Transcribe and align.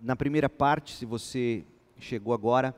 na 0.00 0.16
primeira 0.16 0.48
parte, 0.48 0.94
se 0.94 1.04
você 1.04 1.64
chegou 1.98 2.32
agora, 2.32 2.74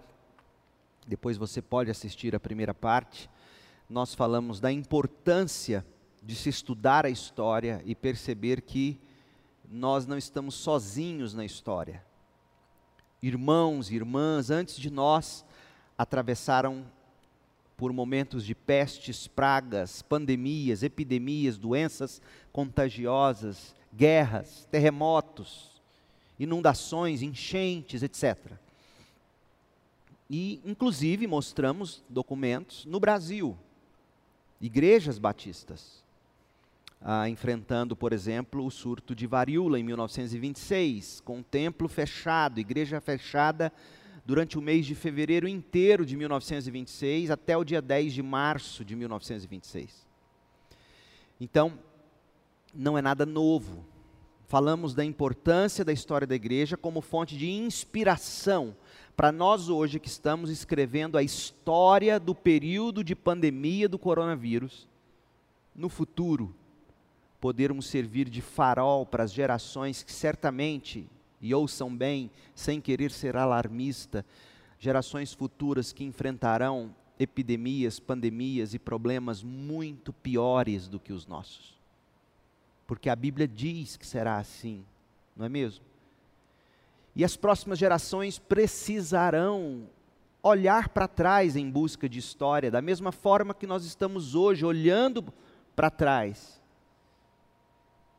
depois 1.07 1.37
você 1.37 1.63
pode 1.63 1.91
assistir 1.91 2.35
a 2.35 2.41
primeira 2.41 2.75
parte, 2.75 3.31
nós 3.89 4.15
falamos 4.15 4.61
da 4.61 4.73
importância 4.73 5.87
de 6.23 6.35
se 6.35 6.49
estudar 6.49 7.05
a 7.05 7.11
história 7.11 7.83
e 7.85 7.95
perceber 7.95 8.63
que 8.63 9.01
nós 9.69 10.07
não 10.07 10.17
estamos 10.19 10.55
sozinhos 10.55 11.35
na 11.35 11.45
história. 11.45 12.05
Irmãos 13.23 13.91
e 13.91 13.95
irmãs 13.95 14.51
antes 14.51 14.77
de 14.77 14.91
nós 14.91 15.45
atravessaram 15.97 16.85
por 17.77 17.93
momentos 17.93 18.45
de 18.45 18.55
pestes, 18.55 19.27
pragas, 19.27 20.03
pandemias, 20.03 20.83
epidemias, 20.83 21.59
doenças 21.59 22.21
contagiosas, 22.53 23.75
guerras, 23.93 24.67
terremotos, 24.71 25.72
inundações, 26.39 27.23
enchentes, 27.23 28.03
etc. 28.03 28.37
E, 30.31 30.61
inclusive, 30.65 31.27
mostramos 31.27 32.03
documentos 32.09 32.87
no 32.87 32.99
Brasil, 32.99 33.57
igrejas 34.61 35.19
batistas, 35.19 36.03
ah, 37.01 37.29
enfrentando, 37.29 37.97
por 37.97 38.13
exemplo, 38.13 38.65
o 38.65 38.71
surto 38.71 39.15
de 39.15 39.27
varíola 39.27 39.79
em 39.79 39.83
1926, 39.83 41.21
com 41.21 41.41
o 41.41 41.43
templo 41.43 41.89
fechado, 41.89 42.61
igreja 42.61 43.01
fechada 43.01 43.73
durante 44.25 44.57
o 44.57 44.63
mês 44.63 44.87
de 44.87 44.95
fevereiro 44.95 45.49
inteiro 45.49 46.07
de 46.07 46.17
1926 46.17 47.31
até 47.31 47.57
o 47.57 47.65
dia 47.65 47.83
10 47.83 48.13
de 48.13 48.23
março 48.23 48.85
de 48.85 48.95
1926. 48.95 50.07
Então, 51.41 51.77
não 52.73 52.97
é 52.97 53.03
nada 53.03 53.27
novo. 53.27 53.85
Falamos 54.53 54.93
da 54.93 55.03
importância 55.03 55.83
da 55.83 55.95
história 55.95 56.27
da 56.27 56.35
igreja 56.35 56.77
como 56.77 57.01
fonte 57.01 57.39
de 57.39 57.51
inspiração 57.51 58.77
para 59.17 59.33
nós 59.33 59.71
hoje 59.71 59.99
que 59.99 60.09
estamos 60.09 60.51
escrevendo 60.51 61.17
a 61.17 61.23
história 61.23 62.21
do 62.21 62.35
período 62.35 63.03
de 63.03 63.17
pandemia 63.17 63.89
do 63.89 63.99
coronavírus. 63.99 64.87
No 65.75 65.89
futuro, 65.89 66.55
podermos 67.41 67.87
servir 67.87 68.29
de 68.29 68.43
farol 68.43 69.07
para 69.07 69.25
as 69.25 69.33
gerações 69.33 70.03
que 70.03 70.13
certamente 70.13 71.07
e 71.41 71.55
ouçam 71.55 71.89
bem, 71.97 72.31
sem 72.55 72.79
querer 72.79 73.11
ser 73.11 73.39
alarmista, 73.39 74.23
gerações 74.79 75.33
futuras 75.33 75.95
que 75.95 76.05
enfrentarão 76.05 76.95
epidemias, 77.19 77.99
pandemias 77.99 78.75
e 78.75 78.79
problemas 78.79 79.43
muito 79.43 80.13
piores 80.13 80.89
do 80.89 81.01
que 81.01 81.15
os 81.15 81.27
nossos. 81.27 81.81
Porque 82.93 83.09
a 83.09 83.17
Bíblia 83.17 83.49
diz 83.49 83.97
que 83.97 84.07
será 84.07 84.37
assim, 84.37 84.85
não 85.35 85.47
é 85.47 85.49
mesmo? 85.49 85.83
E 87.17 87.25
as 87.25 87.39
próximas 87.39 87.79
gerações 87.79 88.39
precisarão 88.39 89.89
olhar 90.43 90.91
para 90.91 91.09
trás 91.09 91.57
em 91.57 91.71
busca 91.71 92.07
de 92.07 92.19
história, 92.19 92.71
da 92.71 92.83
mesma 92.83 93.11
forma 93.11 93.55
que 93.55 93.67
nós 93.67 93.87
estamos 93.87 94.35
hoje 94.35 94.67
olhando 94.67 95.25
para 95.75 95.89
trás. 95.89 96.61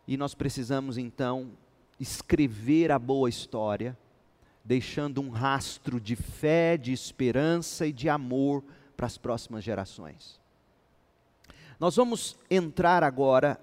E 0.08 0.18
nós 0.18 0.34
precisamos 0.34 0.98
então 0.98 1.52
escrever 2.00 2.92
a 2.92 2.98
boa 2.98 3.30
história, 3.30 3.96
deixando 4.66 5.22
um 5.22 5.30
rastro 5.30 6.02
de 6.02 6.16
fé, 6.16 6.78
de 6.78 6.92
esperança 6.92 7.86
e 7.86 7.94
de 7.94 8.10
amor 8.10 8.64
para 8.98 9.06
as 9.06 9.20
próximas 9.20 9.64
gerações. 9.64 10.42
Nós 11.80 11.96
vamos 11.96 12.36
entrar 12.50 13.04
agora 13.04 13.60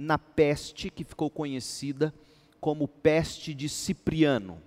na 0.00 0.16
peste 0.16 0.88
que 0.88 1.04
ficou 1.04 1.28
conhecida 1.28 2.14
como 2.58 2.88
peste 2.88 3.52
de 3.52 3.68
Cipriano. 3.68 4.58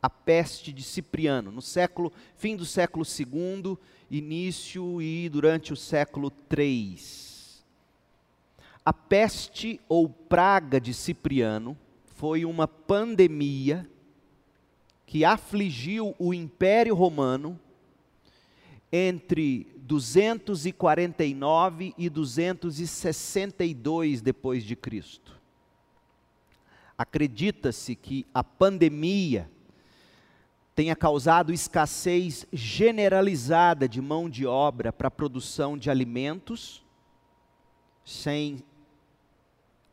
A 0.00 0.08
peste 0.08 0.72
de 0.72 0.84
Cipriano, 0.84 1.50
no 1.50 1.60
século, 1.60 2.12
fim 2.36 2.54
do 2.54 2.64
século 2.64 3.04
II, 3.04 3.76
início 4.08 5.02
e 5.02 5.28
durante 5.28 5.72
o 5.72 5.76
século 5.76 6.32
III. 6.56 6.96
A 8.84 8.92
peste 8.92 9.80
ou 9.88 10.08
praga 10.08 10.80
de 10.80 10.94
Cipriano 10.94 11.76
foi 12.14 12.44
uma 12.44 12.68
pandemia 12.68 13.84
que 15.04 15.24
afligiu 15.24 16.14
o 16.20 16.32
Império 16.32 16.94
Romano 16.94 17.58
entre 18.92 19.66
249 19.88 21.94
e 21.96 22.10
262 22.10 24.20
depois 24.20 24.62
de 24.62 24.76
Cristo. 24.76 25.40
Acredita-se 26.98 27.96
que 27.96 28.26
a 28.34 28.44
pandemia 28.44 29.50
tenha 30.74 30.94
causado 30.94 31.54
escassez 31.54 32.46
generalizada 32.52 33.88
de 33.88 34.02
mão 34.02 34.28
de 34.28 34.44
obra 34.44 34.92
para 34.92 35.08
a 35.08 35.10
produção 35.10 35.78
de 35.78 35.88
alimentos, 35.88 36.84
sem 38.04 38.62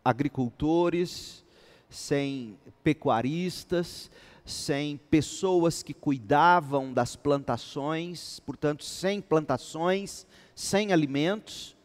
agricultores, 0.03 1.45
sem 1.89 2.59
pecuaristas, 2.83 4.11
sem 4.45 4.97
pessoas 4.97 5.81
que 5.81 5.93
cuidavam 5.93 6.93
das 6.93 7.15
plantações, 7.15 8.39
portanto, 8.41 8.83
sem 8.83 9.19
plantações, 9.19 10.27
sem 10.53 10.93
alimentos, 10.93 11.75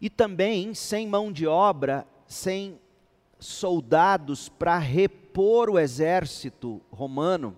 e 0.00 0.08
também 0.08 0.74
sem 0.74 1.06
mão 1.06 1.30
de 1.30 1.46
obra, 1.46 2.06
sem 2.26 2.78
soldados 3.38 4.48
para 4.48 4.78
repor 4.78 5.68
o 5.68 5.78
exército 5.78 6.80
romano, 6.90 7.56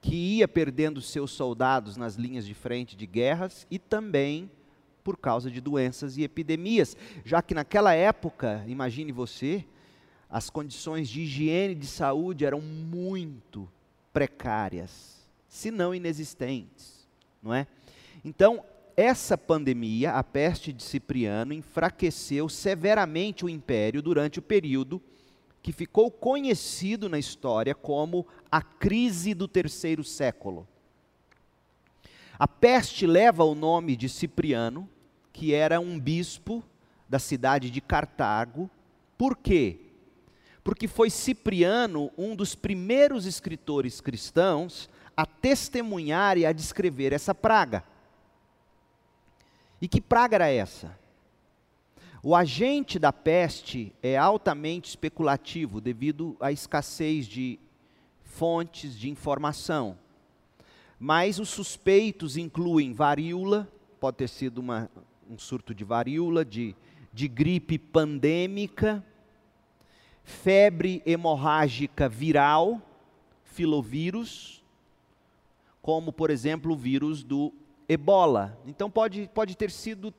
que 0.00 0.14
ia 0.14 0.48
perdendo 0.48 1.00
seus 1.00 1.30
soldados 1.30 1.96
nas 1.96 2.16
linhas 2.16 2.44
de 2.44 2.52
frente 2.52 2.96
de 2.96 3.06
guerras, 3.06 3.66
e 3.70 3.78
também 3.78 4.50
por 5.04 5.16
causa 5.16 5.50
de 5.50 5.60
doenças 5.60 6.16
e 6.16 6.22
epidemias, 6.22 6.96
já 7.24 7.40
que 7.40 7.54
naquela 7.54 7.94
época, 7.94 8.64
imagine 8.66 9.12
você, 9.12 9.64
as 10.34 10.50
condições 10.50 11.08
de 11.08 11.20
higiene 11.20 11.74
e 11.74 11.76
de 11.76 11.86
saúde 11.86 12.44
eram 12.44 12.60
muito 12.60 13.70
precárias, 14.12 15.24
se 15.46 15.70
não 15.70 15.94
inexistentes, 15.94 17.06
não 17.40 17.54
é? 17.54 17.68
Então, 18.24 18.64
essa 18.96 19.38
pandemia, 19.38 20.10
a 20.10 20.24
peste 20.24 20.72
de 20.72 20.82
Cipriano, 20.82 21.52
enfraqueceu 21.52 22.48
severamente 22.48 23.44
o 23.44 23.48
império 23.48 24.02
durante 24.02 24.40
o 24.40 24.42
período 24.42 25.00
que 25.62 25.70
ficou 25.70 26.10
conhecido 26.10 27.08
na 27.08 27.18
história 27.20 27.72
como 27.72 28.26
a 28.50 28.60
crise 28.60 29.34
do 29.34 29.46
terceiro 29.46 30.02
século. 30.02 30.66
A 32.36 32.48
peste 32.48 33.06
leva 33.06 33.44
o 33.44 33.54
nome 33.54 33.94
de 33.94 34.08
Cipriano, 34.08 34.90
que 35.32 35.54
era 35.54 35.78
um 35.78 35.96
bispo 35.96 36.60
da 37.08 37.20
cidade 37.20 37.70
de 37.70 37.80
Cartago. 37.80 38.68
Por 39.16 39.36
quê? 39.36 39.83
Porque 40.64 40.88
foi 40.88 41.10
Cipriano 41.10 42.10
um 42.16 42.34
dos 42.34 42.54
primeiros 42.54 43.26
escritores 43.26 44.00
cristãos 44.00 44.88
a 45.14 45.26
testemunhar 45.26 46.38
e 46.38 46.46
a 46.46 46.52
descrever 46.52 47.12
essa 47.12 47.34
praga. 47.34 47.84
E 49.80 49.86
que 49.86 50.00
praga 50.00 50.36
era 50.36 50.48
essa? 50.48 50.98
O 52.22 52.34
agente 52.34 52.98
da 52.98 53.12
peste 53.12 53.94
é 54.02 54.16
altamente 54.16 54.88
especulativo 54.88 55.78
devido 55.78 56.34
à 56.40 56.50
escassez 56.50 57.26
de 57.26 57.60
fontes 58.22 58.98
de 58.98 59.10
informação. 59.10 59.98
Mas 60.98 61.38
os 61.38 61.50
suspeitos 61.50 62.38
incluem 62.38 62.94
varíola, 62.94 63.70
pode 64.00 64.16
ter 64.16 64.28
sido 64.28 64.58
uma, 64.58 64.90
um 65.28 65.38
surto 65.38 65.74
de 65.74 65.84
varíola, 65.84 66.42
de, 66.42 66.74
de 67.12 67.28
gripe 67.28 67.78
pandêmica, 67.78 69.04
febre 70.24 71.02
hemorrágica 71.04 72.08
viral, 72.08 72.80
filovírus, 73.44 74.64
como 75.80 76.12
por 76.12 76.30
exemplo 76.30 76.72
o 76.72 76.76
vírus 76.76 77.22
do 77.22 77.52
ebola. 77.88 78.58
Então 78.66 78.90
pode, 78.90 79.30
pode 79.32 79.54
ter 79.54 79.70
sido 79.70 80.12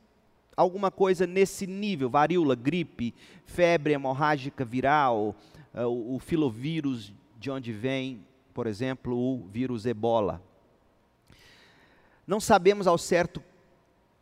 alguma 0.56 0.90
coisa 0.90 1.26
nesse 1.26 1.66
nível, 1.66 2.08
varíola, 2.08 2.54
gripe, 2.54 3.12
febre 3.44 3.92
hemorrágica 3.92 4.64
viral, 4.64 5.34
uh, 5.74 5.82
o, 5.82 6.14
o 6.14 6.18
filovírus 6.18 7.12
de 7.38 7.50
onde 7.50 7.72
vem, 7.72 8.24
por 8.54 8.66
exemplo, 8.66 9.14
o 9.14 9.44
vírus 9.48 9.84
ebola. 9.84 10.40
Não 12.26 12.40
sabemos 12.40 12.86
ao 12.86 12.96
certo 12.96 13.42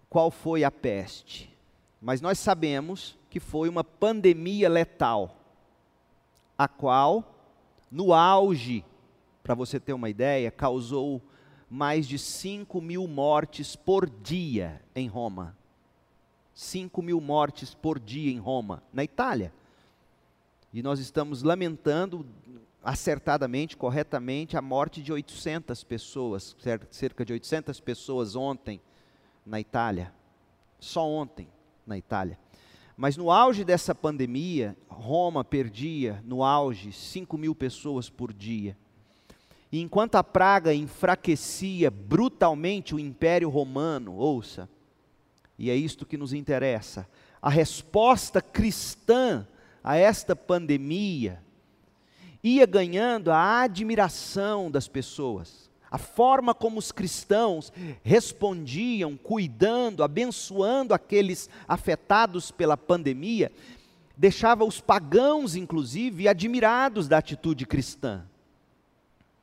qual 0.08 0.30
foi 0.30 0.64
a 0.64 0.70
peste, 0.70 1.54
mas 2.00 2.20
nós 2.20 2.38
sabemos 2.38 3.18
que 3.30 3.38
foi 3.38 3.68
uma 3.68 3.84
pandemia 3.84 4.68
letal 4.68 5.43
a 6.56 6.68
qual, 6.68 7.34
no 7.90 8.12
auge, 8.12 8.84
para 9.42 9.54
você 9.54 9.78
ter 9.78 9.92
uma 9.92 10.08
ideia, 10.08 10.50
causou 10.50 11.20
mais 11.68 12.06
de 12.06 12.18
5 12.18 12.80
mil 12.80 13.06
mortes 13.06 13.76
por 13.76 14.08
dia 14.08 14.80
em 14.94 15.08
Roma. 15.08 15.56
5 16.54 17.02
mil 17.02 17.20
mortes 17.20 17.74
por 17.74 17.98
dia 17.98 18.32
em 18.32 18.38
Roma, 18.38 18.82
na 18.92 19.02
Itália. 19.02 19.52
E 20.72 20.82
nós 20.82 21.00
estamos 21.00 21.42
lamentando 21.42 22.26
acertadamente, 22.82 23.76
corretamente, 23.76 24.56
a 24.56 24.62
morte 24.62 25.02
de 25.02 25.12
800 25.12 25.82
pessoas, 25.84 26.56
cerca 26.90 27.24
de 27.24 27.32
800 27.32 27.80
pessoas 27.80 28.36
ontem 28.36 28.80
na 29.44 29.58
Itália. 29.58 30.12
Só 30.78 31.08
ontem 31.08 31.48
na 31.86 31.96
Itália. 31.96 32.38
Mas 32.96 33.16
no 33.16 33.30
auge 33.30 33.64
dessa 33.64 33.94
pandemia, 33.94 34.76
Roma 34.88 35.44
perdia, 35.44 36.22
no 36.24 36.44
auge, 36.44 36.92
5 36.92 37.36
mil 37.36 37.54
pessoas 37.54 38.08
por 38.08 38.32
dia. 38.32 38.76
E 39.72 39.80
enquanto 39.80 40.14
a 40.14 40.22
praga 40.22 40.72
enfraquecia 40.72 41.90
brutalmente 41.90 42.94
o 42.94 42.98
Império 42.98 43.48
Romano, 43.48 44.14
ouça, 44.14 44.68
e 45.58 45.70
é 45.70 45.74
isto 45.74 46.06
que 46.06 46.16
nos 46.16 46.32
interessa, 46.32 47.08
a 47.42 47.50
resposta 47.50 48.40
cristã 48.40 49.46
a 49.82 49.96
esta 49.96 50.34
pandemia 50.34 51.42
ia 52.42 52.66
ganhando 52.66 53.30
a 53.30 53.62
admiração 53.62 54.70
das 54.70 54.86
pessoas. 54.86 55.63
A 55.94 55.98
forma 55.98 56.52
como 56.52 56.80
os 56.80 56.90
cristãos 56.90 57.72
respondiam, 58.02 59.16
cuidando, 59.16 60.02
abençoando 60.02 60.92
aqueles 60.92 61.48
afetados 61.68 62.50
pela 62.50 62.76
pandemia, 62.76 63.52
deixava 64.16 64.64
os 64.64 64.80
pagãos, 64.80 65.54
inclusive, 65.54 66.26
admirados 66.26 67.06
da 67.06 67.18
atitude 67.18 67.64
cristã. 67.64 68.24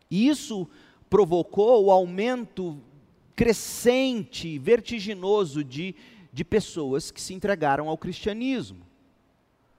E 0.10 0.28
isso 0.28 0.68
provocou 1.10 1.86
o 1.86 1.90
aumento 1.90 2.78
crescente, 3.34 4.60
vertiginoso 4.60 5.64
de, 5.64 5.96
de 6.34 6.44
pessoas 6.44 7.12
que 7.12 7.22
se 7.22 7.34
entregaram 7.34 7.88
ao 7.88 7.98
cristianismo. 7.98 8.86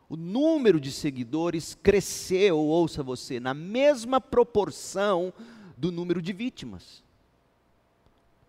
O 0.08 0.16
número 0.16 0.80
de 0.80 0.90
seguidores 0.90 1.76
cresceu, 1.82 2.56
ouça 2.56 3.02
você, 3.02 3.38
na 3.38 3.52
mesma 3.52 4.22
proporção 4.22 5.34
do 5.82 5.90
número 5.90 6.22
de 6.22 6.32
vítimas. 6.32 7.02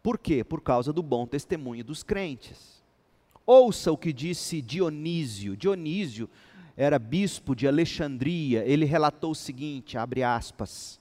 Por 0.03 0.19
quê? 0.19 0.44
Por 0.44 0.62
causa 0.62 0.94
do 0.94 1.01
bom 1.01 1.25
testemunho 1.25 1.83
dos 1.83 2.03
crentes. 2.03 2.83
Ouça 3.44 3.91
o 3.91 3.97
que 3.97 4.13
disse 4.13 4.62
Dionísio. 4.62 5.57
Dionísio 5.57 6.30
era 6.77 7.00
bispo 7.00 7.56
de 7.56 7.68
Alexandria. 7.68 8.63
Ele 8.68 8.85
relatou 8.85 9.31
o 9.31 9.35
seguinte, 9.35 9.97
abre 9.97 10.21
aspas: 10.21 11.00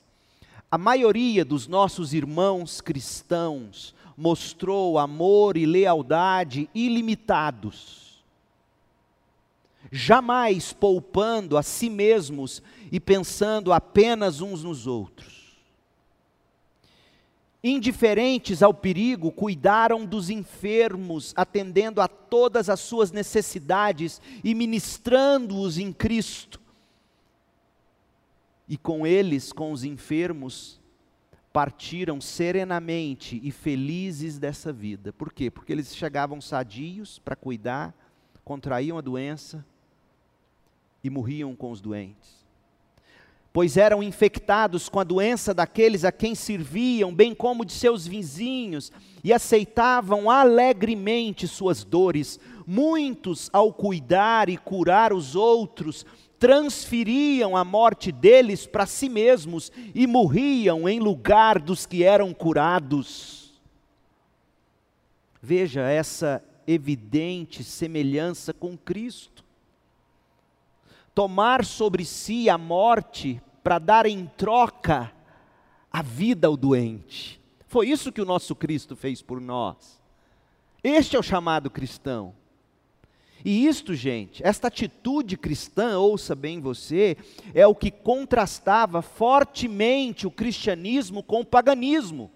a 0.70 0.79
maioria 0.79 1.44
dos 1.44 1.67
nossos 1.67 2.14
irmãos 2.14 2.81
cristãos 2.81 3.94
mostrou 4.17 4.99
amor 4.99 5.58
e 5.58 5.67
lealdade 5.67 6.67
ilimitados, 6.75 8.25
jamais 9.90 10.73
poupando 10.73 11.58
a 11.58 11.62
si 11.62 11.90
mesmos 11.90 12.62
e 12.90 12.99
pensando 12.99 13.70
apenas 13.70 14.40
uns 14.40 14.64
nos 14.64 14.87
outros. 14.87 15.31
Indiferentes 17.64 18.62
ao 18.62 18.75
perigo, 18.75 19.31
cuidaram 19.31 20.05
dos 20.05 20.31
enfermos, 20.31 21.32
atendendo 21.37 22.00
a 22.00 22.09
todas 22.09 22.69
as 22.69 22.81
suas 22.81 23.12
necessidades 23.12 24.20
e 24.43 24.55
ministrando-os 24.55 25.79
em 25.79 25.93
Cristo 25.93 26.62
e 28.73 28.76
com 28.79 29.06
eles, 29.06 29.53
com 29.53 29.70
os 29.70 29.85
enfermos, 29.85 30.81
partiram 31.53 32.23
serenamente 32.23 33.38
e 33.44 33.50
felizes 33.50 34.38
dessa 34.38 34.73
vida. 34.73 35.12
Por 35.12 35.31
quê? 35.31 35.50
Porque 35.50 35.73
eles 35.73 35.94
chegavam 35.94 36.41
sadios 36.41 37.19
para 37.19 37.37
cuidar, 37.37 37.94
contraíam 38.43 38.97
a 38.97 39.03
doença 39.03 39.62
e 41.05 41.11
morriam 41.11 41.55
com 41.55 41.70
os 41.70 41.82
doentes. 41.82 42.41
Pois 43.52 43.76
eram 43.76 44.02
infectados 44.02 44.88
com 44.88 44.99
a 44.99 45.04
doença 45.04 45.52
daqueles 45.52 46.04
a 46.04 46.10
quem 46.10 46.34
serviam, 46.34 47.14
bem 47.14 47.34
como 47.34 47.66
de 47.66 47.72
seus 47.72 48.06
vizinhos, 48.06 48.90
e 49.22 49.32
aceitavam 49.32 50.31
alegremente 50.31 51.46
suas 51.46 51.84
dores. 51.84 52.40
Muitos, 52.66 53.50
ao 53.52 53.72
cuidar 53.72 54.49
e 54.49 54.56
curar 54.56 55.12
os 55.12 55.37
outros, 55.37 56.06
transferiam 56.38 57.56
a 57.56 57.62
morte 57.62 58.10
deles 58.10 58.66
para 58.66 58.87
si 58.87 59.08
mesmos 59.08 59.70
e 59.94 60.06
morriam 60.06 60.88
em 60.88 60.99
lugar 60.99 61.60
dos 61.60 61.84
que 61.84 62.02
eram 62.02 62.32
curados. 62.32 63.52
Veja 65.43 65.82
essa 65.82 66.43
evidente 66.66 67.62
semelhança 67.62 68.52
com 68.52 68.76
Cristo. 68.78 69.41
Tomar 71.14 71.64
sobre 71.64 72.05
si 72.05 72.49
a 72.49 72.56
morte 72.56 73.41
para 73.62 73.79
dar 73.79 74.06
em 74.06 74.26
troca 74.37 75.12
a 75.91 76.03
vida 76.03 76.47
ao 76.47 76.56
doente. 76.56 77.41
Foi 77.67 77.88
isso 77.88 78.12
que 78.12 78.20
o 78.20 78.26
nosso 78.26 78.55
Cristo 78.55 78.97
fez 78.97 79.23
por 79.23 79.41
nós. 79.41 80.00
Este 80.82 81.17
é 81.17 81.19
o 81.19 81.23
chamado 81.23 81.70
cristão. 81.70 82.35
E 83.44 83.67
isto, 83.67 83.94
gente, 83.94 84.44
esta 84.44 84.69
atitude 84.69 85.37
cristã, 85.37 85.99
ouça 85.99 86.35
bem 86.35 86.61
você, 86.61 87.17
é 87.53 87.67
o 87.67 87.75
que 87.75 87.91
contrastava 87.91 89.03
fortemente 89.03 90.26
o 90.26 90.31
cristianismo 90.31 91.23
com 91.23 91.41
o 91.41 91.47
paganismo, 91.47 92.31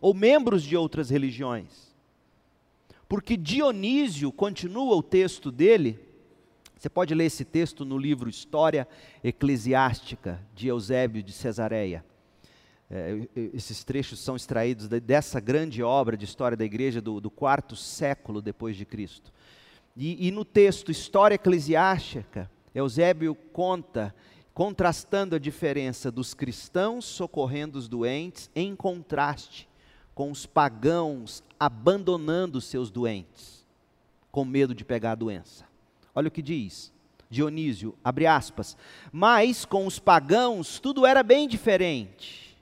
ou 0.00 0.14
membros 0.14 0.62
de 0.62 0.76
outras 0.76 1.10
religiões. 1.10 1.92
Porque 3.08 3.36
Dionísio, 3.36 4.30
continua 4.30 4.94
o 4.94 5.02
texto 5.02 5.50
dele, 5.50 5.98
você 6.84 6.90
pode 6.90 7.14
ler 7.14 7.24
esse 7.24 7.46
texto 7.46 7.82
no 7.82 7.96
livro 7.96 8.28
História 8.28 8.86
Eclesiástica 9.22 10.38
de 10.54 10.68
Eusébio 10.68 11.22
de 11.22 11.32
Cesareia. 11.32 12.04
É, 12.90 13.26
esses 13.54 13.82
trechos 13.82 14.20
são 14.20 14.36
extraídos 14.36 14.86
dessa 14.86 15.40
grande 15.40 15.82
obra 15.82 16.14
de 16.14 16.26
história 16.26 16.58
da 16.58 16.64
igreja 16.64 17.00
do, 17.00 17.22
do 17.22 17.30
quarto 17.30 17.74
século 17.74 18.42
depois 18.42 18.76
de 18.76 18.84
Cristo. 18.84 19.32
E, 19.96 20.28
e 20.28 20.30
no 20.30 20.44
texto 20.44 20.90
História 20.90 21.36
Eclesiástica, 21.36 22.50
Eusébio 22.74 23.34
conta, 23.34 24.14
contrastando 24.52 25.34
a 25.34 25.38
diferença 25.38 26.10
dos 26.10 26.34
cristãos 26.34 27.06
socorrendo 27.06 27.78
os 27.78 27.88
doentes, 27.88 28.50
em 28.54 28.76
contraste 28.76 29.66
com 30.14 30.30
os 30.30 30.44
pagãos 30.44 31.42
abandonando 31.58 32.60
seus 32.60 32.90
doentes, 32.90 33.66
com 34.30 34.44
medo 34.44 34.74
de 34.74 34.84
pegar 34.84 35.12
a 35.12 35.14
doença. 35.14 35.72
Olha 36.14 36.28
o 36.28 36.30
que 36.30 36.42
diz. 36.42 36.92
Dionísio, 37.30 37.94
abre 38.04 38.26
aspas, 38.26 38.76
mas 39.10 39.64
com 39.64 39.86
os 39.86 39.98
pagãos 39.98 40.78
tudo 40.78 41.04
era 41.04 41.22
bem 41.22 41.48
diferente. 41.48 42.56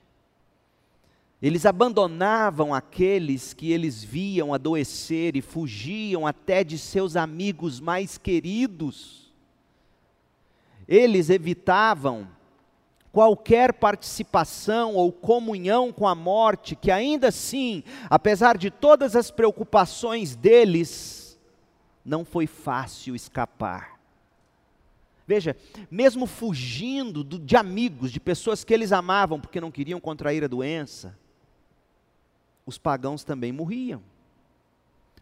Eles 1.41 1.65
abandonavam 1.65 2.73
aqueles 2.73 3.53
que 3.53 3.71
eles 3.71 4.01
viam 4.03 4.53
adoecer 4.53 5.35
e 5.35 5.41
fugiam 5.41 6.25
até 6.25 6.63
de 6.63 6.77
seus 6.77 7.17
amigos 7.17 7.81
mais 7.81 8.17
queridos. 8.17 9.29
Eles 10.87 11.29
evitavam 11.29 12.27
qualquer 13.11 13.73
participação 13.73 14.95
ou 14.95 15.11
comunhão 15.11 15.91
com 15.91 16.07
a 16.07 16.15
morte, 16.15 16.75
que 16.75 16.89
ainda 16.89 17.27
assim, 17.27 17.83
apesar 18.09 18.57
de 18.57 18.71
todas 18.71 19.15
as 19.15 19.29
preocupações 19.29 20.35
deles, 20.35 21.22
não 22.03 22.25
foi 22.25 22.47
fácil 22.47 23.15
escapar. 23.15 23.99
Veja, 25.25 25.55
mesmo 25.89 26.25
fugindo 26.25 27.23
de 27.23 27.55
amigos, 27.55 28.11
de 28.11 28.19
pessoas 28.19 28.63
que 28.63 28.73
eles 28.73 28.91
amavam 28.91 29.39
porque 29.39 29.61
não 29.61 29.71
queriam 29.71 29.99
contrair 29.99 30.43
a 30.43 30.47
doença, 30.47 31.17
os 32.65 32.77
pagãos 32.77 33.23
também 33.23 33.51
morriam. 33.51 34.01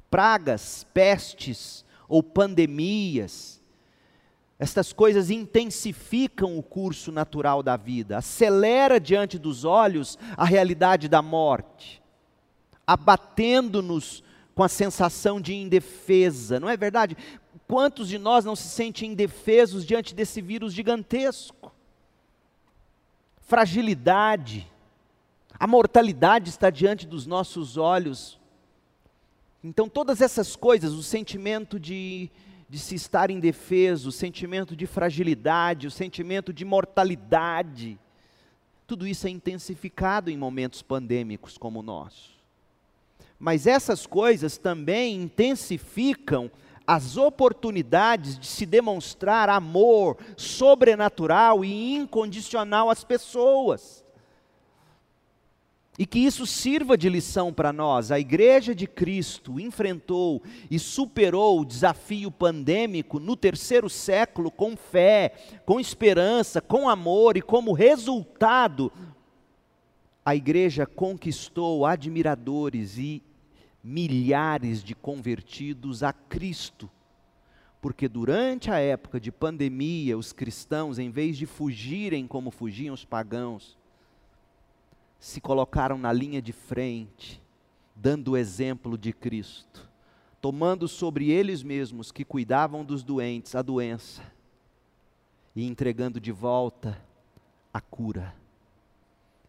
Pragas, 0.10 0.86
pestes 0.94 1.86
ou 2.08 2.24
pandemias, 2.24 3.62
estas 4.62 4.94
coisas 4.94 5.32
intensificam 5.32 6.56
o 6.56 6.62
curso 6.62 7.12
natural 7.12 7.64
da 7.64 7.76
vida, 7.76 8.18
acelera 8.18 9.00
diante 9.00 9.40
dos 9.40 9.66
olhos 9.66 10.20
a 10.38 10.46
realidade 10.46 11.08
da 11.08 11.20
morte, 11.20 12.00
abatendo-nos 12.86 14.24
com 14.54 14.64
a 14.64 14.70
sensação 14.70 15.40
de 15.40 15.54
indefesa, 15.54 16.60
não 16.60 16.70
é 16.70 16.76
verdade? 16.76 17.16
Quantos 17.68 18.08
de 18.08 18.18
nós 18.18 18.44
não 18.44 18.56
se 18.56 18.68
sentem 18.68 19.12
indefesos 19.12 19.86
diante 19.86 20.14
desse 20.14 20.42
vírus 20.42 20.74
gigantesco? 20.74 21.72
Fragilidade, 23.40 24.68
a 25.58 25.68
mortalidade 25.68 26.50
está 26.50 26.70
diante 26.70 27.06
dos 27.06 27.26
nossos 27.26 27.78
olhos. 27.78 28.40
Então, 29.64 29.88
todas 29.88 30.22
essas 30.22 30.56
coisas, 30.56 30.94
o 30.94 31.04
sentimento 31.04 31.80
de, 31.80 32.30
de 32.68 32.80
se 32.80 32.96
estar 32.96 33.30
indefeso, 33.30 34.10
o 34.10 34.12
sentimento 34.12 34.76
de 34.76 34.88
fragilidade, 34.88 35.88
o 35.88 35.92
sentimento 35.92 36.52
de 36.52 36.66
mortalidade, 36.66 38.00
tudo 38.88 39.08
isso 39.08 39.28
é 39.28 39.30
intensificado 39.30 40.30
em 40.30 40.38
momentos 40.38 40.82
pandêmicos 40.82 41.58
como 41.58 41.80
o 41.80 41.84
nosso. 41.84 42.31
Mas 43.42 43.66
essas 43.66 44.06
coisas 44.06 44.60
também 44.60 45.16
intensificam 45.16 46.52
as 46.86 47.18
oportunidades 47.18 48.38
de 48.38 48.46
se 48.46 48.68
demonstrar 48.68 49.50
amor 49.50 50.16
sobrenatural 50.38 51.66
e 51.66 51.96
incondicional 51.96 52.88
às 52.92 53.04
pessoas. 53.04 54.06
E 55.98 56.06
que 56.06 56.20
isso 56.20 56.46
sirva 56.46 56.96
de 56.96 57.10
lição 57.10 57.52
para 57.52 57.74
nós. 57.74 58.12
A 58.12 58.20
Igreja 58.20 58.76
de 58.76 58.86
Cristo 58.86 59.60
enfrentou 59.60 60.44
e 60.70 60.78
superou 60.78 61.62
o 61.62 61.66
desafio 61.66 62.30
pandêmico 62.30 63.20
no 63.20 63.36
terceiro 63.36 63.90
século 63.90 64.52
com 64.52 64.78
fé, 64.78 65.34
com 65.66 65.80
esperança, 65.80 66.62
com 66.62 66.88
amor 66.88 67.38
e 67.38 67.42
como 67.42 67.74
resultado, 67.74 68.92
a 70.24 70.36
Igreja 70.36 70.86
conquistou 70.86 71.86
admiradores 71.86 72.98
e 72.98 73.24
milhares 73.84 74.84
de 74.84 74.94
convertidos 74.94 76.04
a 76.04 76.14
Cristo. 76.14 76.90
Porque 77.82 78.08
durante 78.08 78.70
a 78.70 78.78
época 78.78 79.20
de 79.20 79.32
pandemia, 79.32 80.18
os 80.18 80.32
cristãos, 80.32 81.00
em 81.00 81.10
vez 81.10 81.38
de 81.38 81.46
fugirem 81.46 82.28
como 82.28 82.52
fugiam 82.52 82.94
os 82.94 83.04
pagãos, 83.04 83.78
se 85.20 85.42
colocaram 85.42 85.98
na 85.98 86.14
linha 86.14 86.42
de 86.42 86.52
frente, 86.52 87.42
dando 87.96 88.32
o 88.32 88.38
exemplo 88.38 88.98
de 88.98 89.14
Cristo, 89.14 89.90
tomando 90.40 90.88
sobre 90.88 91.30
eles 91.30 91.64
mesmos 91.64 92.12
que 92.12 92.26
cuidavam 92.26 92.84
dos 92.84 93.04
doentes 93.04 93.56
a 93.56 93.62
doença 93.62 94.24
e 95.56 95.66
entregando 95.66 96.20
de 96.20 96.32
volta 96.32 97.00
a 97.74 97.82
cura. 97.82 98.36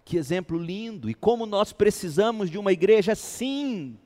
Que 0.05 0.17
exemplo 0.17 0.59
lindo! 0.59 1.09
E 1.09 1.15
como 1.15 1.47
nós 1.47 1.73
precisamos 1.73 2.51
de 2.51 2.59
uma 2.59 2.73
igreja 2.73 3.13
assim, 3.13 3.97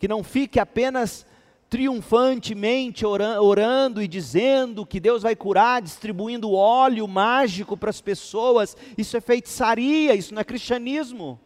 que 0.00 0.08
não 0.08 0.24
fique 0.24 0.58
apenas 0.58 1.26
triunfantemente 1.68 3.04
orando 3.06 4.02
e 4.02 4.08
dizendo 4.08 4.84
que 4.84 4.98
Deus 4.98 5.22
vai 5.22 5.36
curar, 5.36 5.82
distribuindo 5.82 6.50
óleo 6.52 7.06
mágico 7.06 7.76
para 7.76 7.90
as 7.90 8.00
pessoas. 8.00 8.76
Isso 8.98 9.16
é 9.16 9.20
feitiçaria, 9.20 10.14
isso 10.14 10.34
não 10.34 10.40
é 10.40 10.44
cristianismo. 10.44 11.38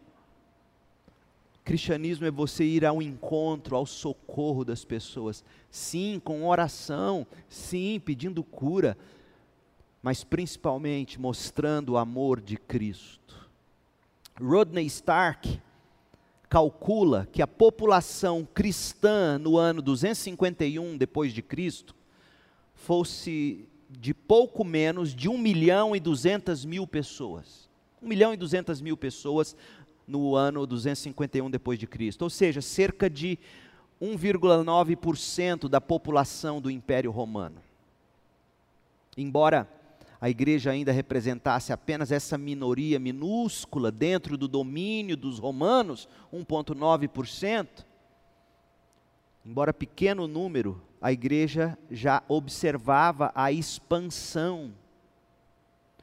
Cristianismo 1.65 2.25
é 2.25 2.31
você 2.31 2.63
ir 2.63 2.85
ao 2.85 3.01
encontro, 3.01 3.75
ao 3.75 3.85
socorro 3.85 4.63
das 4.63 4.85
pessoas. 4.85 5.43
Sim, 5.69 6.21
com 6.23 6.47
oração, 6.47 7.27
sim, 7.49 8.01
pedindo 8.03 8.41
cura, 8.41 8.97
mas 10.01 10.23
principalmente 10.23 11.19
mostrando 11.19 11.89
o 11.89 11.97
amor 11.97 12.39
de 12.39 12.55
Cristo. 12.55 13.49
Rodney 14.41 14.85
Stark, 14.85 15.59
calcula 16.49 17.27
que 17.31 17.41
a 17.41 17.47
população 17.47 18.47
cristã 18.53 19.37
no 19.37 19.57
ano 19.57 19.81
251 19.81 20.97
depois 20.97 21.33
de 21.33 21.41
Cristo 21.41 21.95
fosse 22.73 23.67
de 23.89 24.13
pouco 24.13 24.63
menos 24.63 25.15
de 25.15 25.29
1 25.29 25.37
milhão 25.37 25.95
e 25.95 25.99
200 25.99 26.65
mil 26.65 26.85
pessoas. 26.85 27.69
1 28.01 28.07
milhão 28.07 28.33
e 28.33 28.37
200 28.37 28.81
mil 28.81 28.97
pessoas 28.97 29.55
no 30.07 30.35
ano 30.35 30.67
251 30.67 31.49
depois 31.49 31.79
de 31.79 31.87
Cristo, 31.87 32.21
ou 32.21 32.29
seja, 32.29 32.61
cerca 32.61 33.09
de 33.09 33.39
1,9% 34.01 35.67
da 35.67 35.81
população 35.81 36.61
do 36.61 36.69
Império 36.69 37.11
Romano. 37.11 37.57
Embora 39.17 39.67
a 40.25 40.29
igreja 40.31 40.71
ainda 40.71 40.91
representasse 40.91 41.71
apenas 41.71 42.11
essa 42.11 42.35
minoria 42.35 42.97
minúscula 42.97 43.91
dentro 43.91 44.35
do 44.35 44.47
domínio 44.47 45.15
dos 45.15 45.37
romanos, 45.37 46.09
1,9%, 46.33 47.85
embora 49.45 49.71
pequeno 49.71 50.27
número, 50.27 50.81
a 50.99 51.11
igreja 51.11 51.77
já 51.91 52.23
observava 52.27 53.31
a 53.35 53.51
expansão. 53.51 54.73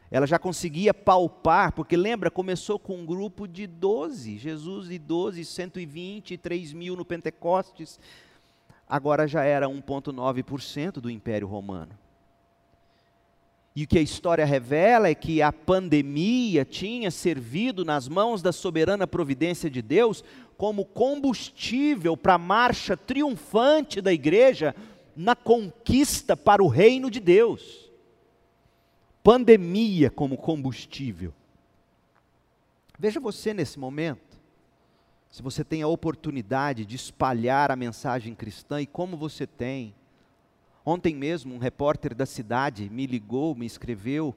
Ela 0.09 0.29
já 0.29 0.39
conseguia 0.39 0.95
palpar, 0.95 1.73
porque 1.73 1.97
lembra, 1.97 2.31
começou 2.31 2.79
com 2.79 2.99
um 2.99 3.05
grupo 3.05 3.49
de 3.49 3.67
12, 3.67 4.39
Jesus 4.39 4.89
e 4.89 5.01
12, 5.01 5.45
120, 5.45 6.39
3 6.39 6.73
mil 6.73 6.95
no 6.95 7.05
Pentecostes, 7.05 7.99
agora 8.89 9.27
já 9.27 9.43
era 9.43 9.67
1,9% 9.67 11.01
do 11.01 11.11
Império 11.11 11.49
Romano. 11.49 11.99
E 13.75 13.85
o 13.85 13.87
que 13.87 13.99
a 13.99 14.03
história 14.03 14.45
revela 14.45 15.09
é 15.09 15.15
que 15.15 15.41
a 15.41 15.51
pandemia 15.51 16.65
tinha 16.65 17.11
servido 17.11 17.85
nas 17.85 18.07
mãos 18.07 18.43
da 18.43 18.53
soberana 18.53 19.07
providência 19.07 19.71
de 19.71 19.81
Deus 19.81 20.23
como 20.59 20.85
combustível 20.85 22.17
para 22.17 22.35
a 22.35 22.39
marcha 22.39 22.97
triunfante 22.97 24.01
da 24.01 24.13
igreja 24.13 24.75
na 25.17 25.35
conquista 25.35 26.37
para 26.37 26.63
o 26.63 26.69
reino 26.69 27.11
de 27.11 27.19
Deus. 27.19 27.91
Pandemia 29.23 30.11
como 30.11 30.37
combustível. 30.37 31.33
Veja 32.99 33.19
você 33.19 33.55
nesse 33.55 33.79
momento, 33.79 34.39
se 35.31 35.43
você 35.43 35.65
tem 35.65 35.81
a 35.81 35.89
oportunidade 35.89 36.85
de 36.85 36.95
espalhar 36.95 37.71
a 37.71 37.77
mensagem 37.77 38.35
cristã 38.35 38.83
e 38.83 38.87
como 38.87 39.17
você 39.17 39.47
tem 39.47 39.95
Ontem 40.85 41.15
mesmo, 41.15 41.55
um 41.55 41.59
repórter 41.59 42.15
da 42.15 42.27
cidade 42.27 42.91
me 42.91 43.07
ligou, 43.07 43.55
me 43.55 43.67
escreveu, 43.67 44.35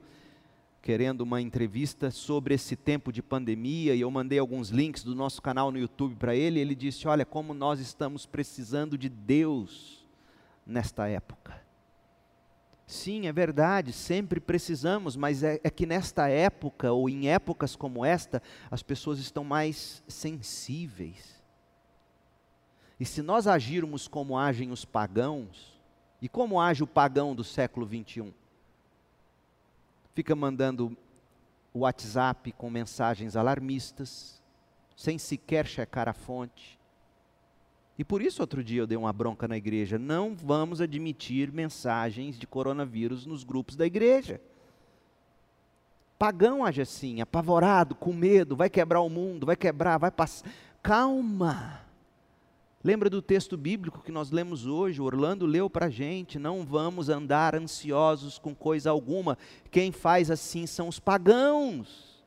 querendo 0.80 1.22
uma 1.22 1.40
entrevista 1.40 2.10
sobre 2.10 2.54
esse 2.54 2.76
tempo 2.76 3.12
de 3.12 3.20
pandemia, 3.20 3.94
e 3.94 4.00
eu 4.00 4.10
mandei 4.10 4.38
alguns 4.38 4.68
links 4.70 5.02
do 5.02 5.14
nosso 5.14 5.42
canal 5.42 5.72
no 5.72 5.78
YouTube 5.78 6.14
para 6.14 6.36
ele. 6.36 6.60
Ele 6.60 6.74
disse: 6.74 7.08
Olha, 7.08 7.26
como 7.26 7.52
nós 7.52 7.80
estamos 7.80 8.24
precisando 8.24 8.96
de 8.96 9.08
Deus 9.08 10.06
nesta 10.64 11.08
época. 11.08 11.66
Sim, 12.86 13.26
é 13.26 13.32
verdade, 13.32 13.92
sempre 13.92 14.38
precisamos, 14.38 15.16
mas 15.16 15.42
é, 15.42 15.60
é, 15.64 15.70
que 15.70 15.84
nesta 15.84 16.28
época, 16.28 16.92
ou 16.92 17.08
em 17.08 17.28
épocas 17.28 17.74
como 17.74 18.04
esta, 18.04 18.40
as 18.70 18.80
pessoas 18.80 19.18
estão 19.18 19.42
mais 19.42 20.04
sensíveis. 20.06 21.42
E 22.98 23.04
se 23.04 23.22
nós 23.22 23.48
agirmos 23.48 24.06
como 24.06 24.38
agem 24.38 24.70
os 24.70 24.84
pagãos, 24.84 25.75
e 26.20 26.28
como 26.28 26.60
age 26.60 26.82
o 26.82 26.86
pagão 26.86 27.34
do 27.34 27.44
século 27.44 27.84
21? 27.84 28.32
Fica 30.14 30.34
mandando 30.34 30.96
WhatsApp 31.74 32.52
com 32.52 32.70
mensagens 32.70 33.36
alarmistas, 33.36 34.42
sem 34.96 35.18
sequer 35.18 35.66
checar 35.66 36.08
a 36.08 36.14
fonte. 36.14 36.78
E 37.98 38.04
por 38.04 38.20
isso, 38.20 38.42
outro 38.42 38.62
dia 38.62 38.80
eu 38.80 38.86
dei 38.86 38.96
uma 38.96 39.12
bronca 39.12 39.46
na 39.46 39.56
igreja: 39.56 39.98
não 39.98 40.34
vamos 40.34 40.80
admitir 40.80 41.52
mensagens 41.52 42.38
de 42.38 42.46
coronavírus 42.46 43.26
nos 43.26 43.44
grupos 43.44 43.76
da 43.76 43.86
igreja. 43.86 44.40
Pagão 46.18 46.64
age 46.64 46.80
assim, 46.80 47.20
apavorado, 47.20 47.94
com 47.94 48.12
medo, 48.12 48.56
vai 48.56 48.70
quebrar 48.70 49.02
o 49.02 49.10
mundo, 49.10 49.44
vai 49.44 49.56
quebrar, 49.56 49.98
vai 49.98 50.10
passar. 50.10 50.50
Calma. 50.82 51.85
Lembra 52.86 53.10
do 53.10 53.20
texto 53.20 53.56
bíblico 53.56 54.00
que 54.00 54.12
nós 54.12 54.30
lemos 54.30 54.64
hoje? 54.64 55.02
Orlando 55.02 55.44
leu 55.44 55.68
para 55.68 55.86
a 55.86 55.90
gente: 55.90 56.38
não 56.38 56.64
vamos 56.64 57.08
andar 57.08 57.52
ansiosos 57.56 58.38
com 58.38 58.54
coisa 58.54 58.90
alguma. 58.90 59.36
Quem 59.72 59.90
faz 59.90 60.30
assim 60.30 60.68
são 60.68 60.86
os 60.86 61.00
pagãos. 61.00 62.24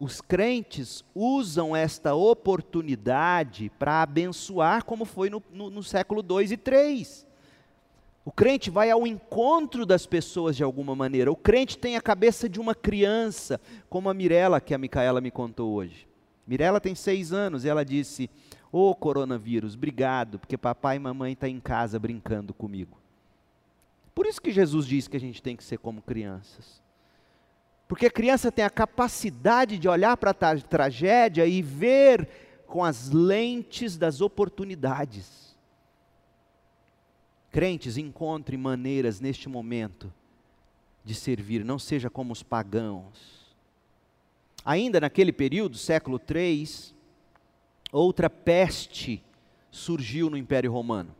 Os 0.00 0.20
crentes 0.20 1.04
usam 1.14 1.76
esta 1.76 2.16
oportunidade 2.16 3.70
para 3.78 4.02
abençoar, 4.02 4.84
como 4.84 5.04
foi 5.04 5.30
no, 5.30 5.40
no, 5.52 5.70
no 5.70 5.82
século 5.84 6.20
2 6.20 6.50
e 6.50 6.56
3. 6.56 7.24
O 8.24 8.32
crente 8.32 8.68
vai 8.68 8.90
ao 8.90 9.06
encontro 9.06 9.86
das 9.86 10.06
pessoas 10.06 10.56
de 10.56 10.64
alguma 10.64 10.96
maneira. 10.96 11.30
O 11.30 11.36
crente 11.36 11.78
tem 11.78 11.96
a 11.96 12.00
cabeça 12.00 12.48
de 12.48 12.58
uma 12.58 12.74
criança, 12.74 13.60
como 13.88 14.10
a 14.10 14.14
Mirella, 14.14 14.60
que 14.60 14.74
a 14.74 14.78
Micaela 14.78 15.20
me 15.20 15.30
contou 15.30 15.72
hoje. 15.72 16.08
Mirella 16.48 16.80
tem 16.80 16.94
seis 16.94 17.30
anos 17.30 17.64
e 17.64 17.68
ela 17.68 17.84
disse: 17.84 18.28
Ô 18.70 18.90
oh, 18.90 18.94
coronavírus, 18.94 19.74
obrigado, 19.74 20.38
porque 20.38 20.58
papai 20.58 20.96
e 20.96 21.00
mamãe 21.00 21.32
estão 21.32 21.48
tá 21.48 21.54
em 21.54 21.60
casa 21.60 21.98
brincando 21.98 22.52
comigo. 22.52 22.98
Por 24.14 24.26
isso 24.26 24.42
que 24.42 24.50
Jesus 24.50 24.86
diz 24.86 25.08
que 25.08 25.16
a 25.16 25.20
gente 25.20 25.42
tem 25.42 25.56
que 25.56 25.64
ser 25.64 25.78
como 25.78 26.02
crianças. 26.02 26.82
Porque 27.86 28.06
a 28.06 28.10
criança 28.10 28.52
tem 28.52 28.64
a 28.64 28.70
capacidade 28.70 29.78
de 29.78 29.88
olhar 29.88 30.16
para 30.16 30.32
a 30.32 30.60
tragédia 30.60 31.46
e 31.46 31.62
ver 31.62 32.28
com 32.66 32.84
as 32.84 33.10
lentes 33.10 33.96
das 33.96 34.20
oportunidades. 34.20 35.56
Crentes, 37.50 37.96
encontre 37.96 38.58
maneiras 38.58 39.20
neste 39.20 39.48
momento 39.48 40.12
de 41.02 41.14
servir, 41.14 41.64
não 41.64 41.78
seja 41.78 42.10
como 42.10 42.32
os 42.32 42.42
pagãos. 42.42 43.56
Ainda 44.62 45.00
naquele 45.00 45.32
período, 45.32 45.78
século 45.78 46.18
3, 46.18 46.94
outra 47.92 48.28
peste 48.28 49.22
surgiu 49.70 50.28
no 50.28 50.36
Império 50.36 50.72
Romano. 50.72 51.14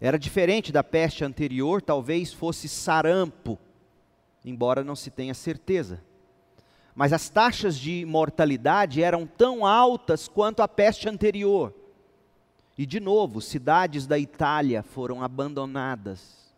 Era 0.00 0.18
diferente 0.18 0.72
da 0.72 0.82
peste 0.82 1.24
anterior, 1.24 1.82
talvez 1.82 2.32
fosse 2.32 2.68
sarampo, 2.68 3.58
embora 4.44 4.82
não 4.82 4.96
se 4.96 5.10
tenha 5.10 5.34
certeza. 5.34 6.02
Mas 6.94 7.12
as 7.12 7.28
taxas 7.28 7.76
de 7.76 8.04
mortalidade 8.04 9.02
eram 9.02 9.26
tão 9.26 9.64
altas 9.64 10.26
quanto 10.26 10.62
a 10.62 10.68
peste 10.68 11.08
anterior. 11.08 11.74
E 12.76 12.86
de 12.86 12.98
novo, 12.98 13.42
cidades 13.42 14.06
da 14.06 14.18
Itália 14.18 14.82
foram 14.82 15.22
abandonadas, 15.22 16.50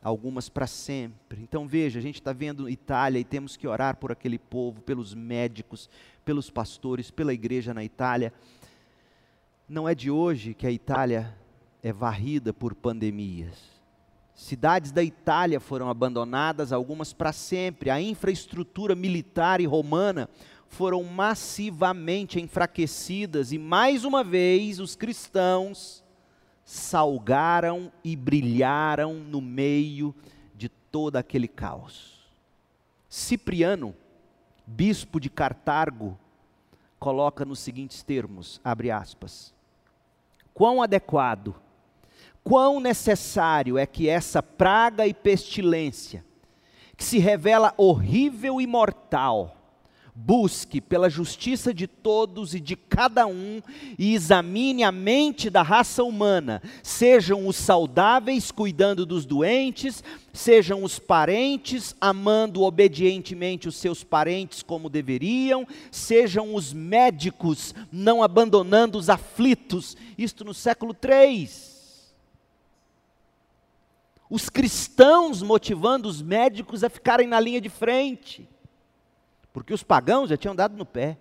algumas 0.00 0.48
para 0.48 0.68
sempre. 0.68 1.42
Então 1.42 1.66
veja, 1.66 1.98
a 1.98 2.02
gente 2.02 2.20
está 2.20 2.32
vendo 2.32 2.68
Itália 2.68 3.18
e 3.18 3.24
temos 3.24 3.56
que 3.56 3.66
orar 3.66 3.96
por 3.96 4.12
aquele 4.12 4.38
povo, 4.38 4.80
pelos 4.80 5.12
médicos, 5.12 5.90
pelos 6.24 6.50
pastores, 6.50 7.10
pela 7.10 7.32
igreja 7.32 7.74
na 7.74 7.84
Itália. 7.84 8.32
Não 9.68 9.88
é 9.88 9.94
de 9.94 10.10
hoje 10.10 10.54
que 10.54 10.66
a 10.66 10.70
Itália 10.70 11.34
é 11.82 11.92
varrida 11.92 12.52
por 12.52 12.74
pandemias. 12.74 13.80
Cidades 14.34 14.90
da 14.90 15.02
Itália 15.02 15.60
foram 15.60 15.88
abandonadas, 15.88 16.72
algumas 16.72 17.12
para 17.12 17.32
sempre. 17.32 17.90
A 17.90 18.00
infraestrutura 18.00 18.94
militar 18.94 19.60
e 19.60 19.66
romana 19.66 20.28
foram 20.66 21.02
massivamente 21.02 22.40
enfraquecidas 22.40 23.52
e 23.52 23.58
mais 23.58 24.04
uma 24.04 24.22
vez 24.22 24.78
os 24.78 24.96
cristãos 24.96 26.02
salgaram 26.64 27.92
e 28.04 28.14
brilharam 28.14 29.14
no 29.14 29.40
meio 29.40 30.14
de 30.54 30.68
todo 30.68 31.16
aquele 31.16 31.48
caos. 31.48 32.20
Cipriano, 33.08 33.94
bispo 34.70 35.18
de 35.18 35.28
Cartago, 35.28 36.16
coloca 36.98 37.44
nos 37.44 37.58
seguintes 37.58 38.02
termos, 38.02 38.60
abre 38.62 38.90
aspas: 38.90 39.52
Quão 40.54 40.80
adequado, 40.80 41.56
quão 42.44 42.78
necessário 42.78 43.76
é 43.76 43.84
que 43.84 44.08
essa 44.08 44.42
praga 44.42 45.06
e 45.06 45.12
pestilência, 45.12 46.24
que 46.96 47.02
se 47.02 47.18
revela 47.18 47.74
horrível 47.76 48.60
e 48.60 48.66
mortal, 48.66 49.56
busque 50.14 50.80
pela 50.80 51.08
justiça 51.08 51.72
de 51.72 51.86
todos 51.86 52.54
e 52.54 52.60
de 52.60 52.76
cada 52.76 53.26
um 53.26 53.62
e 53.98 54.14
examine 54.14 54.82
a 54.82 54.92
mente 54.92 55.48
da 55.48 55.62
raça 55.62 56.02
humana, 56.02 56.62
sejam 56.82 57.46
os 57.46 57.56
saudáveis 57.56 58.50
cuidando 58.50 59.06
dos 59.06 59.24
doentes, 59.24 60.02
sejam 60.32 60.82
os 60.84 60.98
parentes 60.98 61.94
amando 62.00 62.62
obedientemente 62.62 63.68
os 63.68 63.76
seus 63.76 64.04
parentes 64.04 64.62
como 64.62 64.88
deveriam, 64.88 65.66
sejam 65.90 66.54
os 66.54 66.72
médicos 66.72 67.74
não 67.90 68.22
abandonando 68.22 68.98
os 68.98 69.08
aflitos, 69.08 69.96
isto 70.18 70.44
no 70.44 70.54
século 70.54 70.92
3. 70.92 71.80
Os 74.28 74.48
cristãos 74.48 75.42
motivando 75.42 76.08
os 76.08 76.22
médicos 76.22 76.84
a 76.84 76.88
ficarem 76.88 77.26
na 77.26 77.40
linha 77.40 77.60
de 77.60 77.68
frente 77.68 78.48
porque 79.52 79.74
os 79.74 79.82
pagãos 79.82 80.30
já 80.30 80.36
tinham 80.36 80.54
dado 80.54 80.76
no 80.76 80.86
pé. 80.86 81.18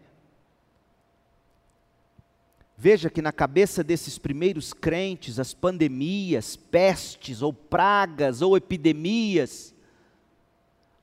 Veja 2.78 3.10
que 3.10 3.22
na 3.22 3.34
cabeça 3.34 3.84
desses 3.84 4.18
primeiros 4.18 4.72
crentes, 4.72 5.38
as 5.38 5.54
pandemias, 5.54 6.56
pestes 6.56 7.42
ou 7.42 7.52
pragas 7.52 8.42
ou 8.42 8.56
epidemias, 8.56 9.76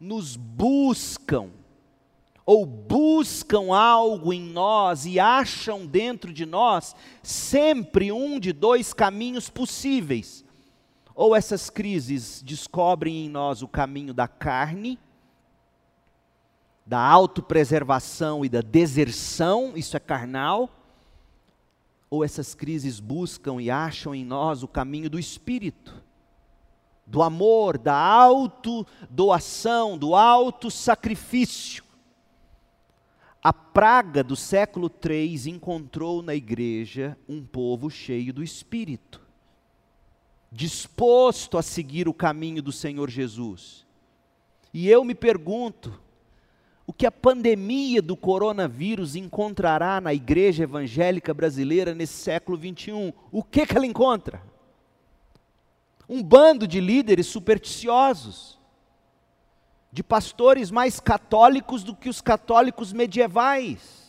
nos 0.00 0.36
buscam, 0.36 1.50
ou 2.46 2.64
buscam 2.64 3.74
algo 3.76 4.32
em 4.32 4.40
nós 4.40 5.04
e 5.04 5.18
acham 5.18 5.84
dentro 5.84 6.32
de 6.32 6.46
nós 6.46 6.94
sempre 7.22 8.12
um 8.12 8.38
de 8.38 8.52
dois 8.52 8.94
caminhos 8.94 9.50
possíveis. 9.50 10.44
Ou 11.14 11.34
essas 11.34 11.68
crises 11.68 12.42
descobrem 12.42 13.26
em 13.26 13.28
nós 13.28 13.62
o 13.62 13.68
caminho 13.68 14.14
da 14.14 14.28
carne, 14.28 14.98
da 16.86 17.00
autopreservação 17.00 18.44
e 18.44 18.48
da 18.48 18.60
deserção, 18.60 19.72
isso 19.74 19.96
é 19.96 20.00
carnal, 20.00 20.70
ou 22.08 22.24
essas 22.24 22.54
crises 22.54 23.00
buscam 23.00 23.60
e 23.60 23.68
acham 23.68 24.14
em 24.14 24.24
nós 24.24 24.62
o 24.62 24.68
caminho 24.68 25.10
do 25.10 25.18
espírito, 25.18 26.00
do 27.04 27.22
amor, 27.22 27.76
da 27.76 27.96
autodoação, 27.96 29.98
do 29.98 30.14
auto-sacrifício. 30.14 31.82
A 33.42 33.52
praga 33.52 34.22
do 34.22 34.36
século 34.36 34.88
III 34.88 35.50
encontrou 35.50 36.22
na 36.22 36.34
igreja 36.34 37.18
um 37.28 37.44
povo 37.44 37.90
cheio 37.90 38.32
do 38.32 38.44
espírito, 38.44 39.20
disposto 40.52 41.58
a 41.58 41.62
seguir 41.62 42.08
o 42.08 42.14
caminho 42.14 42.62
do 42.62 42.72
Senhor 42.72 43.10
Jesus. 43.10 43.84
E 44.72 44.88
eu 44.88 45.04
me 45.04 45.14
pergunto, 45.14 46.05
o 46.86 46.92
que 46.92 47.04
a 47.04 47.10
pandemia 47.10 48.00
do 48.00 48.16
coronavírus 48.16 49.16
encontrará 49.16 50.00
na 50.00 50.14
igreja 50.14 50.62
evangélica 50.62 51.34
brasileira 51.34 51.94
nesse 51.94 52.14
século 52.14 52.56
21? 52.56 53.12
O 53.32 53.42
que, 53.42 53.66
que 53.66 53.76
ela 53.76 53.86
encontra? 53.86 54.40
Um 56.08 56.22
bando 56.22 56.68
de 56.68 56.80
líderes 56.80 57.26
supersticiosos, 57.26 58.56
de 59.90 60.04
pastores 60.04 60.70
mais 60.70 61.00
católicos 61.00 61.82
do 61.82 61.96
que 61.96 62.08
os 62.08 62.20
católicos 62.20 62.92
medievais, 62.92 64.06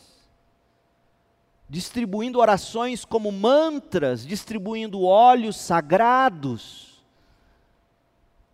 distribuindo 1.68 2.38
orações 2.38 3.04
como 3.04 3.32
mantras, 3.32 4.24
distribuindo 4.24 5.02
óleos 5.02 5.56
sagrados, 5.56 6.87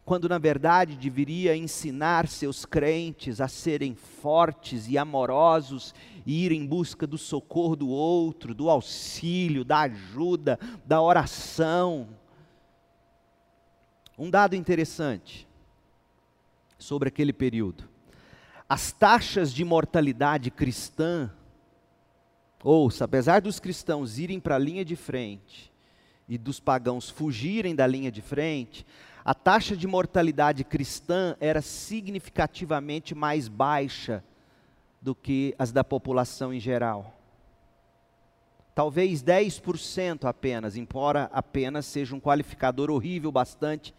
quando 0.05 0.29
na 0.29 0.39
verdade 0.39 0.97
deveria 0.97 1.57
ensinar 1.57 2.29
seus 2.29 2.67
crentes 2.67 3.41
a 3.41 3.49
serem 3.49 3.95
fortes 3.95 4.87
e 4.87 4.99
amorosos 4.99 5.95
e 6.27 6.45
ir 6.45 6.53
em 6.53 6.67
busca 6.67 7.07
do 7.07 7.17
socorro 7.17 7.75
do 7.75 7.89
outro, 7.89 8.55
do 8.55 8.69
auxílio, 8.69 9.65
da 9.65 9.81
ajuda, 9.81 10.59
da 10.85 11.01
oração. 11.01 12.09
Um 14.19 14.29
dado 14.29 14.55
interessante 14.55 15.49
sobre 16.79 17.09
aquele 17.09 17.33
período: 17.33 17.89
as 18.69 18.93
taxas 18.93 19.53
de 19.55 19.65
mortalidade 19.65 20.51
cristã, 20.51 21.31
ouça, 22.63 23.07
apesar 23.07 23.41
dos 23.41 23.59
cristãos 23.59 24.19
irem 24.19 24.39
para 24.39 24.57
a 24.57 24.59
linha 24.59 24.85
de 24.85 24.97
frente 24.97 25.73
e 26.29 26.37
dos 26.37 26.61
pagãos 26.61 27.09
fugirem 27.09 27.75
da 27.75 27.87
linha 27.87 28.13
de 28.13 28.23
frente, 28.23 28.87
a 29.25 29.33
taxa 29.33 29.75
de 29.75 29.87
mortalidade 29.87 30.63
cristã 30.65 31.35
era 31.41 31.63
significativamente 31.63 33.15
mais 33.15 33.49
baixa 33.49 34.23
do 35.01 35.15
que 35.15 35.55
as 35.59 35.73
da 35.73 35.83
população 35.83 36.53
em 36.53 36.61
geral. 36.61 37.19
Talvez 38.75 39.23
10% 39.23 40.25
apenas, 40.25 40.77
embora 40.77 41.31
apenas 41.33 41.87
seja 41.87 42.15
um 42.15 42.21
qualificador 42.21 42.91
horrível 42.91 43.33
bastante 43.33 43.95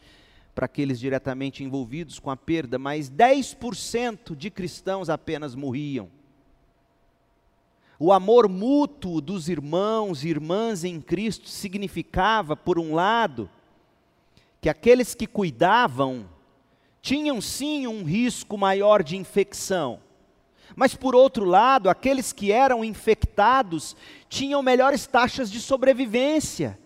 para 0.54 0.66
aqueles 0.66 1.00
diretamente 1.00 1.64
envolvidos 1.64 2.20
com 2.20 2.30
a 2.30 2.38
perda, 2.38 2.78
mas 2.78 3.10
10% 3.10 4.36
de 4.36 4.52
cristãos 4.52 5.10
apenas 5.10 5.56
morriam. 5.56 6.08
O 7.98 8.12
amor 8.12 8.48
mútuo 8.48 9.22
dos 9.22 9.50
irmãos 9.50 10.24
e 10.24 10.28
irmãs 10.28 10.84
em 10.84 11.00
Cristo 11.02 11.50
significava, 11.50 12.56
por 12.56 12.78
um 12.78 12.94
lado, 12.94 13.50
que 14.66 14.70
aqueles 14.70 15.14
que 15.14 15.28
cuidavam 15.28 16.28
tinham 17.00 17.40
sim 17.40 17.86
um 17.86 18.04
risco 18.04 18.58
maior 18.58 19.04
de 19.04 19.16
infecção. 19.16 20.00
Mas 20.76 20.96
por 20.96 21.14
outro 21.14 21.46
lado, 21.46 21.88
aqueles 21.88 22.34
que 22.34 22.52
eram 22.52 22.84
infectados 22.84 23.96
tinham 24.28 24.64
melhores 24.64 25.06
taxas 25.06 25.52
de 25.52 25.62
sobrevivência, 25.62 26.80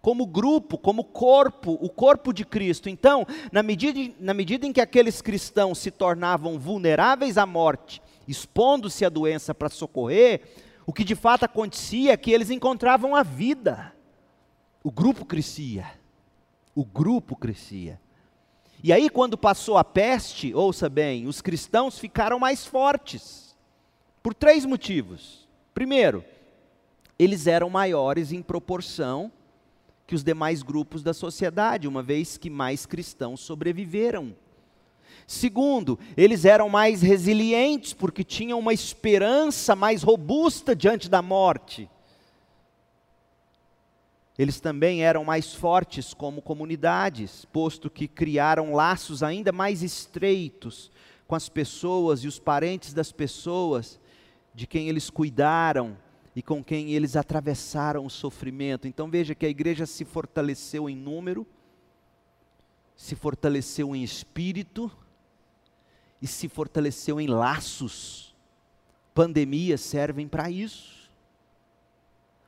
como 0.00 0.24
grupo, 0.24 0.78
como 0.78 1.04
corpo, 1.04 1.76
o 1.82 1.90
corpo 1.90 2.32
de 2.32 2.42
Cristo. 2.42 2.88
Então, 2.88 3.26
na 3.52 3.62
medida, 3.62 4.14
na 4.18 4.32
medida 4.32 4.66
em 4.66 4.72
que 4.72 4.80
aqueles 4.80 5.20
cristãos 5.20 5.76
se 5.76 5.90
tornavam 5.90 6.58
vulneráveis 6.58 7.36
à 7.36 7.44
morte, 7.44 8.00
expondo-se 8.26 9.04
à 9.04 9.10
doença 9.10 9.54
para 9.54 9.68
socorrer, 9.68 10.40
o 10.86 10.92
que 10.94 11.04
de 11.04 11.14
fato 11.14 11.44
acontecia 11.44 12.14
é 12.14 12.16
que 12.16 12.32
eles 12.32 12.48
encontravam 12.48 13.14
a 13.14 13.22
vida, 13.22 13.94
o 14.82 14.90
grupo 14.90 15.26
crescia 15.26 15.99
o 16.80 16.84
grupo 16.84 17.36
crescia. 17.36 18.00
E 18.82 18.90
aí, 18.90 19.10
quando 19.10 19.36
passou 19.36 19.76
a 19.76 19.84
peste, 19.84 20.54
ouça 20.54 20.88
bem, 20.88 21.26
os 21.26 21.42
cristãos 21.42 21.98
ficaram 21.98 22.38
mais 22.38 22.64
fortes, 22.64 23.54
por 24.22 24.32
três 24.32 24.64
motivos. 24.64 25.46
Primeiro, 25.74 26.24
eles 27.18 27.46
eram 27.46 27.68
maiores 27.68 28.32
em 28.32 28.40
proporção 28.40 29.30
que 30.06 30.14
os 30.14 30.24
demais 30.24 30.62
grupos 30.62 31.02
da 31.02 31.12
sociedade, 31.12 31.86
uma 31.86 32.02
vez 32.02 32.38
que 32.38 32.48
mais 32.48 32.86
cristãos 32.86 33.40
sobreviveram. 33.40 34.34
Segundo, 35.26 35.98
eles 36.16 36.46
eram 36.46 36.70
mais 36.70 37.02
resilientes, 37.02 37.92
porque 37.92 38.24
tinham 38.24 38.58
uma 38.58 38.72
esperança 38.72 39.76
mais 39.76 40.02
robusta 40.02 40.74
diante 40.74 41.10
da 41.10 41.20
morte 41.20 41.90
eles 44.40 44.58
também 44.58 45.02
eram 45.02 45.22
mais 45.22 45.52
fortes 45.52 46.14
como 46.14 46.40
comunidades, 46.40 47.44
posto 47.44 47.90
que 47.90 48.08
criaram 48.08 48.72
laços 48.72 49.22
ainda 49.22 49.52
mais 49.52 49.82
estreitos 49.82 50.90
com 51.26 51.34
as 51.34 51.50
pessoas 51.50 52.24
e 52.24 52.26
os 52.26 52.38
parentes 52.38 52.94
das 52.94 53.12
pessoas 53.12 54.00
de 54.54 54.66
quem 54.66 54.88
eles 54.88 55.10
cuidaram 55.10 55.94
e 56.34 56.40
com 56.40 56.64
quem 56.64 56.92
eles 56.92 57.16
atravessaram 57.16 58.06
o 58.06 58.08
sofrimento. 58.08 58.88
Então 58.88 59.10
veja 59.10 59.34
que 59.34 59.44
a 59.44 59.48
igreja 59.50 59.84
se 59.84 60.06
fortaleceu 60.06 60.88
em 60.88 60.96
número, 60.96 61.46
se 62.96 63.14
fortaleceu 63.14 63.94
em 63.94 64.02
espírito 64.02 64.90
e 66.22 66.26
se 66.26 66.48
fortaleceu 66.48 67.20
em 67.20 67.26
laços. 67.26 68.34
Pandemias 69.12 69.82
servem 69.82 70.26
para 70.26 70.50
isso. 70.50 70.99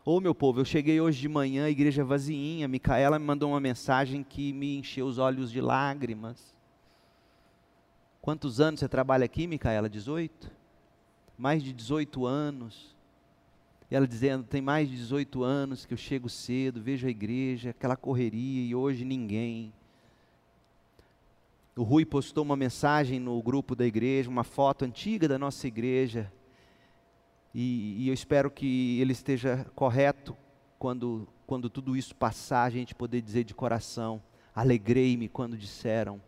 Ô 0.04 0.16
oh, 0.16 0.20
meu 0.20 0.34
povo, 0.34 0.58
eu 0.58 0.64
cheguei 0.64 1.00
hoje 1.00 1.20
de 1.20 1.28
manhã, 1.28 1.68
igreja 1.68 2.04
vaziinha, 2.04 2.66
Micaela 2.66 3.20
me 3.20 3.24
mandou 3.24 3.50
uma 3.50 3.60
mensagem 3.60 4.24
que 4.24 4.52
me 4.52 4.78
encheu 4.78 5.06
os 5.06 5.16
olhos 5.16 5.48
de 5.48 5.60
lágrimas. 5.60 6.52
Quantos 8.20 8.60
anos 8.60 8.80
você 8.80 8.88
trabalha 8.88 9.24
aqui, 9.24 9.46
Micaela? 9.46 9.88
18? 9.88 10.50
Mais 11.38 11.62
de 11.62 11.72
18 11.72 12.26
anos. 12.26 12.96
E 13.88 13.94
ela 13.94 14.04
dizendo: 14.04 14.42
tem 14.42 14.60
mais 14.60 14.90
de 14.90 14.96
18 14.96 15.44
anos 15.44 15.86
que 15.86 15.94
eu 15.94 15.98
chego 15.98 16.28
cedo, 16.28 16.82
vejo 16.82 17.06
a 17.06 17.10
igreja, 17.10 17.70
aquela 17.70 17.96
correria 17.96 18.68
e 18.68 18.74
hoje 18.74 19.04
ninguém. 19.04 19.72
O 21.76 21.84
Rui 21.84 22.04
postou 22.04 22.42
uma 22.42 22.56
mensagem 22.56 23.20
no 23.20 23.40
grupo 23.40 23.76
da 23.76 23.86
igreja, 23.86 24.28
uma 24.28 24.42
foto 24.42 24.84
antiga 24.84 25.28
da 25.28 25.38
nossa 25.38 25.68
igreja, 25.68 26.32
e, 27.54 28.04
e 28.04 28.08
eu 28.08 28.14
espero 28.14 28.50
que 28.50 28.98
ele 29.00 29.12
esteja 29.12 29.66
correto 29.74 30.36
quando, 30.78 31.28
quando 31.46 31.68
tudo 31.68 31.96
isso 31.96 32.14
passar, 32.14 32.64
a 32.64 32.70
gente 32.70 32.94
poder 32.94 33.20
dizer 33.20 33.44
de 33.44 33.54
coração: 33.54 34.22
alegrei-me 34.54 35.28
quando 35.28 35.56
disseram, 35.56 36.20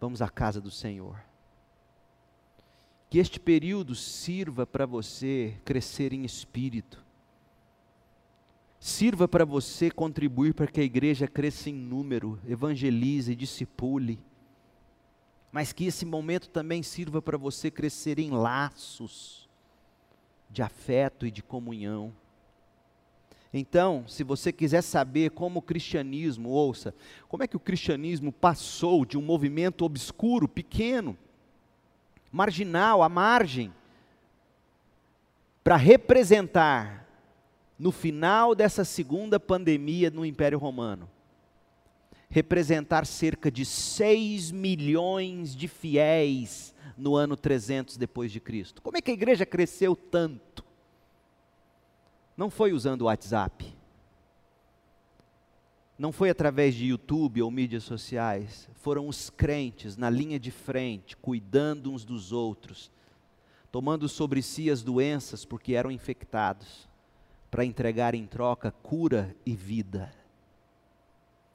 vamos 0.00 0.20
à 0.20 0.28
casa 0.28 0.60
do 0.60 0.70
Senhor. 0.70 1.18
Que 3.08 3.18
este 3.18 3.38
período 3.38 3.94
sirva 3.94 4.66
para 4.66 4.86
você 4.86 5.56
crescer 5.64 6.12
em 6.12 6.24
espírito, 6.24 7.04
sirva 8.80 9.28
para 9.28 9.44
você 9.44 9.88
contribuir 9.88 10.52
para 10.52 10.66
que 10.66 10.80
a 10.80 10.84
igreja 10.84 11.28
cresça 11.28 11.70
em 11.70 11.74
número, 11.74 12.40
evangelize, 12.48 13.36
discipule, 13.36 14.18
mas 15.52 15.72
que 15.72 15.84
esse 15.84 16.04
momento 16.04 16.48
também 16.48 16.82
sirva 16.82 17.22
para 17.22 17.38
você 17.38 17.70
crescer 17.70 18.18
em 18.18 18.30
laços 18.30 19.43
de 20.54 20.62
afeto 20.62 21.26
e 21.26 21.30
de 21.30 21.42
comunhão. 21.42 22.14
Então, 23.52 24.04
se 24.08 24.24
você 24.24 24.52
quiser 24.52 24.82
saber 24.82 25.30
como 25.30 25.58
o 25.58 25.62
cristianismo, 25.62 26.48
ouça, 26.48 26.94
como 27.28 27.42
é 27.42 27.46
que 27.46 27.56
o 27.56 27.60
cristianismo 27.60 28.32
passou 28.32 29.04
de 29.04 29.18
um 29.18 29.22
movimento 29.22 29.84
obscuro, 29.84 30.48
pequeno, 30.48 31.18
marginal, 32.32 33.02
à 33.02 33.08
margem, 33.08 33.72
para 35.62 35.76
representar, 35.76 37.04
no 37.78 37.90
final 37.90 38.54
dessa 38.54 38.84
segunda 38.84 39.40
pandemia 39.40 40.10
no 40.10 40.24
Império 40.24 40.58
Romano, 40.58 41.10
representar 42.34 43.06
cerca 43.06 43.48
de 43.48 43.64
6 43.64 44.50
milhões 44.50 45.54
de 45.54 45.68
fiéis 45.68 46.74
no 46.98 47.14
ano 47.14 47.36
300 47.36 47.96
depois 47.96 48.32
de 48.32 48.40
Cristo. 48.40 48.82
Como 48.82 48.96
é 48.96 49.00
que 49.00 49.12
a 49.12 49.14
igreja 49.14 49.46
cresceu 49.46 49.94
tanto? 49.94 50.64
Não 52.36 52.50
foi 52.50 52.72
usando 52.72 53.02
o 53.02 53.04
WhatsApp. 53.04 53.72
Não 55.96 56.10
foi 56.10 56.28
através 56.28 56.74
de 56.74 56.86
YouTube 56.86 57.40
ou 57.40 57.52
mídias 57.52 57.84
sociais. 57.84 58.68
Foram 58.74 59.06
os 59.06 59.30
crentes 59.30 59.96
na 59.96 60.10
linha 60.10 60.40
de 60.40 60.50
frente, 60.50 61.16
cuidando 61.16 61.92
uns 61.92 62.04
dos 62.04 62.32
outros, 62.32 62.90
tomando 63.70 64.08
sobre 64.08 64.42
si 64.42 64.68
as 64.68 64.82
doenças 64.82 65.44
porque 65.44 65.74
eram 65.74 65.88
infectados, 65.88 66.88
para 67.48 67.64
entregar 67.64 68.12
em 68.12 68.26
troca 68.26 68.72
cura 68.72 69.36
e 69.46 69.54
vida. 69.54 70.23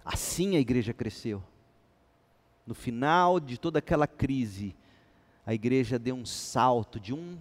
Assim 0.04 0.56
a 0.56 0.60
igreja 0.60 0.94
cresceu. 0.94 1.44
No 2.66 2.74
final 2.74 3.40
de 3.40 3.58
toda 3.58 3.80
aquela 3.80 4.08
crise, 4.08 4.76
a 5.46 5.54
igreja 5.54 5.98
deu 5.98 6.16
um 6.16 6.26
salto 6.26 7.00
de 7.00 7.14
um, 7.14 7.38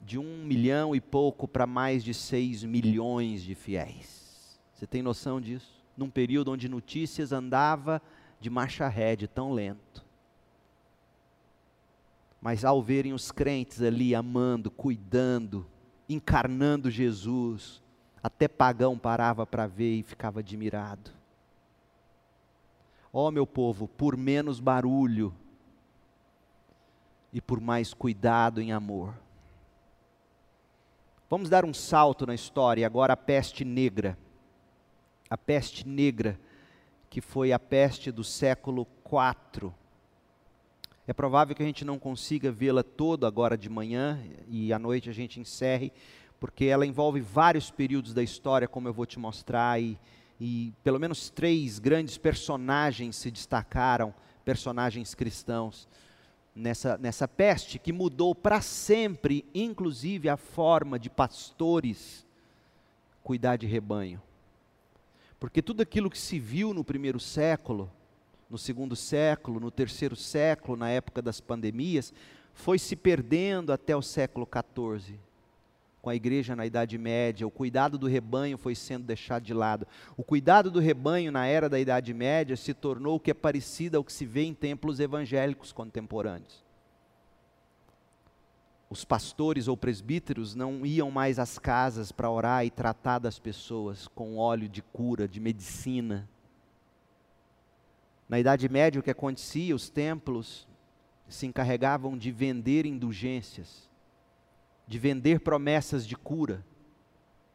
de 0.00 0.18
um 0.18 0.44
milhão 0.44 0.94
e 0.94 1.00
pouco 1.00 1.46
para 1.46 1.66
mais 1.66 2.02
de 2.02 2.12
seis 2.12 2.64
milhões 2.64 3.42
de 3.42 3.54
fiéis. 3.54 4.58
Você 4.74 4.86
tem 4.86 5.02
noção 5.02 5.40
disso? 5.40 5.82
Num 5.96 6.10
período 6.10 6.52
onde 6.52 6.68
notícias 6.68 7.32
andava 7.32 8.02
de 8.40 8.50
marcha 8.50 8.88
ré, 8.88 9.16
de 9.16 9.26
tão 9.26 9.52
lento. 9.52 10.04
Mas 12.40 12.64
ao 12.64 12.82
verem 12.82 13.12
os 13.12 13.32
crentes 13.32 13.82
ali 13.82 14.14
amando, 14.14 14.70
cuidando, 14.70 15.66
encarnando 16.08 16.90
Jesus, 16.90 17.82
até 18.22 18.46
pagão 18.46 18.96
parava 18.96 19.44
para 19.44 19.66
ver 19.66 19.98
e 19.98 20.02
ficava 20.02 20.40
admirado. 20.40 21.17
Ó 23.12 23.28
oh, 23.28 23.30
meu 23.30 23.46
povo, 23.46 23.88
por 23.88 24.16
menos 24.16 24.60
barulho, 24.60 25.34
e 27.32 27.40
por 27.40 27.60
mais 27.60 27.92
cuidado 27.92 28.60
em 28.60 28.72
amor. 28.72 29.14
Vamos 31.28 31.50
dar 31.50 31.64
um 31.64 31.74
salto 31.74 32.26
na 32.26 32.34
história, 32.34 32.86
agora 32.86 33.12
a 33.12 33.16
peste 33.16 33.64
negra. 33.64 34.16
A 35.28 35.36
peste 35.36 35.86
negra, 35.86 36.40
que 37.10 37.20
foi 37.20 37.52
a 37.52 37.58
peste 37.58 38.10
do 38.10 38.24
século 38.24 38.86
IV. 39.04 39.70
É 41.06 41.12
provável 41.12 41.54
que 41.54 41.62
a 41.62 41.66
gente 41.66 41.84
não 41.84 41.98
consiga 41.98 42.50
vê-la 42.50 42.82
toda 42.82 43.26
agora 43.26 43.56
de 43.56 43.68
manhã 43.68 44.22
e 44.46 44.72
à 44.72 44.78
noite 44.78 45.10
a 45.10 45.12
gente 45.12 45.38
encerre, 45.38 45.92
porque 46.40 46.64
ela 46.66 46.86
envolve 46.86 47.20
vários 47.20 47.70
períodos 47.70 48.14
da 48.14 48.22
história, 48.22 48.68
como 48.68 48.88
eu 48.88 48.92
vou 48.92 49.04
te 49.04 49.18
mostrar, 49.18 49.80
e, 49.80 49.98
e 50.40 50.72
pelo 50.84 51.00
menos 51.00 51.30
três 51.30 51.78
grandes 51.78 52.16
personagens 52.16 53.16
se 53.16 53.30
destacaram, 53.30 54.14
personagens 54.44 55.14
cristãos 55.14 55.88
nessa, 56.54 56.96
nessa 56.98 57.26
peste 57.26 57.78
que 57.78 57.92
mudou 57.92 58.34
para 58.34 58.60
sempre, 58.60 59.44
inclusive 59.54 60.28
a 60.28 60.36
forma 60.36 60.98
de 60.98 61.10
pastores 61.10 62.26
cuidar 63.22 63.56
de 63.56 63.66
rebanho. 63.66 64.22
Porque 65.38 65.62
tudo 65.62 65.82
aquilo 65.82 66.10
que 66.10 66.18
se 66.18 66.38
viu 66.38 66.72
no 66.72 66.82
primeiro 66.82 67.20
século, 67.20 67.90
no 68.48 68.58
segundo 68.58 68.96
século, 68.96 69.60
no 69.60 69.70
terceiro 69.70 70.16
século, 70.16 70.76
na 70.76 70.88
época 70.88 71.20
das 71.20 71.40
pandemias, 71.40 72.12
foi 72.54 72.78
se 72.78 72.96
perdendo 72.96 73.72
até 73.72 73.94
o 73.94 74.02
século 74.02 74.48
XIV 74.48 75.18
com 76.00 76.10
a 76.10 76.14
igreja 76.14 76.54
na 76.54 76.64
Idade 76.64 76.96
Média, 76.96 77.46
o 77.46 77.50
cuidado 77.50 77.98
do 77.98 78.06
rebanho 78.06 78.56
foi 78.56 78.74
sendo 78.74 79.04
deixado 79.04 79.42
de 79.42 79.52
lado. 79.52 79.86
O 80.16 80.22
cuidado 80.22 80.70
do 80.70 80.78
rebanho 80.78 81.32
na 81.32 81.46
era 81.46 81.68
da 81.68 81.78
Idade 81.78 82.14
Média 82.14 82.56
se 82.56 82.72
tornou 82.72 83.16
o 83.16 83.20
que 83.20 83.32
é 83.32 83.34
parecido 83.34 83.96
ao 83.96 84.04
que 84.04 84.12
se 84.12 84.24
vê 84.24 84.44
em 84.44 84.54
templos 84.54 85.00
evangélicos 85.00 85.72
contemporâneos. 85.72 86.64
Os 88.88 89.04
pastores 89.04 89.68
ou 89.68 89.76
presbíteros 89.76 90.54
não 90.54 90.86
iam 90.86 91.10
mais 91.10 91.38
às 91.38 91.58
casas 91.58 92.10
para 92.10 92.30
orar 92.30 92.64
e 92.64 92.70
tratar 92.70 93.18
das 93.18 93.38
pessoas 93.38 94.08
com 94.08 94.38
óleo 94.38 94.68
de 94.68 94.80
cura, 94.80 95.28
de 95.28 95.40
medicina. 95.40 96.28
Na 98.28 98.38
Idade 98.38 98.68
Média, 98.68 98.98
o 98.98 99.02
que 99.02 99.10
acontecia? 99.10 99.74
Os 99.74 99.90
templos 99.90 100.66
se 101.28 101.44
encarregavam 101.44 102.16
de 102.16 102.30
vender 102.30 102.86
indulgências 102.86 103.87
de 104.88 104.98
vender 104.98 105.40
promessas 105.40 106.06
de 106.06 106.16
cura. 106.16 106.64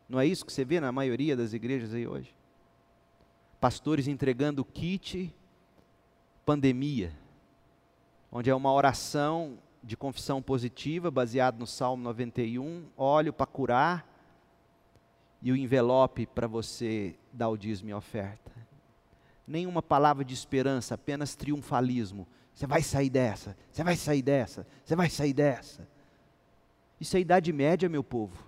Não 0.07 0.19
é 0.19 0.25
isso 0.27 0.45
que 0.45 0.53
você 0.53 0.63
vê 0.63 0.79
na 0.79 0.91
maioria 0.91 1.35
das 1.35 1.51
igrejas 1.51 1.93
aí 1.93 2.07
hoje? 2.07 2.33
Pastores 3.59 4.07
entregando 4.07 4.63
kit 4.63 5.33
pandemia, 6.45 7.11
onde 8.31 8.49
é 8.49 8.55
uma 8.55 8.71
oração 8.71 9.57
de 9.81 9.97
confissão 9.97 10.41
positiva, 10.41 11.09
baseado 11.09 11.57
no 11.57 11.65
Salmo 11.65 12.03
91, 12.03 12.85
óleo 12.95 13.33
para 13.33 13.45
curar 13.45 14.07
e 15.41 15.51
o 15.51 15.55
envelope 15.55 16.25
para 16.27 16.47
você 16.47 17.15
dar 17.31 17.49
o 17.49 17.57
dízimo 17.57 17.89
e 17.89 17.93
oferta. 17.93 18.51
Nenhuma 19.47 19.81
palavra 19.81 20.23
de 20.23 20.33
esperança, 20.33 20.95
apenas 20.95 21.35
triunfalismo. 21.35 22.27
Você 22.53 22.67
vai 22.67 22.81
sair 22.81 23.09
dessa, 23.09 23.57
você 23.71 23.83
vai 23.83 23.95
sair 23.95 24.21
dessa, 24.21 24.67
você 24.85 24.95
vai 24.95 25.09
sair 25.09 25.33
dessa. 25.33 25.87
Isso 27.03 27.17
é 27.17 27.19
Idade 27.19 27.51
Média, 27.51 27.89
meu 27.89 28.01
povo. 28.01 28.45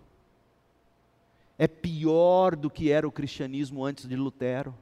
É 1.60 1.68
pior 1.68 2.56
do 2.56 2.70
que 2.70 2.90
era 2.90 3.06
o 3.06 3.12
cristianismo 3.12 3.84
antes 3.84 4.08
de 4.08 4.16
Lutero. 4.16 4.74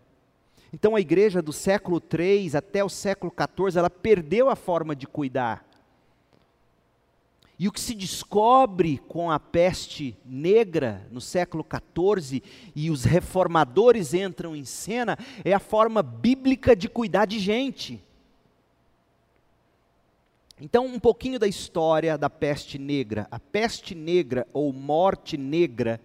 Então 0.72 0.96
a 0.96 1.02
igreja 1.02 1.42
do 1.42 1.52
século 1.52 2.00
III 2.00 2.56
até 2.56 2.84
o 2.84 2.90
século 2.90 3.34
XIV, 3.36 3.80
ela 3.80 3.90
perdeu 3.90 4.48
a 4.48 4.56
forma 4.56 4.96
de 4.96 5.08
cuidar. 5.08 5.66
E 7.58 7.68
o 7.68 7.72
que 7.72 7.82
se 7.82 7.96
descobre 7.96 9.00
com 9.08 9.32
a 9.32 9.40
peste 9.40 10.16
negra 10.24 11.08
no 11.10 11.20
século 11.20 11.66
XIV 11.66 12.44
e 12.76 12.92
os 12.92 13.04
reformadores 13.04 14.14
entram 14.14 14.56
em 14.56 14.66
cena 14.66 15.18
é 15.44 15.52
a 15.52 15.60
forma 15.60 16.04
bíblica 16.04 16.76
de 16.76 16.88
cuidar 16.88 17.26
de 17.26 17.40
gente. 17.40 18.00
Então, 20.60 20.86
um 20.86 21.00
pouquinho 21.00 21.40
da 21.40 21.48
história 21.48 22.18
da 22.18 22.30
peste 22.30 22.78
negra. 22.78 23.28
A 23.32 23.40
peste 23.40 23.96
negra 23.96 24.48
ou 24.54 24.72
morte 24.72 25.36
negra 25.36 26.00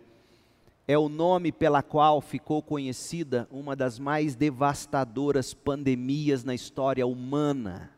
é 0.87 0.97
o 0.97 1.09
nome 1.09 1.53
pela 1.53 1.83
qual 1.83 2.21
ficou 2.23 2.63
conhecida 2.63 3.47
uma 3.51 3.77
das 3.77 3.99
mais 3.99 4.35
devastadoras 4.35 5.53
pandemias 5.53 6.45
na 6.45 6.55
história 6.55 7.07
humana. 7.07 7.91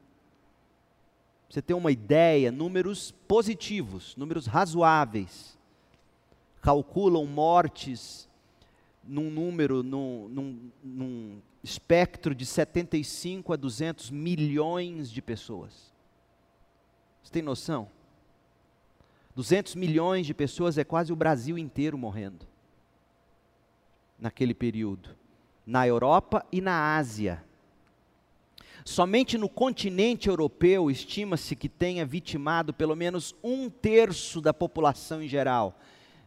Você 1.48 1.62
tem 1.62 1.76
uma 1.76 1.92
ideia, 1.92 2.50
números 2.50 3.12
positivos, 3.28 4.16
números 4.16 4.46
razoáveis, 4.46 5.56
calculam 6.60 7.26
mortes 7.26 8.28
num 9.04 9.30
número, 9.30 9.82
num, 9.82 10.28
num, 10.28 10.70
num 10.82 11.38
espectro 11.62 12.34
de 12.34 12.44
75 12.44 13.52
a 13.52 13.56
200 13.56 14.10
milhões 14.10 15.10
de 15.10 15.22
pessoas. 15.22 15.92
Você 17.30 17.34
tem 17.34 17.42
noção? 17.42 17.88
200 19.36 19.76
milhões 19.76 20.26
de 20.26 20.34
pessoas 20.34 20.76
é 20.76 20.82
quase 20.82 21.12
o 21.12 21.16
Brasil 21.16 21.56
inteiro 21.56 21.96
morrendo. 21.96 22.44
Naquele 24.18 24.52
período. 24.52 25.10
Na 25.64 25.86
Europa 25.86 26.44
e 26.50 26.60
na 26.60 26.96
Ásia. 26.96 27.44
Somente 28.84 29.38
no 29.38 29.48
continente 29.48 30.28
europeu 30.28 30.90
estima-se 30.90 31.54
que 31.54 31.68
tenha 31.68 32.04
vitimado 32.04 32.74
pelo 32.74 32.96
menos 32.96 33.32
um 33.44 33.70
terço 33.70 34.40
da 34.40 34.52
população 34.52 35.22
em 35.22 35.28
geral. 35.28 35.78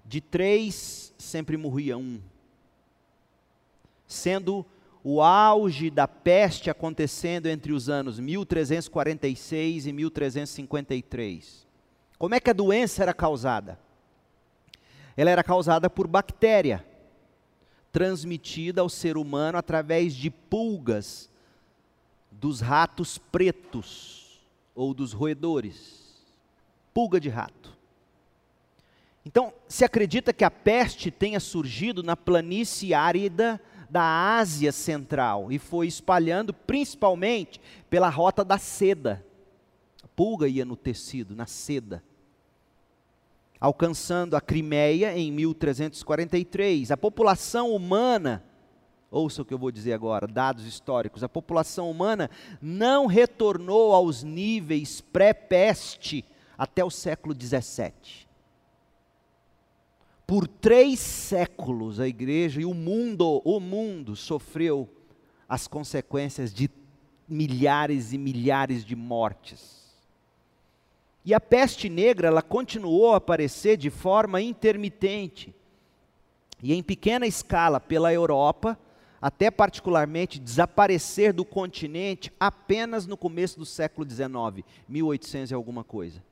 De 0.06 0.22
três, 0.22 1.14
sempre 1.18 1.58
morria 1.58 1.98
um. 1.98 2.22
Sendo 4.08 4.66
o 5.04 5.22
auge 5.22 5.90
da 5.90 6.08
peste 6.08 6.70
acontecendo 6.70 7.48
entre 7.48 7.74
os 7.74 7.90
anos 7.90 8.20
1346 8.20 9.88
e 9.88 9.92
1353. 9.92 11.68
Como 12.18 12.34
é 12.34 12.40
que 12.40 12.50
a 12.50 12.54
doença 12.54 13.04
era 13.04 13.14
causada? 13.14 13.78
Ela 15.18 15.30
era 15.30 15.44
causada 15.44 15.90
por 15.90 16.08
bactéria, 16.08 16.86
transmitida 17.92 18.82
ao 18.82 18.88
ser 18.88 19.18
humano 19.18 19.58
através 19.58 20.14
de 20.16 20.32
pulgas 20.32 21.30
dos 22.32 22.62
ratos 22.62 23.18
pretos 23.18 24.42
ou 24.74 24.94
dos 24.94 25.12
roedores. 25.12 26.02
Pulga 26.94 27.20
de 27.20 27.28
rato. 27.30 27.78
Então, 29.26 29.54
se 29.68 29.84
acredita 29.86 30.34
que 30.34 30.44
a 30.44 30.52
peste 30.52 31.12
tenha 31.12 31.40
surgido 31.40 32.02
na 32.02 32.16
planície 32.16 32.94
árida 32.94 33.62
da 33.94 34.38
Ásia 34.40 34.72
Central 34.72 35.52
e 35.52 35.60
foi 35.60 35.86
espalhando 35.86 36.52
principalmente 36.52 37.62
pela 37.92 38.10
rota 38.10 38.44
da 38.44 38.58
seda. 38.58 39.24
A 40.04 40.08
pulga 40.08 40.48
ia 40.48 40.66
no 40.66 40.76
tecido, 40.76 41.36
na 41.36 41.46
seda. 41.46 42.04
Alcançando 43.60 44.36
a 44.36 44.42
Crimeia 44.42 45.16
em 45.16 45.32
1343. 45.32 46.90
A 46.90 46.98
população 46.98 47.70
humana, 47.70 48.44
ouça 49.12 49.44
o 49.44 49.46
que 49.46 49.54
eu 49.54 49.60
vou 49.60 49.72
dizer 49.72 49.94
agora, 49.94 50.26
dados 50.26 50.66
históricos, 50.66 51.24
a 51.24 51.30
população 51.30 51.92
humana 51.92 52.32
não 52.60 53.06
retornou 53.06 53.94
aos 53.94 54.24
níveis 54.24 55.02
pré-peste 55.02 56.26
até 56.58 56.84
o 56.84 56.90
século 56.90 57.36
17. 57.36 58.23
Por 60.34 60.48
três 60.48 61.00
séculos 61.00 62.00
a 62.00 62.08
igreja 62.08 62.60
e 62.60 62.66
o 62.66 62.74
mundo, 62.74 63.40
o 63.46 63.60
mundo 63.60 64.16
sofreu 64.16 64.90
as 65.48 65.68
consequências 65.68 66.52
de 66.52 66.72
milhares 67.30 68.14
e 68.14 68.18
milhares 68.18 68.84
de 68.84 68.96
mortes. 68.96 69.94
E 71.24 71.36
a 71.36 71.40
peste 71.40 71.88
negra, 71.88 72.30
ela 72.30 72.42
continuou 72.42 73.14
a 73.14 73.18
aparecer 73.18 73.78
de 73.78 73.92
forma 73.92 74.42
intermitente 74.42 75.54
e 76.64 76.74
em 76.74 76.82
pequena 76.82 77.28
escala 77.28 77.80
pela 77.80 78.12
Europa, 78.12 78.76
até 79.22 79.52
particularmente 79.52 80.40
desaparecer 80.40 81.32
do 81.32 81.46
continente 81.46 82.34
apenas 82.40 83.06
no 83.06 83.16
começo 83.16 83.60
do 83.60 83.68
século 83.68 84.10
XIX, 84.10 84.66
1800 84.90 85.52
e 85.52 85.54
alguma 85.54 85.84
coisa. 85.84 86.24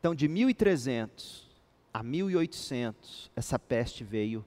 Então, 0.00 0.12
de 0.12 0.26
1300 0.26 1.49
a 1.92 2.02
1800, 2.02 3.30
essa 3.34 3.58
peste 3.58 4.04
veio 4.04 4.44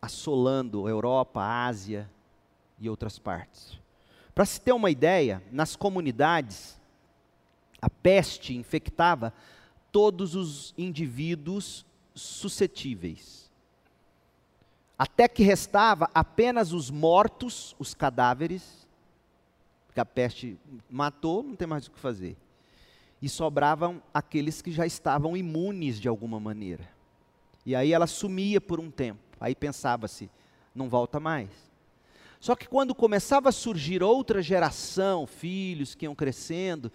assolando 0.00 0.86
a 0.86 0.90
Europa, 0.90 1.40
a 1.40 1.66
Ásia 1.66 2.10
e 2.78 2.88
outras 2.88 3.18
partes. 3.18 3.78
Para 4.34 4.44
se 4.44 4.60
ter 4.60 4.72
uma 4.72 4.90
ideia, 4.90 5.42
nas 5.50 5.74
comunidades, 5.74 6.78
a 7.80 7.88
peste 7.88 8.54
infectava 8.54 9.32
todos 9.90 10.34
os 10.34 10.74
indivíduos 10.76 11.86
suscetíveis. 12.14 13.50
Até 14.98 15.26
que 15.28 15.42
restava 15.42 16.10
apenas 16.14 16.72
os 16.72 16.90
mortos, 16.90 17.74
os 17.78 17.94
cadáveres, 17.94 18.86
porque 19.86 20.00
a 20.00 20.04
peste 20.04 20.58
matou, 20.90 21.42
não 21.42 21.56
tem 21.56 21.66
mais 21.66 21.86
o 21.86 21.90
que 21.90 21.98
fazer 21.98 22.36
e 23.20 23.28
sobravam 23.28 24.02
aqueles 24.12 24.60
que 24.60 24.70
já 24.70 24.86
estavam 24.86 25.36
imunes 25.36 26.00
de 26.00 26.08
alguma 26.08 26.38
maneira. 26.38 26.88
E 27.64 27.74
aí 27.74 27.92
ela 27.92 28.06
sumia 28.06 28.60
por 28.60 28.78
um 28.78 28.90
tempo. 28.90 29.20
Aí 29.40 29.54
pensava-se, 29.54 30.30
não 30.74 30.88
volta 30.88 31.18
mais. 31.18 31.48
Só 32.40 32.54
que 32.54 32.68
quando 32.68 32.94
começava 32.94 33.48
a 33.48 33.52
surgir 33.52 34.02
outra 34.02 34.42
geração, 34.42 35.26
filhos 35.26 35.94
que 35.94 36.04
iam 36.04 36.14
crescendo, 36.14 36.92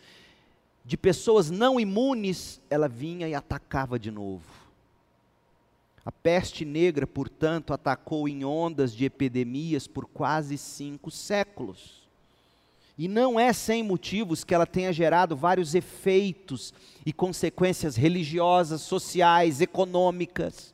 de 0.85 0.95
pessoas 0.97 1.51
não 1.51 1.79
imunes, 1.79 2.61
ela 2.69 2.87
vinha 2.87 3.27
e 3.27 3.35
atacava 3.35 3.99
de 3.99 4.09
novo. 4.09 4.45
A 6.03 6.11
peste 6.11 6.65
negra, 6.65 7.05
portanto, 7.05 7.73
atacou 7.73 8.27
em 8.27 8.43
ondas 8.43 8.93
de 8.93 9.05
epidemias 9.05 9.87
por 9.87 10.05
quase 10.07 10.57
cinco 10.57 11.11
séculos. 11.11 12.00
E 13.01 13.07
não 13.07 13.39
é 13.39 13.51
sem 13.51 13.81
motivos 13.81 14.43
que 14.43 14.53
ela 14.53 14.67
tenha 14.67 14.93
gerado 14.93 15.35
vários 15.35 15.73
efeitos 15.73 16.71
e 17.03 17.11
consequências 17.11 17.95
religiosas, 17.95 18.81
sociais, 18.81 19.59
econômicas, 19.59 20.71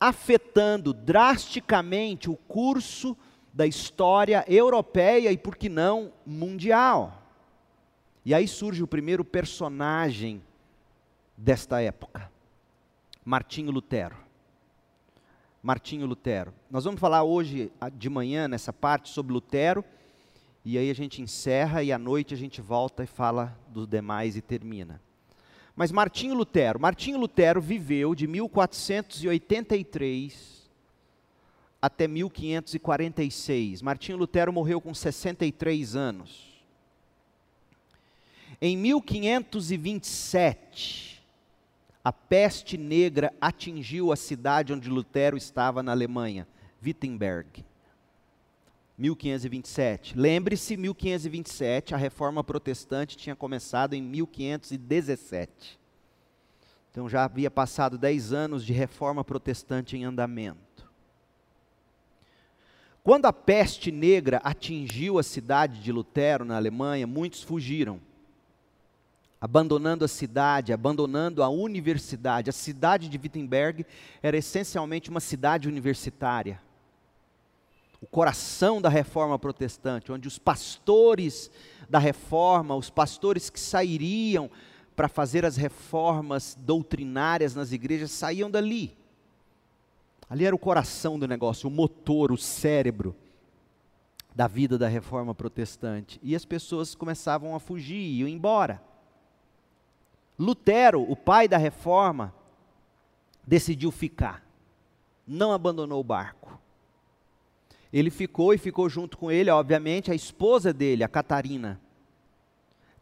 afetando 0.00 0.94
drasticamente 0.94 2.30
o 2.30 2.36
curso 2.48 3.14
da 3.52 3.66
história 3.66 4.42
europeia 4.48 5.30
e, 5.30 5.36
por 5.36 5.54
que 5.54 5.68
não, 5.68 6.14
mundial. 6.24 7.22
E 8.24 8.32
aí 8.32 8.48
surge 8.48 8.82
o 8.82 8.86
primeiro 8.86 9.22
personagem 9.22 10.42
desta 11.36 11.82
época, 11.82 12.32
Martinho 13.22 13.70
Lutero. 13.70 14.16
Martinho 15.62 16.06
Lutero. 16.06 16.54
Nós 16.70 16.84
vamos 16.84 16.98
falar 16.98 17.22
hoje 17.22 17.70
de 17.98 18.08
manhã, 18.08 18.48
nessa 18.48 18.72
parte, 18.72 19.10
sobre 19.10 19.34
Lutero 19.34 19.84
e 20.64 20.76
aí 20.76 20.90
a 20.90 20.94
gente 20.94 21.22
encerra 21.22 21.80
e 21.82 21.92
à 21.92 21.98
noite 21.98 22.34
a 22.34 22.36
gente 22.36 22.60
volta 22.60 23.02
e 23.02 23.06
fala 23.06 23.58
dos 23.68 23.86
demais 23.86 24.36
e 24.36 24.42
termina. 24.42 25.00
Mas 25.74 25.90
Martinho 25.90 26.34
Lutero, 26.34 26.78
Martinho 26.78 27.18
Lutero 27.18 27.58
viveu 27.60 28.14
de 28.14 28.26
1483 28.26 30.60
até 31.80 32.06
1546. 32.06 33.80
Martinho 33.80 34.18
Lutero 34.18 34.52
morreu 34.52 34.78
com 34.80 34.92
63 34.92 35.96
anos. 35.96 36.50
Em 38.60 38.76
1527, 38.76 41.24
a 42.04 42.12
peste 42.12 42.76
negra 42.76 43.32
atingiu 43.40 44.12
a 44.12 44.16
cidade 44.16 44.74
onde 44.74 44.90
Lutero 44.90 45.38
estava 45.38 45.82
na 45.82 45.92
Alemanha, 45.92 46.46
Wittenberg. 46.84 47.64
1527. 49.00 50.14
Lembre-se, 50.14 50.76
1527, 50.76 51.94
a 51.94 51.96
reforma 51.96 52.44
protestante 52.44 53.16
tinha 53.16 53.34
começado 53.34 53.94
em 53.94 54.02
1517. 54.02 55.80
Então 56.90 57.08
já 57.08 57.24
havia 57.24 57.50
passado 57.50 57.96
10 57.96 58.34
anos 58.34 58.62
de 58.62 58.74
reforma 58.74 59.24
protestante 59.24 59.96
em 59.96 60.04
andamento. 60.04 60.60
Quando 63.02 63.24
a 63.24 63.32
peste 63.32 63.90
negra 63.90 64.36
atingiu 64.44 65.18
a 65.18 65.22
cidade 65.22 65.80
de 65.80 65.90
Lutero, 65.90 66.44
na 66.44 66.56
Alemanha, 66.56 67.06
muitos 67.06 67.42
fugiram, 67.42 67.98
abandonando 69.40 70.04
a 70.04 70.08
cidade, 70.08 70.74
abandonando 70.74 71.42
a 71.42 71.48
universidade. 71.48 72.50
A 72.50 72.52
cidade 72.52 73.08
de 73.08 73.16
Wittenberg 73.16 73.86
era 74.22 74.36
essencialmente 74.36 75.08
uma 75.08 75.20
cidade 75.20 75.68
universitária 75.68 76.60
o 78.00 78.06
coração 78.06 78.80
da 78.80 78.88
reforma 78.88 79.38
protestante, 79.38 80.10
onde 80.10 80.26
os 80.26 80.38
pastores 80.38 81.50
da 81.88 81.98
reforma, 81.98 82.74
os 82.74 82.88
pastores 82.88 83.50
que 83.50 83.60
sairiam 83.60 84.50
para 84.96 85.08
fazer 85.08 85.44
as 85.44 85.56
reformas 85.56 86.56
doutrinárias 86.60 87.54
nas 87.54 87.72
igrejas, 87.72 88.10
saíam 88.10 88.50
dali. 88.50 88.96
Ali 90.28 90.44
era 90.44 90.54
o 90.54 90.58
coração 90.58 91.18
do 91.18 91.26
negócio, 91.26 91.68
o 91.68 91.72
motor, 91.72 92.32
o 92.32 92.38
cérebro 92.38 93.14
da 94.34 94.46
vida 94.46 94.78
da 94.78 94.88
reforma 94.88 95.34
protestante. 95.34 96.20
E 96.22 96.36
as 96.36 96.44
pessoas 96.44 96.94
começavam 96.94 97.54
a 97.54 97.60
fugir, 97.60 97.96
iam 97.96 98.28
embora. 98.28 98.80
Lutero, 100.38 101.02
o 101.02 101.16
pai 101.16 101.48
da 101.48 101.58
reforma, 101.58 102.32
decidiu 103.46 103.90
ficar, 103.90 104.46
não 105.26 105.52
abandonou 105.52 106.00
o 106.00 106.04
barco. 106.04 106.58
Ele 107.92 108.10
ficou 108.10 108.54
e 108.54 108.58
ficou 108.58 108.88
junto 108.88 109.18
com 109.18 109.30
ele, 109.30 109.50
obviamente, 109.50 110.10
a 110.10 110.14
esposa 110.14 110.72
dele, 110.72 111.02
a 111.02 111.08
Catarina. 111.08 111.80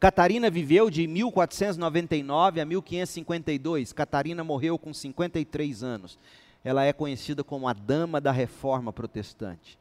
Catarina 0.01 0.49
viveu 0.49 0.89
de 0.91 1.07
1499 1.07 2.61
a 2.61 2.65
1552. 2.65 3.93
Catarina 3.93 4.45
morreu 4.45 4.79
com 4.79 4.95
53 4.95 5.83
anos. 5.83 6.17
Ela 6.65 6.85
é 6.85 6.93
conhecida 6.93 7.43
como 7.43 7.69
a 7.69 7.73
dama 7.73 8.21
da 8.21 8.31
reforma 8.31 8.93
protestante. 8.93 9.77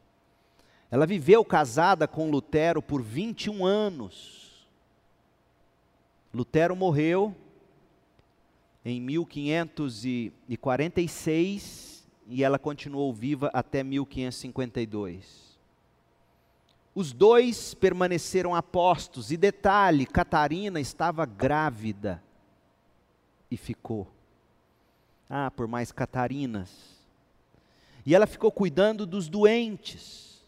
Ela 0.90 1.06
viveu 1.06 1.44
casada 1.44 2.08
com 2.08 2.30
Lutero 2.30 2.82
por 2.82 3.00
21 3.02 3.64
anos. 3.64 4.66
Lutero 6.34 6.74
morreu 6.74 7.32
em 8.84 9.00
1546 9.00 11.97
e 12.28 12.44
ela 12.44 12.58
continuou 12.58 13.12
viva 13.12 13.50
até 13.54 13.82
1552. 13.82 15.48
Os 16.94 17.12
dois 17.12 17.74
permaneceram 17.74 18.54
apostos, 18.54 19.30
e 19.32 19.36
detalhe: 19.36 20.04
Catarina 20.04 20.78
estava 20.78 21.24
grávida 21.24 22.22
e 23.50 23.56
ficou. 23.56 24.06
Ah, 25.28 25.50
por 25.50 25.66
mais 25.66 25.90
Catarinas. 25.90 26.98
E 28.04 28.14
ela 28.14 28.26
ficou 28.26 28.50
cuidando 28.50 29.06
dos 29.06 29.28
doentes. 29.28 30.42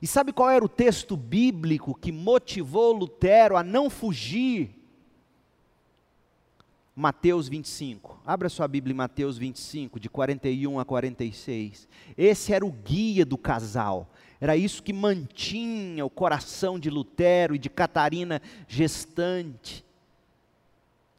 E 0.00 0.06
sabe 0.06 0.32
qual 0.32 0.50
era 0.50 0.64
o 0.64 0.68
texto 0.68 1.16
bíblico 1.16 1.94
que 1.94 2.10
motivou 2.10 2.92
Lutero 2.92 3.56
a 3.56 3.62
não 3.62 3.88
fugir 3.88 4.81
Mateus 6.94 7.48
25. 7.48 8.20
Abra 8.24 8.50
sua 8.50 8.68
Bíblia 8.68 8.92
em 8.92 8.96
Mateus 8.96 9.38
25, 9.38 9.98
de 9.98 10.10
41 10.10 10.78
a 10.78 10.84
46. 10.84 11.88
Esse 12.16 12.52
era 12.52 12.66
o 12.66 12.70
guia 12.70 13.24
do 13.24 13.38
casal. 13.38 14.10
Era 14.38 14.56
isso 14.56 14.82
que 14.82 14.92
mantinha 14.92 16.04
o 16.04 16.10
coração 16.10 16.78
de 16.78 16.90
Lutero 16.90 17.54
e 17.54 17.58
de 17.58 17.70
Catarina 17.70 18.42
gestante, 18.68 19.84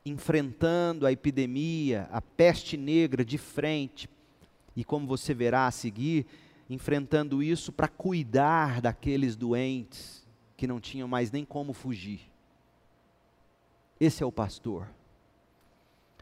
enfrentando 0.05 1.07
a 1.07 1.11
epidemia, 1.11 2.07
a 2.11 2.21
peste 2.21 2.77
negra 2.77 3.25
de 3.25 3.39
frente. 3.39 4.07
E 4.75 4.83
como 4.83 5.07
você 5.07 5.33
verá 5.33 5.65
a 5.65 5.71
seguir, 5.71 6.27
enfrentando 6.69 7.41
isso 7.41 7.71
para 7.71 7.87
cuidar 7.87 8.79
daqueles 8.79 9.35
doentes 9.35 10.23
que 10.55 10.67
não 10.67 10.79
tinham 10.79 11.07
mais 11.07 11.31
nem 11.31 11.43
como 11.43 11.73
fugir. 11.73 12.21
Esse 13.99 14.21
é 14.21 14.25
o 14.25 14.31
pastor. 14.31 14.87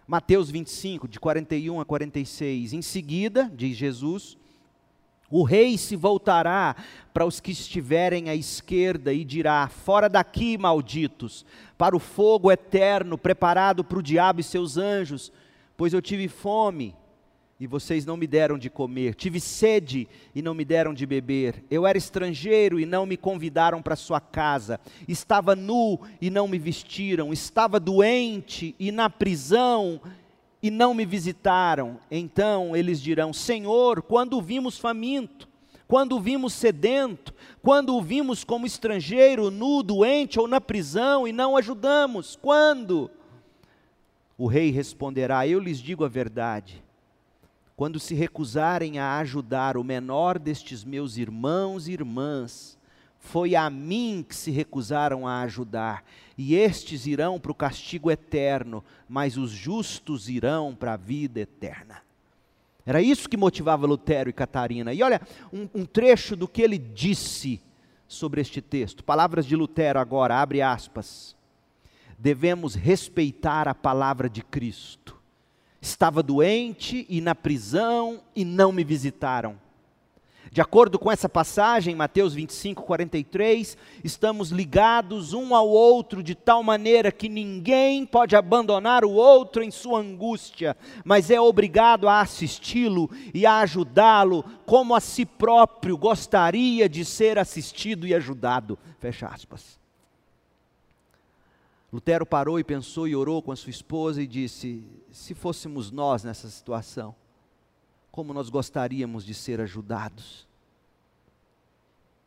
Mateus 0.08 0.50
25, 0.50 1.08
de 1.08 1.20
41 1.20 1.80
a 1.80 1.86
46. 1.86 2.74
Em 2.74 2.82
seguida, 2.82 3.52
diz 3.54 3.78
Jesus, 3.78 4.38
o 5.30 5.44
rei 5.44 5.78
se 5.78 5.96
voltará 5.96 6.76
para 7.14 7.26
os 7.26 7.40
que 7.40 7.52
estiverem 7.52 8.30
à 8.30 8.36
esquerda 8.36 9.14
e 9.14 9.24
dirá: 9.24 9.68
Fora 9.70 10.10
daqui, 10.10 10.58
malditos, 10.58 11.46
para 11.78 11.96
o 11.96 12.00
fogo 12.00 12.52
eterno 12.52 13.18
preparado 13.18 13.84
para 13.84 14.00
o 14.00 14.04
diabo 14.04 14.42
e 14.42 14.44
seus 14.44 14.78
anjos, 14.78 15.32
pois 15.78 15.94
eu 15.94 16.02
tive 16.02 16.28
fome 16.28 16.94
e 17.62 17.68
vocês 17.68 18.08
não 18.08 18.18
me 18.18 18.26
deram 18.26 18.58
de 18.58 18.72
comer, 18.72 19.14
tive 19.14 19.40
sede 19.40 20.08
e 20.34 20.42
não 20.42 20.52
me 20.52 20.66
deram 20.66 20.96
de 20.96 21.06
beber, 21.06 21.64
eu 21.70 21.86
era 21.86 21.96
estrangeiro 21.96 22.80
e 22.80 22.88
não 22.88 23.06
me 23.06 23.16
convidaram 23.16 23.84
para 23.84 23.96
sua 23.96 24.20
casa, 24.20 24.80
estava 25.08 25.56
nu 25.56 26.00
e 26.20 26.32
não 26.32 26.48
me 26.48 26.58
vestiram, 26.58 27.32
estava 27.32 27.80
doente 27.80 28.74
e 28.80 28.92
na 28.92 29.12
prisão 29.12 30.02
e 30.60 30.72
não 30.72 30.96
me 30.96 31.06
visitaram. 31.06 32.00
Então 32.10 32.76
eles 32.76 33.00
dirão: 33.00 33.32
Senhor, 33.32 34.02
quando 34.02 34.40
o 34.40 34.42
vimos 34.42 34.80
faminto, 34.80 35.48
quando 35.88 36.16
o 36.16 36.20
vimos 36.20 36.54
sedento, 36.54 37.32
quando 37.62 37.96
o 37.96 38.02
vimos 38.02 38.44
como 38.44 38.66
estrangeiro, 38.66 39.52
nu, 39.52 39.84
doente 39.84 40.40
ou 40.40 40.48
na 40.48 40.60
prisão 40.60 41.28
e 41.28 41.32
não 41.32 41.56
ajudamos? 41.56 42.36
Quando? 42.42 43.12
O 44.36 44.48
rei 44.48 44.72
responderá: 44.72 45.48
Eu 45.48 45.60
lhes 45.60 45.78
digo 45.78 46.04
a 46.04 46.10
verdade 46.10 46.84
quando 47.82 48.00
se 48.00 48.14
recusarem 48.14 49.00
a 49.00 49.18
ajudar 49.18 49.76
o 49.76 49.84
menor 49.84 50.38
destes 50.38 50.84
meus 50.84 51.18
irmãos 51.18 51.88
e 51.88 51.94
irmãs, 51.94 52.78
foi 53.18 53.56
a 53.56 53.68
mim 53.72 54.24
que 54.30 54.36
se 54.36 54.52
recusaram 54.52 55.28
a 55.28 55.42
ajudar, 55.42 56.06
e 56.38 56.54
estes 56.54 57.08
irão 57.08 57.40
para 57.40 57.52
o 57.52 57.56
castigo 57.56 58.12
eterno, 58.12 58.84
mas 59.10 59.36
os 59.36 59.50
justos 59.50 60.30
irão 60.30 60.76
para 60.76 60.94
a 60.94 60.96
vida 60.96 61.40
eterna. 61.40 62.04
Era 62.86 63.02
isso 63.02 63.28
que 63.28 63.36
motivava 63.36 63.88
Lutero 63.88 64.30
e 64.30 64.34
Catarina. 64.34 64.94
E 64.94 65.02
olha, 65.02 65.20
um, 65.52 65.68
um 65.74 65.84
trecho 65.84 66.36
do 66.36 66.48
que 66.48 66.62
ele 66.62 66.78
disse 66.78 67.60
sobre 68.08 68.42
este 68.42 68.62
texto. 68.62 69.04
Palavras 69.04 69.44
de 69.44 69.56
Lutero 69.56 70.00
agora, 70.00 70.40
abre 70.40 70.62
aspas. 70.62 71.36
Devemos 72.16 72.76
respeitar 72.76 73.68
a 73.68 73.74
palavra 73.74 74.30
de 74.30 74.44
Cristo 74.44 75.20
estava 75.82 76.22
doente 76.22 77.06
e 77.10 77.20
na 77.20 77.34
prisão 77.34 78.22
e 78.36 78.46
não 78.46 78.72
me 78.72 78.84
visitaram. 78.84 79.58
De 80.54 80.60
acordo 80.60 81.00
com 81.00 81.10
essa 81.10 81.30
passagem, 81.30 81.96
Mateus 81.96 82.34
25, 82.34 82.84
43, 82.84 83.78
estamos 84.04 84.50
ligados 84.50 85.32
um 85.32 85.56
ao 85.56 85.70
outro 85.70 86.22
de 86.22 86.36
tal 86.36 86.62
maneira 86.62 87.10
que 87.10 87.30
ninguém 87.30 88.06
pode 88.06 88.36
abandonar 88.36 89.06
o 89.06 89.12
outro 89.12 89.64
em 89.64 89.72
sua 89.72 90.02
angústia, 90.02 90.76
mas 91.06 91.32
é 91.32 91.40
obrigado 91.40 92.10
a 92.10 92.20
assisti-lo 92.20 93.10
e 93.34 93.46
a 93.46 93.60
ajudá-lo 93.60 94.44
como 94.66 94.94
a 94.94 95.00
si 95.00 95.26
próprio 95.26 95.98
gostaria 95.98 96.90
de 96.90 97.06
ser 97.06 97.40
assistido 97.40 98.06
e 98.06 98.14
ajudado. 98.14 98.78
Fecha 99.00 99.28
aspas. 99.28 99.81
Lutero 101.92 102.26
parou 102.26 102.58
e 102.58 102.64
pensou 102.64 103.08
e 103.08 103.16
orou 103.16 103.42
com 103.42 103.52
a 103.52 103.56
sua 103.56 103.70
esposa 103.70 104.22
e 104.22 104.28
disse: 104.28 104.84
Se 105.12 105.34
fôssemos 105.34 105.92
nós 105.92 106.24
nessa 106.24 106.50
situação, 106.50 107.14
como 108.12 108.34
nós 108.34 108.50
gostaríamos 108.50 109.26
de 109.26 109.34
ser 109.34 109.60
ajudados? 109.60 110.48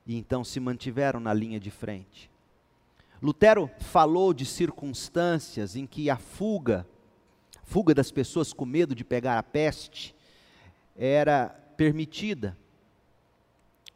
E 0.06 0.16
então 0.16 0.44
se 0.44 0.60
mantiveram 0.60 1.18
na 1.18 1.32
linha 1.32 1.58
de 1.58 1.70
frente. 1.70 2.30
Lutero 3.22 3.70
falou 3.78 4.34
de 4.34 4.44
circunstâncias 4.44 5.76
em 5.76 5.86
que 5.86 6.10
a 6.10 6.16
fuga, 6.18 6.86
fuga 7.62 7.94
das 7.94 8.10
pessoas 8.10 8.52
com 8.52 8.66
medo 8.66 8.94
de 8.94 9.02
pegar 9.02 9.38
a 9.38 9.42
peste, 9.42 10.14
era 10.94 11.48
permitida. 11.74 12.54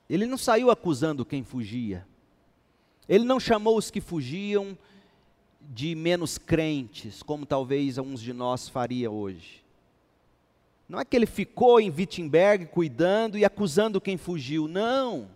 Ele 0.09 0.25
não 0.25 0.39
saiu 0.39 0.71
acusando 0.71 1.27
quem 1.27 1.45
fugia. 1.45 2.07
Ele 3.07 3.25
não 3.25 3.39
chamou 3.39 3.77
os 3.77 3.91
que 3.91 4.01
fugiam 4.01 4.77
de 5.71 5.95
menos 5.95 6.39
crentes, 6.39 7.23
como 7.23 7.45
talvez 7.45 7.99
alguns 7.99 8.23
de 8.23 8.33
nós 8.33 8.69
faria 8.69 9.11
hoje. 9.11 9.63
Não 10.89 10.99
é 10.99 11.05
que 11.05 11.15
ele 11.15 11.27
ficou 11.27 11.79
em 11.79 11.91
Wittenberg 11.91 12.67
cuidando 12.67 13.37
e 13.37 13.45
acusando 13.45 14.01
quem 14.01 14.17
fugiu, 14.17 14.67
não. 14.67 15.29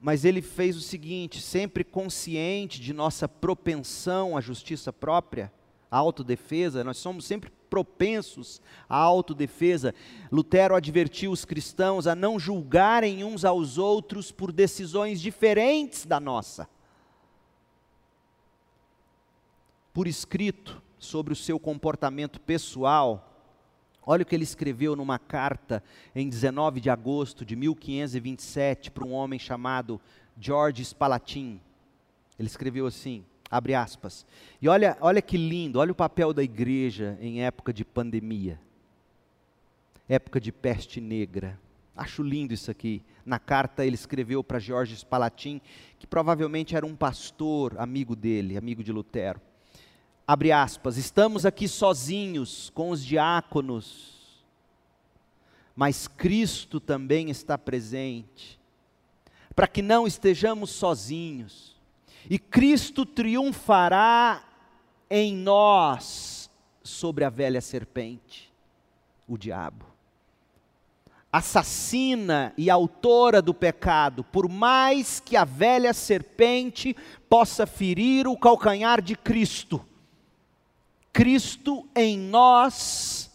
Mas 0.00 0.24
ele 0.24 0.40
fez 0.40 0.76
o 0.76 0.80
seguinte, 0.80 1.40
sempre 1.40 1.82
consciente 1.82 2.80
de 2.80 2.92
nossa 2.92 3.28
propensão 3.28 4.36
à 4.36 4.40
justiça 4.40 4.92
própria, 4.92 5.52
à 5.90 5.98
autodefesa, 5.98 6.84
nós 6.84 6.98
somos 6.98 7.24
sempre 7.24 7.50
propensos 7.68 8.60
à 8.88 8.96
autodefesa. 8.96 9.92
Lutero 10.30 10.76
advertiu 10.76 11.32
os 11.32 11.44
cristãos 11.44 12.06
a 12.06 12.14
não 12.14 12.38
julgarem 12.38 13.24
uns 13.24 13.44
aos 13.44 13.78
outros 13.78 14.30
por 14.30 14.52
decisões 14.52 15.20
diferentes 15.20 16.06
da 16.06 16.20
nossa. 16.20 16.68
Por 19.92 20.06
escrito 20.06 20.82
sobre 20.98 21.32
o 21.32 21.36
seu 21.36 21.58
comportamento 21.58 22.40
pessoal. 22.40 23.28
Olha 24.04 24.22
o 24.22 24.26
que 24.26 24.34
ele 24.34 24.44
escreveu 24.44 24.96
numa 24.96 25.18
carta 25.18 25.82
em 26.14 26.28
19 26.28 26.80
de 26.80 26.90
agosto 26.90 27.44
de 27.44 27.54
1527 27.54 28.90
para 28.90 29.04
um 29.04 29.12
homem 29.12 29.38
chamado 29.38 30.00
George 30.38 30.84
Spalatin. 30.84 31.60
Ele 32.38 32.48
escreveu 32.48 32.86
assim, 32.86 33.24
abre 33.50 33.74
aspas. 33.74 34.26
E 34.60 34.68
olha, 34.68 34.96
olha 35.00 35.22
que 35.22 35.36
lindo, 35.36 35.78
olha 35.78 35.92
o 35.92 35.96
papel 35.96 36.32
da 36.32 36.42
igreja 36.42 37.16
em 37.20 37.44
época 37.44 37.72
de 37.72 37.84
pandemia. 37.84 38.58
Época 40.08 40.40
de 40.40 40.50
peste 40.50 41.00
negra. 41.00 41.58
Acho 41.94 42.22
lindo 42.22 42.54
isso 42.54 42.70
aqui. 42.70 43.02
Na 43.24 43.38
carta 43.38 43.84
ele 43.84 43.94
escreveu 43.94 44.42
para 44.42 44.58
George 44.58 44.96
Spalatin, 44.96 45.60
que 45.98 46.06
provavelmente 46.06 46.74
era 46.74 46.86
um 46.86 46.96
pastor 46.96 47.78
amigo 47.78 48.16
dele, 48.16 48.56
amigo 48.56 48.82
de 48.82 48.90
Lutero 48.90 49.40
abre 50.26 50.52
aspas, 50.52 50.96
estamos 50.96 51.44
aqui 51.44 51.66
sozinhos 51.68 52.70
com 52.70 52.90
os 52.90 53.04
diáconos, 53.04 54.12
mas 55.74 56.06
Cristo 56.06 56.78
também 56.80 57.30
está 57.30 57.56
presente. 57.58 58.60
para 59.54 59.66
que 59.66 59.82
não 59.82 60.06
estejamos 60.06 60.70
sozinhos. 60.70 61.76
E 62.28 62.38
Cristo 62.38 63.04
triunfará 63.04 64.42
em 65.10 65.34
nós 65.34 66.50
sobre 66.82 67.24
a 67.24 67.30
velha 67.30 67.60
serpente, 67.60 68.52
o 69.28 69.36
diabo. 69.36 69.86
Assassina 71.30 72.52
e 72.56 72.70
autora 72.70 73.40
do 73.40 73.54
pecado, 73.54 74.22
por 74.22 74.48
mais 74.48 75.18
que 75.18 75.36
a 75.36 75.44
velha 75.44 75.92
serpente 75.94 76.94
possa 77.28 77.66
ferir 77.66 78.28
o 78.28 78.36
calcanhar 78.36 79.00
de 79.00 79.16
Cristo, 79.16 79.84
Cristo 81.12 81.86
em 81.94 82.18
nós 82.18 83.30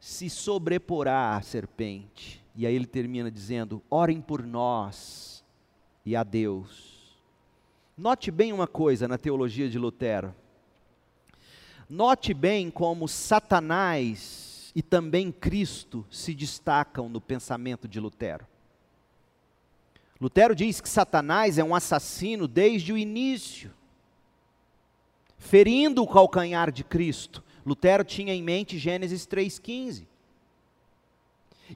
se 0.00 0.28
sobreporá 0.28 1.36
à 1.36 1.42
serpente. 1.42 2.42
E 2.56 2.66
aí 2.66 2.74
ele 2.74 2.86
termina 2.86 3.30
dizendo: 3.30 3.82
orem 3.88 4.20
por 4.20 4.44
nós 4.44 5.44
e 6.04 6.16
a 6.16 6.24
Deus. 6.24 7.16
Note 7.96 8.30
bem 8.30 8.52
uma 8.52 8.66
coisa 8.66 9.06
na 9.06 9.16
teologia 9.18 9.68
de 9.68 9.78
Lutero. 9.78 10.34
Note 11.88 12.34
bem 12.34 12.70
como 12.70 13.06
Satanás 13.08 14.72
e 14.74 14.82
também 14.82 15.32
Cristo 15.32 16.04
se 16.10 16.34
destacam 16.34 17.08
no 17.08 17.20
pensamento 17.20 17.86
de 17.88 17.98
Lutero. 17.98 18.46
Lutero 20.20 20.54
diz 20.54 20.80
que 20.80 20.88
Satanás 20.88 21.58
é 21.58 21.64
um 21.64 21.74
assassino 21.74 22.48
desde 22.48 22.92
o 22.92 22.98
início, 22.98 23.72
ferindo 25.38 26.02
o 26.02 26.06
calcanhar 26.06 26.70
de 26.70 26.84
Cristo. 26.84 27.42
Lutero 27.64 28.04
tinha 28.04 28.34
em 28.34 28.42
mente 28.42 28.78
Gênesis 28.78 29.26
3,15. 29.26 30.06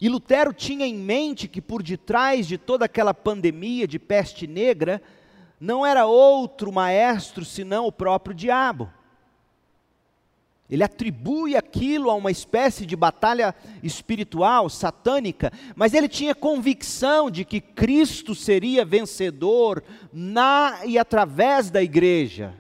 E 0.00 0.08
Lutero 0.08 0.52
tinha 0.52 0.86
em 0.86 0.94
mente 0.94 1.46
que 1.46 1.60
por 1.60 1.82
detrás 1.82 2.46
de 2.46 2.58
toda 2.58 2.86
aquela 2.86 3.12
pandemia 3.14 3.86
de 3.86 3.98
peste 3.98 4.46
negra, 4.46 5.02
não 5.60 5.86
era 5.86 6.06
outro 6.06 6.72
maestro 6.72 7.44
senão 7.44 7.86
o 7.86 7.92
próprio 7.92 8.34
diabo. 8.34 8.90
Ele 10.70 10.82
atribui 10.82 11.54
aquilo 11.54 12.08
a 12.08 12.14
uma 12.14 12.30
espécie 12.30 12.86
de 12.86 12.96
batalha 12.96 13.54
espiritual, 13.82 14.70
satânica, 14.70 15.52
mas 15.76 15.92
ele 15.92 16.08
tinha 16.08 16.34
convicção 16.34 17.30
de 17.30 17.44
que 17.44 17.60
Cristo 17.60 18.34
seria 18.34 18.82
vencedor 18.82 19.84
na 20.10 20.80
e 20.86 20.98
através 20.98 21.70
da 21.70 21.82
igreja. 21.82 22.54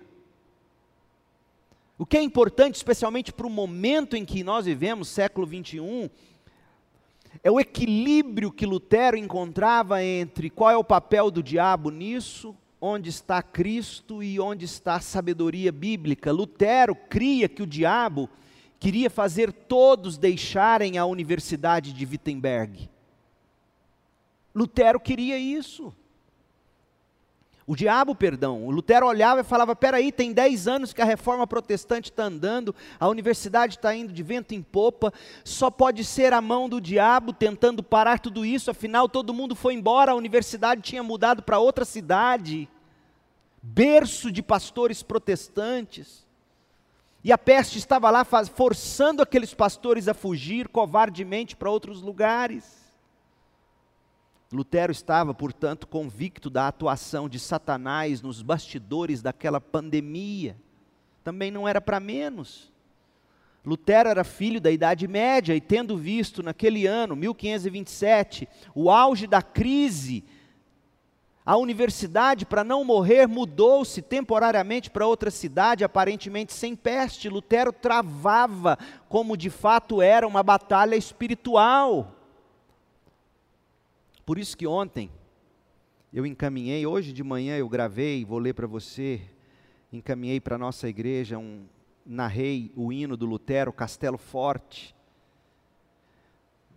O 2.02 2.04
que 2.04 2.16
é 2.16 2.20
importante, 2.20 2.74
especialmente 2.74 3.32
para 3.32 3.46
o 3.46 3.48
momento 3.48 4.16
em 4.16 4.24
que 4.24 4.42
nós 4.42 4.66
vivemos, 4.66 5.06
século 5.06 5.46
21, 5.46 6.10
é 7.44 7.48
o 7.48 7.60
equilíbrio 7.60 8.50
que 8.50 8.66
Lutero 8.66 9.16
encontrava 9.16 10.02
entre 10.02 10.50
qual 10.50 10.72
é 10.72 10.76
o 10.76 10.82
papel 10.82 11.30
do 11.30 11.40
diabo 11.40 11.90
nisso, 11.90 12.56
onde 12.80 13.08
está 13.08 13.40
Cristo 13.40 14.20
e 14.20 14.40
onde 14.40 14.64
está 14.64 14.96
a 14.96 15.00
sabedoria 15.00 15.70
bíblica. 15.70 16.32
Lutero 16.32 16.96
cria 16.96 17.48
que 17.48 17.62
o 17.62 17.66
diabo 17.68 18.28
queria 18.80 19.08
fazer 19.08 19.52
todos 19.52 20.18
deixarem 20.18 20.98
a 20.98 21.06
Universidade 21.06 21.92
de 21.92 22.04
Wittenberg. 22.04 22.90
Lutero 24.52 24.98
queria 24.98 25.38
isso. 25.38 25.94
O 27.72 27.74
diabo, 27.74 28.14
perdão, 28.14 28.66
o 28.66 28.70
Lutero 28.70 29.06
olhava 29.06 29.40
e 29.40 29.44
falava: 29.44 29.74
peraí, 29.74 30.12
tem 30.12 30.30
10 30.30 30.68
anos 30.68 30.92
que 30.92 31.00
a 31.00 31.06
reforma 31.06 31.46
protestante 31.46 32.10
está 32.10 32.24
andando, 32.24 32.74
a 33.00 33.08
universidade 33.08 33.76
está 33.76 33.94
indo 33.94 34.12
de 34.12 34.22
vento 34.22 34.52
em 34.52 34.60
popa, 34.60 35.10
só 35.42 35.70
pode 35.70 36.04
ser 36.04 36.34
a 36.34 36.40
mão 36.42 36.68
do 36.68 36.82
diabo 36.82 37.32
tentando 37.32 37.82
parar 37.82 38.20
tudo 38.20 38.44
isso, 38.44 38.70
afinal 38.70 39.08
todo 39.08 39.32
mundo 39.32 39.54
foi 39.54 39.72
embora, 39.72 40.12
a 40.12 40.14
universidade 40.14 40.82
tinha 40.82 41.02
mudado 41.02 41.42
para 41.42 41.58
outra 41.58 41.86
cidade, 41.86 42.68
berço 43.62 44.30
de 44.30 44.42
pastores 44.42 45.02
protestantes, 45.02 46.26
e 47.24 47.32
a 47.32 47.38
peste 47.38 47.78
estava 47.78 48.10
lá 48.10 48.22
forçando 48.54 49.22
aqueles 49.22 49.54
pastores 49.54 50.08
a 50.08 50.12
fugir 50.12 50.68
covardemente 50.68 51.56
para 51.56 51.70
outros 51.70 52.02
lugares. 52.02 52.81
Lutero 54.52 54.92
estava, 54.92 55.32
portanto, 55.32 55.86
convicto 55.86 56.50
da 56.50 56.68
atuação 56.68 57.26
de 57.26 57.38
Satanás 57.38 58.20
nos 58.20 58.42
bastidores 58.42 59.22
daquela 59.22 59.60
pandemia. 59.60 60.56
Também 61.24 61.50
não 61.50 61.66
era 61.66 61.80
para 61.80 61.98
menos. 61.98 62.70
Lutero 63.64 64.10
era 64.10 64.24
filho 64.24 64.60
da 64.60 64.70
Idade 64.70 65.08
Média 65.08 65.54
e, 65.54 65.60
tendo 65.60 65.96
visto 65.96 66.42
naquele 66.42 66.86
ano, 66.86 67.16
1527, 67.16 68.46
o 68.74 68.90
auge 68.90 69.26
da 69.26 69.40
crise, 69.40 70.22
a 71.46 71.56
universidade, 71.56 72.44
para 72.44 72.62
não 72.62 72.84
morrer, 72.84 73.26
mudou-se 73.26 74.02
temporariamente 74.02 74.90
para 74.90 75.06
outra 75.06 75.30
cidade, 75.30 75.82
aparentemente 75.82 76.52
sem 76.52 76.76
peste. 76.76 77.28
Lutero 77.28 77.72
travava, 77.72 78.78
como 79.08 79.36
de 79.36 79.48
fato 79.48 80.02
era, 80.02 80.26
uma 80.26 80.42
batalha 80.42 80.94
espiritual. 80.94 82.21
Por 84.24 84.38
isso 84.38 84.56
que 84.56 84.66
ontem 84.66 85.10
eu 86.12 86.24
encaminhei, 86.24 86.86
hoje 86.86 87.12
de 87.12 87.24
manhã 87.24 87.56
eu 87.56 87.68
gravei, 87.68 88.24
vou 88.24 88.38
ler 88.38 88.54
para 88.54 88.66
você, 88.66 89.20
encaminhei 89.92 90.40
para 90.40 90.54
a 90.54 90.58
nossa 90.58 90.88
igreja, 90.88 91.38
um, 91.38 91.66
narrei 92.06 92.70
o 92.76 92.92
hino 92.92 93.16
do 93.16 93.26
Lutero, 93.26 93.72
Castelo 93.72 94.18
Forte. 94.18 94.94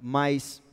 Mas 0.01 0.63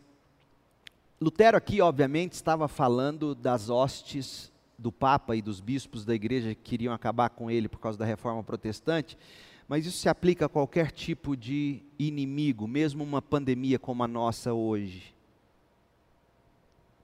Lutero 1.20 1.56
aqui, 1.56 1.80
obviamente, 1.80 2.32
estava 2.32 2.66
falando 2.68 3.34
das 3.34 3.68
hostes 3.68 4.50
do 4.78 4.90
Papa 4.90 5.36
e 5.36 5.42
dos 5.42 5.60
bispos 5.60 6.04
da 6.04 6.14
igreja 6.14 6.54
que 6.54 6.62
queriam 6.62 6.94
acabar 6.94 7.30
com 7.30 7.50
ele 7.50 7.68
por 7.68 7.78
causa 7.78 7.98
da 7.98 8.04
reforma 8.04 8.42
protestante, 8.42 9.16
mas 9.68 9.86
isso 9.86 9.98
se 9.98 10.08
aplica 10.08 10.46
a 10.46 10.48
qualquer 10.48 10.90
tipo 10.90 11.36
de 11.36 11.82
inimigo, 11.98 12.66
mesmo 12.66 13.04
uma 13.04 13.22
pandemia 13.22 13.78
como 13.78 14.02
a 14.02 14.08
nossa 14.08 14.52
hoje. 14.52 15.11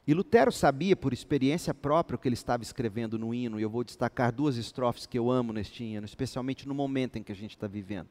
E 0.08 0.14
Lutero 0.14 0.50
sabia 0.50 0.96
por 0.96 1.12
experiência 1.12 1.74
própria 1.74 2.16
o 2.16 2.18
que 2.18 2.26
ele 2.26 2.34
estava 2.34 2.62
escrevendo 2.62 3.18
no 3.18 3.34
hino, 3.34 3.60
e 3.60 3.62
eu 3.62 3.68
vou 3.68 3.84
destacar 3.84 4.32
duas 4.32 4.56
estrofes 4.56 5.04
que 5.04 5.18
eu 5.18 5.30
amo 5.30 5.52
neste 5.52 5.84
hino, 5.84 6.06
especialmente 6.06 6.66
no 6.66 6.74
momento 6.74 7.18
em 7.18 7.22
que 7.22 7.30
a 7.30 7.34
gente 7.34 7.50
está 7.50 7.66
vivendo. 7.66 8.08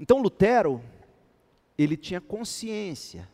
Então 0.00 0.22
Lutero, 0.22 0.80
ele 1.76 1.98
tinha 1.98 2.18
consciência 2.18 3.28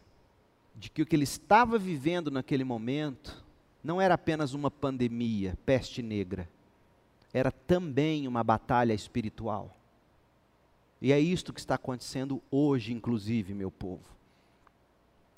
de 0.75 0.91
que 0.91 1.03
o 1.03 1.07
que 1.07 1.15
ele 1.15 1.23
estava 1.23 1.79
vivendo 1.79 2.33
naquele 2.33 2.65
momento 2.65 3.45
não 3.81 4.01
era 4.01 4.15
apenas 4.15 4.53
uma 4.53 4.69
pandemia, 4.69 5.57
peste 5.65 6.03
negra, 6.03 6.49
era 7.33 7.53
também 7.53 8.27
uma 8.27 8.43
batalha 8.43 8.93
espiritual. 8.93 9.77
E 11.01 11.13
é 11.13 11.21
isto 11.21 11.53
que 11.53 11.61
está 11.61 11.77
acontecendo 11.77 12.43
hoje, 12.51 12.93
inclusive, 12.93 13.55
meu 13.55 13.71
povo. 13.71 14.16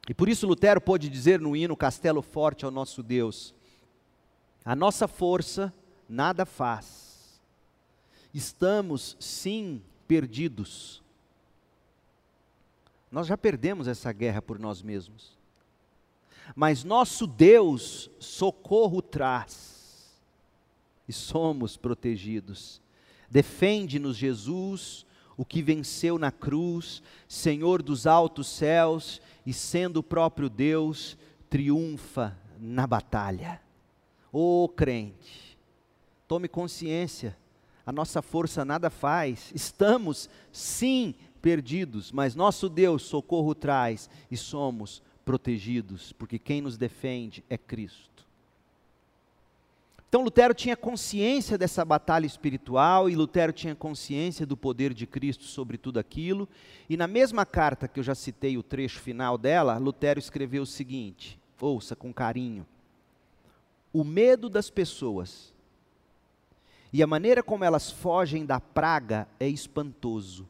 E 0.08 0.14
por 0.14 0.28
isso 0.28 0.46
Lutero 0.46 0.80
pôde 0.80 1.08
dizer 1.08 1.38
no 1.38 1.54
hino 1.54 1.76
Castelo 1.76 2.22
Forte 2.22 2.64
ao 2.64 2.70
nosso 2.70 3.02
Deus: 3.02 3.54
A 4.64 4.74
nossa 4.74 5.06
força 5.06 5.72
nada 6.08 6.46
faz. 6.46 7.40
Estamos, 8.32 9.16
sim, 9.20 9.82
perdidos. 10.06 11.02
Nós 13.10 13.26
já 13.26 13.36
perdemos 13.36 13.88
essa 13.88 14.12
guerra 14.12 14.40
por 14.40 14.58
nós 14.58 14.82
mesmos. 14.82 15.36
Mas 16.54 16.84
nosso 16.84 17.26
Deus 17.26 18.10
socorro 18.18 19.02
traz. 19.02 19.76
E 21.06 21.12
somos 21.12 21.76
protegidos. 21.76 22.80
Defende-nos, 23.30 24.16
Jesus, 24.16 25.06
o 25.36 25.44
que 25.44 25.62
venceu 25.62 26.18
na 26.18 26.30
cruz, 26.30 27.02
Senhor 27.26 27.82
dos 27.82 28.06
altos 28.06 28.46
céus 28.46 29.20
e 29.48 29.52
sendo 29.54 30.00
o 30.00 30.02
próprio 30.02 30.50
Deus, 30.50 31.16
triunfa 31.48 32.36
na 32.60 32.86
batalha. 32.86 33.62
Ô 34.30 34.64
oh, 34.64 34.68
crente, 34.68 35.58
tome 36.26 36.48
consciência, 36.48 37.34
a 37.86 37.90
nossa 37.90 38.20
força 38.20 38.62
nada 38.62 38.90
faz, 38.90 39.50
estamos 39.54 40.28
sim 40.52 41.14
perdidos, 41.40 42.12
mas 42.12 42.34
nosso 42.34 42.68
Deus 42.68 43.04
socorro 43.04 43.54
traz 43.54 44.10
e 44.30 44.36
somos 44.36 45.02
protegidos, 45.24 46.12
porque 46.12 46.38
quem 46.38 46.60
nos 46.60 46.76
defende 46.76 47.42
é 47.48 47.56
Cristo. 47.56 48.17
Então 50.08 50.22
Lutero 50.22 50.54
tinha 50.54 50.74
consciência 50.74 51.58
dessa 51.58 51.84
batalha 51.84 52.24
espiritual 52.24 53.10
e 53.10 53.14
Lutero 53.14 53.52
tinha 53.52 53.74
consciência 53.74 54.46
do 54.46 54.56
poder 54.56 54.94
de 54.94 55.06
Cristo 55.06 55.44
sobre 55.44 55.76
tudo 55.76 55.98
aquilo. 55.98 56.48
E 56.88 56.96
na 56.96 57.06
mesma 57.06 57.44
carta 57.44 57.86
que 57.86 58.00
eu 58.00 58.04
já 58.04 58.14
citei 58.14 58.56
o 58.56 58.62
trecho 58.62 59.00
final 59.00 59.36
dela, 59.36 59.76
Lutero 59.76 60.18
escreveu 60.18 60.62
o 60.62 60.66
seguinte: 60.66 61.38
ouça 61.60 61.94
com 61.94 62.12
carinho. 62.12 62.66
O 63.92 64.02
medo 64.02 64.48
das 64.48 64.70
pessoas 64.70 65.52
e 66.90 67.02
a 67.02 67.06
maneira 67.06 67.42
como 67.42 67.64
elas 67.64 67.90
fogem 67.90 68.46
da 68.46 68.58
praga 68.58 69.28
é 69.38 69.46
espantoso. 69.46 70.48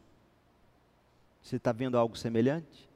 Você 1.43 1.57
está 1.57 1.73
vendo 1.73 1.99
algo 1.99 2.17
semelhante? 2.17 2.89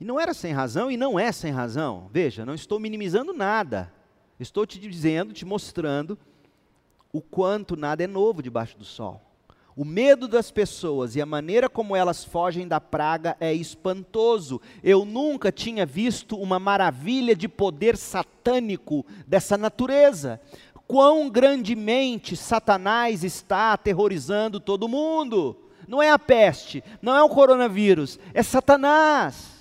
E 0.00 0.04
não 0.04 0.18
era 0.18 0.34
sem 0.34 0.52
razão 0.52 0.90
e 0.90 0.96
não 0.96 1.20
é 1.20 1.30
sem 1.30 1.52
razão. 1.52 2.08
Veja, 2.10 2.44
não 2.44 2.54
estou 2.54 2.80
minimizando 2.80 3.32
nada. 3.32 3.92
Estou 4.40 4.64
te 4.64 4.78
dizendo, 4.78 5.34
te 5.34 5.44
mostrando 5.44 6.18
o 7.12 7.20
quanto 7.20 7.76
nada 7.76 8.02
é 8.02 8.06
novo 8.06 8.42
debaixo 8.42 8.78
do 8.78 8.84
sol. 8.84 9.20
O 9.76 9.84
medo 9.84 10.26
das 10.26 10.50
pessoas 10.50 11.14
e 11.14 11.20
a 11.20 11.26
maneira 11.26 11.68
como 11.68 11.94
elas 11.94 12.24
fogem 12.24 12.66
da 12.66 12.80
praga 12.80 13.36
é 13.38 13.52
espantoso. 13.52 14.60
Eu 14.82 15.04
nunca 15.04 15.52
tinha 15.52 15.84
visto 15.86 16.36
uma 16.36 16.58
maravilha 16.58 17.36
de 17.36 17.48
poder 17.48 17.96
satânico 17.96 19.04
dessa 19.26 19.56
natureza. 19.56 20.40
Quão 20.86 21.30
grandemente 21.30 22.36
Satanás 22.36 23.22
está 23.22 23.72
aterrorizando 23.74 24.58
todo 24.58 24.88
mundo. 24.88 25.56
Não 25.86 26.02
é 26.02 26.10
a 26.10 26.18
peste, 26.18 26.82
não 27.02 27.16
é 27.16 27.22
o 27.22 27.28
coronavírus, 27.28 28.18
é 28.32 28.42
Satanás. 28.42 29.59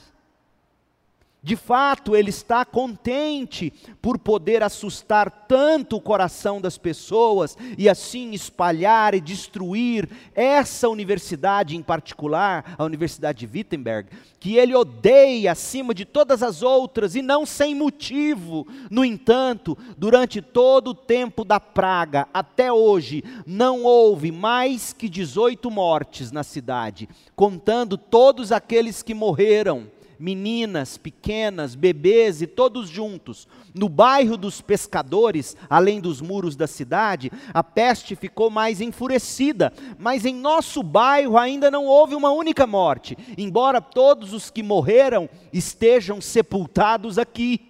De 1.41 1.55
fato, 1.55 2.17
ele 2.17 2.31
está 2.31 2.65
contente 2.65 3.71
por 4.01 4.19
poder 4.19 4.61
assustar 4.61 5.45
tanto 5.47 5.95
o 5.95 6.01
coração 6.01 6.59
das 6.59 6.77
pessoas 6.77 7.57
e 7.77 7.87
assim 7.87 8.31
espalhar 8.31 9.15
e 9.15 9.21
destruir 9.21 10.09
essa 10.35 10.89
universidade 10.89 11.77
em 11.77 11.81
particular, 11.81 12.75
a 12.77 12.83
Universidade 12.83 13.47
de 13.47 13.57
Wittenberg, 13.57 14.09
que 14.37 14.57
ele 14.57 14.75
odeia 14.75 15.53
acima 15.53 15.93
de 15.93 16.03
todas 16.03 16.43
as 16.43 16.61
outras 16.61 17.15
e 17.15 17.21
não 17.21 17.45
sem 17.45 17.73
motivo. 17.73 18.67
No 18.91 19.05
entanto, 19.05 19.77
durante 19.97 20.41
todo 20.41 20.89
o 20.89 20.95
tempo 20.95 21.45
da 21.45 21.59
praga, 21.59 22.27
até 22.33 22.69
hoje, 22.69 23.23
não 23.47 23.85
houve 23.85 24.29
mais 24.29 24.91
que 24.91 25.07
18 25.07 25.71
mortes 25.71 26.33
na 26.33 26.43
cidade, 26.43 27.07
contando 27.33 27.97
todos 27.97 28.51
aqueles 28.51 29.01
que 29.01 29.13
morreram 29.13 29.87
meninas 30.19 30.97
pequenas, 30.97 31.75
bebês 31.75 32.41
e 32.41 32.47
todos 32.47 32.89
juntos. 32.89 33.47
No 33.73 33.87
bairro 33.87 34.35
dos 34.35 34.59
pescadores, 34.59 35.55
além 35.69 36.01
dos 36.01 36.19
muros 36.19 36.55
da 36.55 36.67
cidade, 36.67 37.31
a 37.53 37.63
peste 37.63 38.15
ficou 38.15 38.49
mais 38.49 38.81
enfurecida, 38.81 39.71
mas 39.97 40.25
em 40.25 40.35
nosso 40.35 40.83
bairro 40.83 41.37
ainda 41.37 41.71
não 41.71 41.85
houve 41.85 42.15
uma 42.15 42.31
única 42.31 42.67
morte, 42.67 43.17
embora 43.37 43.79
todos 43.79 44.33
os 44.33 44.49
que 44.49 44.61
morreram 44.61 45.29
estejam 45.53 46.19
sepultados 46.19 47.17
aqui. 47.17 47.61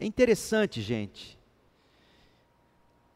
É 0.00 0.04
interessante, 0.04 0.82
gente. 0.82 1.36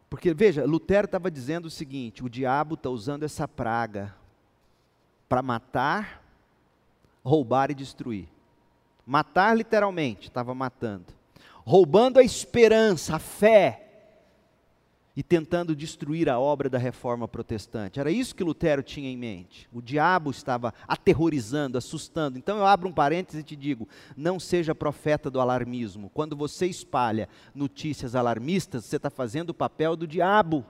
Porque, 0.09 0.35
veja, 0.35 0.65
Lutero 0.65 1.05
estava 1.05 1.31
dizendo 1.31 1.67
o 1.67 1.71
seguinte: 1.71 2.25
o 2.25 2.29
diabo 2.29 2.75
está 2.75 2.91
usando 2.91 3.23
essa 3.23 3.47
praga 3.47 4.15
para 5.29 5.41
matar, 5.41 6.21
roubar 7.25 7.71
e 7.71 7.75
destruir. 7.75 8.29
Matar 9.07 9.57
literalmente, 9.57 10.29
estava 10.29 10.55
matando. 10.55 11.07
Roubando 11.65 12.19
a 12.19 12.23
esperança, 12.23 13.17
a 13.17 13.19
fé, 13.19 13.91
e 15.21 15.23
tentando 15.23 15.75
destruir 15.77 16.29
a 16.31 16.39
obra 16.39 16.71
da 16.71 16.79
reforma 16.79 17.27
protestante. 17.27 17.99
Era 17.99 18.11
isso 18.11 18.35
que 18.35 18.45
Lutero 18.45 18.83
tinha 18.83 19.11
em 19.11 19.17
mente. 19.17 19.69
O 19.73 19.83
diabo 19.83 20.31
estava 20.31 20.73
aterrorizando, 20.87 21.77
assustando. 21.77 22.39
Então 22.39 22.59
eu 22.59 22.67
abro 22.67 22.89
um 22.89 22.93
parênteses 22.93 23.41
e 23.41 23.45
te 23.45 23.57
digo: 23.57 23.89
não 24.17 24.41
seja 24.41 24.75
profeta 24.75 25.31
do 25.31 25.41
alarmismo. 25.41 26.11
Quando 26.15 26.37
você 26.37 26.67
espalha 26.67 27.29
notícias 27.55 28.15
alarmistas, 28.15 28.85
você 28.85 28.97
está 28.97 29.11
fazendo 29.11 29.51
o 29.51 29.55
papel 29.55 29.97
do 29.97 30.07
diabo. 30.07 30.65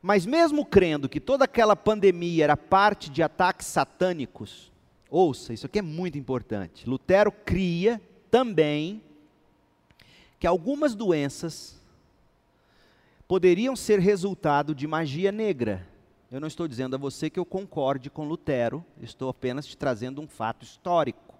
Mas 0.00 0.24
mesmo 0.24 0.64
crendo 0.64 1.08
que 1.08 1.20
toda 1.20 1.44
aquela 1.44 1.74
pandemia 1.74 2.44
era 2.44 2.56
parte 2.56 3.10
de 3.10 3.22
ataques 3.22 3.66
satânicos, 3.66 4.70
ouça, 5.10 5.52
isso 5.52 5.66
aqui 5.66 5.80
é 5.80 5.82
muito 5.82 6.16
importante. 6.16 6.88
Lutero 6.88 7.32
cria 7.32 8.00
também 8.30 9.02
que 10.38 10.46
algumas 10.46 10.94
doenças 10.94 11.82
poderiam 13.26 13.74
ser 13.74 13.98
resultado 13.98 14.74
de 14.74 14.86
magia 14.86 15.32
negra. 15.32 15.86
Eu 16.30 16.40
não 16.40 16.48
estou 16.48 16.68
dizendo 16.68 16.94
a 16.94 16.98
você 16.98 17.28
que 17.28 17.38
eu 17.38 17.44
concorde 17.44 18.08
com 18.08 18.26
Lutero, 18.26 18.84
estou 19.00 19.28
apenas 19.28 19.66
te 19.66 19.76
trazendo 19.76 20.20
um 20.20 20.28
fato 20.28 20.62
histórico. 20.62 21.34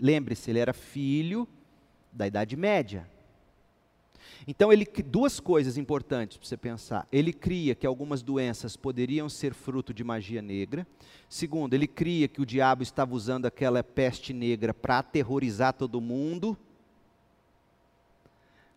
Lembre-se, 0.00 0.50
ele 0.50 0.60
era 0.60 0.72
filho 0.72 1.46
da 2.10 2.26
Idade 2.26 2.56
Média. 2.56 3.06
Então, 4.46 4.72
ele, 4.72 4.84
duas 5.06 5.40
coisas 5.40 5.76
importantes 5.76 6.36
para 6.36 6.46
você 6.46 6.56
pensar. 6.56 7.08
Ele 7.10 7.32
cria 7.32 7.74
que 7.74 7.86
algumas 7.86 8.22
doenças 8.22 8.76
poderiam 8.76 9.28
ser 9.28 9.54
fruto 9.54 9.92
de 9.92 10.04
magia 10.04 10.42
negra. 10.42 10.86
Segundo, 11.28 11.74
ele 11.74 11.86
cria 11.86 12.28
que 12.28 12.40
o 12.40 12.46
diabo 12.46 12.82
estava 12.82 13.14
usando 13.14 13.46
aquela 13.46 13.82
peste 13.82 14.32
negra 14.32 14.72
para 14.72 14.98
aterrorizar 14.98 15.72
todo 15.72 16.00
mundo. 16.00 16.56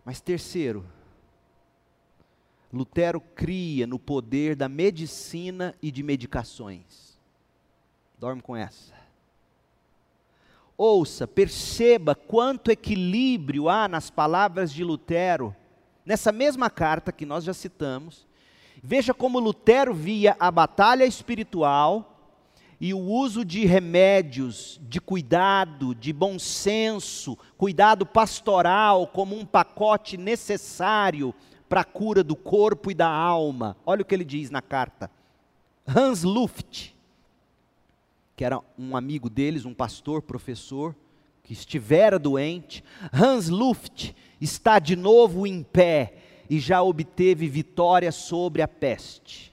Mas 0.04 0.22
terceiro, 0.22 0.86
Lutero 2.72 3.22
cria 3.22 3.88
no 3.88 4.00
poder 4.00 4.56
da 4.56 4.68
medicina 4.68 5.76
e 5.82 5.92
de 5.92 6.04
medicações. 6.04 7.20
Dorme 8.18 8.42
com 8.42 8.56
essa. 8.56 8.97
Ouça, 10.78 11.28
perceba 11.28 12.14
quanto 12.14 12.70
equilíbrio 12.70 13.68
há 13.68 13.88
nas 13.88 14.12
palavras 14.12 14.72
de 14.72 14.84
Lutero, 14.84 15.56
nessa 16.06 16.32
mesma 16.32 16.70
carta 16.70 17.12
que 17.12 17.26
nós 17.26 17.44
já 17.44 17.54
citamos. 17.54 18.28
Veja 18.84 19.12
como 19.12 19.40
Lutero 19.40 19.92
via 19.92 20.36
a 20.40 20.52
batalha 20.52 21.04
espiritual 21.04 22.14
e 22.80 22.94
o 22.94 23.00
uso 23.00 23.44
de 23.44 23.66
remédios, 23.66 24.80
de 24.84 25.02
cuidado, 25.02 25.96
de 25.96 26.14
bom 26.14 26.38
senso, 26.38 27.36
cuidado 27.58 28.06
pastoral 28.06 29.08
como 29.08 29.36
um 29.36 29.46
pacote 29.46 30.16
necessário 30.16 31.34
para 31.68 31.82
a 31.82 31.86
cura 31.86 32.24
do 32.24 32.36
corpo 32.36 32.92
e 32.92 32.94
da 32.94 33.10
alma. 33.10 33.76
Olha 33.84 34.04
o 34.04 34.06
que 34.06 34.14
ele 34.14 34.24
diz 34.24 34.52
na 34.52 34.62
carta. 34.62 35.10
Hans 35.88 36.22
Luft, 36.22 36.92
que 38.38 38.46
era 38.46 38.62
um 38.78 38.96
amigo 38.96 39.32
deles, 39.32 39.66
um 39.66 39.74
pastor, 39.74 40.22
professor, 40.22 40.96
que 41.42 41.54
estivera 41.54 42.20
doente. 42.20 42.84
Hans 43.12 43.50
Luft 43.50 44.14
está 44.40 44.78
de 44.78 44.96
novo 44.96 45.48
em 45.48 45.64
pé 45.64 46.14
e 46.48 46.60
já 46.60 46.84
obteve 46.84 47.48
vitória 47.48 48.12
sobre 48.12 48.62
a 48.62 48.68
peste. 48.68 49.52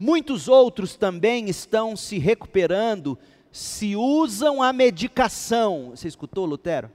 Muitos 0.00 0.48
outros 0.48 0.96
também 0.96 1.48
estão 1.48 1.94
se 1.94 2.18
recuperando, 2.18 3.16
se 3.52 3.94
usam 3.94 4.60
a 4.60 4.72
medicação. 4.72 5.90
Você 5.90 6.08
escutou, 6.08 6.44
Lutero? 6.44 6.90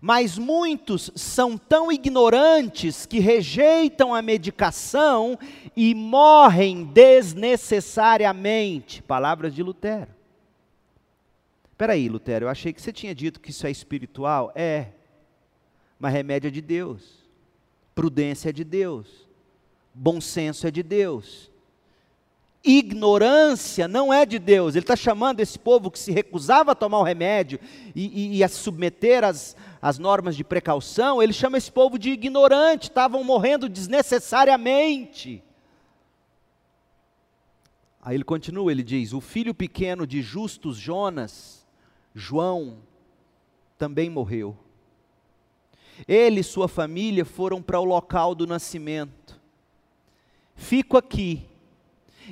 Mas 0.00 0.38
muitos 0.38 1.10
são 1.14 1.58
tão 1.58 1.90
ignorantes 1.90 3.06
que 3.06 3.18
rejeitam 3.18 4.14
a 4.14 4.22
medicação 4.22 5.36
e 5.76 5.92
morrem 5.94 6.84
desnecessariamente. 6.84 9.02
Palavras 9.02 9.52
de 9.54 9.62
Lutero. 9.62 10.08
Espera 11.72 11.94
aí, 11.94 12.08
Lutero, 12.08 12.44
eu 12.44 12.50
achei 12.50 12.74
que 12.74 12.82
você 12.82 12.92
tinha 12.92 13.14
dito 13.14 13.40
que 13.40 13.50
isso 13.50 13.66
é 13.66 13.70
espiritual. 13.70 14.52
É, 14.54 14.88
mas 15.98 16.12
remédio 16.12 16.48
é 16.48 16.50
de 16.50 16.60
Deus, 16.60 17.26
prudência 17.94 18.50
é 18.50 18.52
de 18.52 18.64
Deus, 18.64 19.26
bom 19.94 20.20
senso 20.20 20.66
é 20.66 20.70
de 20.70 20.82
Deus. 20.82 21.49
Ignorância 22.62 23.88
não 23.88 24.12
é 24.12 24.26
de 24.26 24.38
Deus. 24.38 24.74
Ele 24.74 24.84
está 24.84 24.96
chamando 24.96 25.40
esse 25.40 25.58
povo 25.58 25.90
que 25.90 25.98
se 25.98 26.12
recusava 26.12 26.72
a 26.72 26.74
tomar 26.74 26.98
o 26.98 27.02
remédio 27.02 27.58
e, 27.94 28.34
e, 28.34 28.36
e 28.36 28.44
a 28.44 28.48
submeter 28.48 29.24
às, 29.24 29.56
às 29.80 29.98
normas 29.98 30.36
de 30.36 30.44
precaução, 30.44 31.22
ele 31.22 31.32
chama 31.32 31.56
esse 31.56 31.72
povo 31.72 31.98
de 31.98 32.10
ignorante, 32.10 32.84
estavam 32.84 33.24
morrendo 33.24 33.68
desnecessariamente. 33.68 35.42
Aí 38.02 38.14
ele 38.14 38.24
continua, 38.24 38.70
ele 38.70 38.82
diz: 38.82 39.12
O 39.12 39.20
filho 39.20 39.54
pequeno 39.54 40.06
de 40.06 40.20
justos 40.20 40.76
Jonas, 40.76 41.66
João, 42.14 42.78
também 43.78 44.10
morreu. 44.10 44.56
Ele 46.06 46.40
e 46.40 46.44
sua 46.44 46.68
família 46.68 47.24
foram 47.24 47.62
para 47.62 47.80
o 47.80 47.84
local 47.84 48.34
do 48.34 48.46
nascimento. 48.46 49.40
Fico 50.54 50.96
aqui 50.96 51.49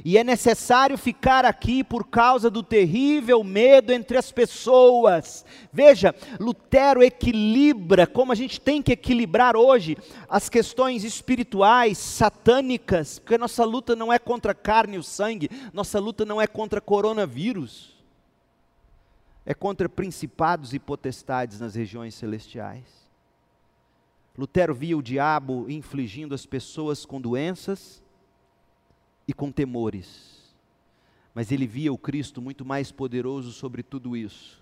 e 0.05 0.17
é 0.17 0.25
necessário 0.25 0.97
ficar 0.97 1.45
aqui 1.45 1.83
por 1.83 2.07
causa 2.07 2.51
do 2.51 2.63
terrível 2.63 3.43
medo 3.43 3.93
entre 3.93 4.17
as 4.17 4.31
pessoas. 4.31 5.45
Veja, 5.73 6.15
Lutero 6.39 7.03
equilibra, 7.03 8.07
como 8.07 8.33
a 8.33 8.35
gente 8.35 8.61
tem 8.61 8.83
que 8.83 8.93
equilibrar 8.93 9.57
hoje, 9.57 9.97
as 10.29 10.49
questões 10.49 11.05
espirituais, 11.05 11.99
satânicas, 11.99 13.19
porque 13.19 13.39
nossa 13.39 13.65
luta 13.65 13.95
não 13.97 14.13
é 14.13 14.19
contra 14.19 14.53
a 14.53 14.55
carne 14.55 14.97
e 14.97 14.99
o 14.99 15.03
sangue, 15.03 15.51
nossa 15.73 15.99
luta 15.99 16.25
não 16.25 16.41
é 16.41 16.47
contra 16.47 16.81
coronavírus, 16.81 17.97
é 19.45 19.55
contra 19.55 19.89
principados 19.89 20.75
e 20.75 20.79
potestades 20.79 21.61
nas 21.61 21.75
regiões 21.75 22.15
celestiais. 22.15 23.09
Lutero 24.37 24.73
via 24.73 24.97
o 24.97 25.03
diabo 25.03 25.67
infligindo 25.69 26.33
as 26.33 26.47
pessoas 26.47 27.05
com 27.05 27.21
doenças, 27.21 28.01
e 29.29 29.33
com 29.35 29.53
temores. 29.53 30.37
mas 31.35 31.53
ele 31.53 31.69
via 31.69 31.93
o 31.93 31.99
Cristo 31.99 32.43
muito 32.43 32.65
mais 32.65 32.91
poderoso 32.91 33.53
sobre 33.53 33.81
tudo 33.81 34.17
isso. 34.17 34.61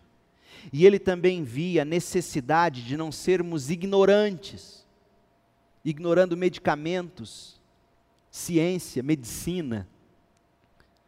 E 0.71 0.85
ele 0.85 0.99
também 0.99 1.43
via 1.43 1.81
a 1.81 1.85
necessidade 1.87 2.85
de 2.85 2.99
não 2.99 3.11
sermos 3.11 3.71
ignorantes, 3.71 4.85
ignorando 5.83 6.37
medicamentos, 6.37 7.59
ciência, 8.31 9.03
medicina. 9.03 9.89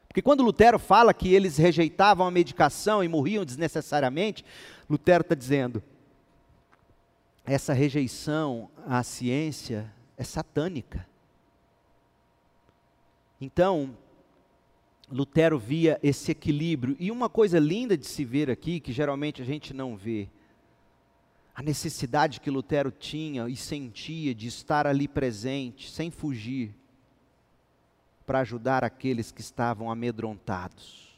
Porque 0.09 0.23
quando 0.23 0.43
Lutero 0.43 0.79
fala 0.79 1.13
que 1.13 1.35
eles 1.35 1.59
rejeitavam 1.59 2.27
a 2.27 2.31
medicação 2.31 3.05
e 3.05 3.09
morriam 3.09 3.45
desnecessariamente, 3.45 4.43
Lutero 4.89 5.21
está 5.21 5.35
dizendo: 5.35 5.83
essa 7.45 7.75
rejeição 7.75 8.71
à 8.87 9.03
ciência 9.03 9.93
é 10.17 10.25
satânica. 10.25 11.07
Então, 13.41 13.97
Lutero 15.11 15.59
via 15.59 15.99
esse 16.03 16.33
equilíbrio. 16.33 16.97
E 16.99 17.11
uma 17.11 17.29
coisa 17.29 17.59
linda 17.59 17.97
de 17.97 18.07
se 18.07 18.25
ver 18.25 18.51
aqui, 18.51 18.81
que 18.81 18.93
geralmente 18.93 19.41
a 19.41 19.45
gente 19.45 19.73
não 19.73 19.97
vê, 19.97 20.29
a 21.55 21.63
necessidade 21.63 22.41
que 22.41 22.51
Lutero 22.51 22.91
tinha 22.91 23.49
e 23.49 23.57
sentia 23.57 24.35
de 24.35 24.47
estar 24.47 24.87
ali 24.87 25.09
presente, 25.09 25.91
sem 25.91 26.11
fugir, 26.11 26.75
para 28.27 28.41
ajudar 28.41 28.85
aqueles 28.85 29.33
que 29.33 29.41
estavam 29.41 29.91
amedrontados. 29.91 31.09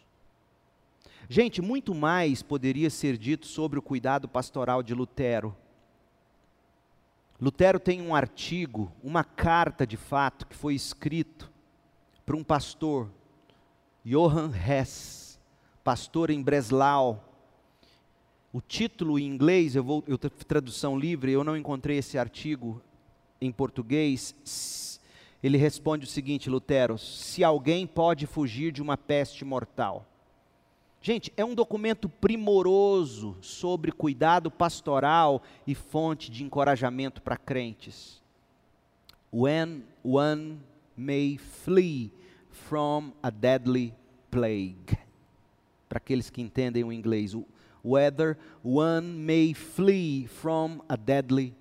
Gente, 1.28 1.60
muito 1.60 1.94
mais 1.94 2.42
poderia 2.42 2.88
ser 2.88 3.18
dito 3.18 3.46
sobre 3.46 3.78
o 3.78 3.82
cuidado 3.82 4.28
pastoral 4.28 4.82
de 4.82 4.94
Lutero. 4.94 5.56
Lutero 7.40 7.80
tem 7.80 8.00
um 8.00 8.14
artigo, 8.14 8.92
uma 9.02 9.24
carta 9.24 9.86
de 9.86 9.96
fato, 9.96 10.46
que 10.46 10.54
foi 10.54 10.74
escrito 10.74 11.49
para 12.30 12.36
um 12.36 12.44
pastor 12.44 13.10
Johann 14.04 14.52
Hess, 14.54 15.36
pastor 15.82 16.30
em 16.30 16.40
Breslau. 16.40 17.28
O 18.52 18.60
título 18.60 19.18
em 19.18 19.26
inglês, 19.26 19.74
eu 19.74 19.82
vou, 19.82 20.04
eu 20.06 20.16
tradução 20.16 20.96
livre, 20.96 21.32
eu 21.32 21.42
não 21.42 21.56
encontrei 21.56 21.98
esse 21.98 22.16
artigo 22.16 22.80
em 23.40 23.50
português. 23.50 25.00
Ele 25.42 25.56
responde 25.58 26.04
o 26.04 26.08
seguinte, 26.08 26.48
Lutero: 26.48 26.96
se 26.98 27.42
alguém 27.42 27.84
pode 27.84 28.28
fugir 28.28 28.70
de 28.70 28.80
uma 28.80 28.96
peste 28.96 29.44
mortal. 29.44 30.06
Gente, 31.02 31.32
é 31.36 31.44
um 31.44 31.56
documento 31.56 32.08
primoroso 32.08 33.36
sobre 33.40 33.90
cuidado 33.90 34.52
pastoral 34.52 35.42
e 35.66 35.74
fonte 35.74 36.30
de 36.30 36.44
encorajamento 36.44 37.20
para 37.20 37.36
crentes. 37.36 38.22
When 39.32 39.82
one 40.04 40.60
may 40.96 41.36
flee 41.36 42.19
from 42.70 43.12
a 43.20 43.32
deadly 43.32 43.92
plague. 44.30 44.96
Para 45.88 45.96
aqueles 45.96 46.30
que 46.30 46.40
entendem 46.40 46.84
o 46.84 46.92
inglês, 46.92 47.34
whether 47.84 48.38
one 48.62 49.02
may 49.02 49.52
flee 49.52 50.28
from 50.28 50.80
a 50.88 50.96
deadly 50.96 51.52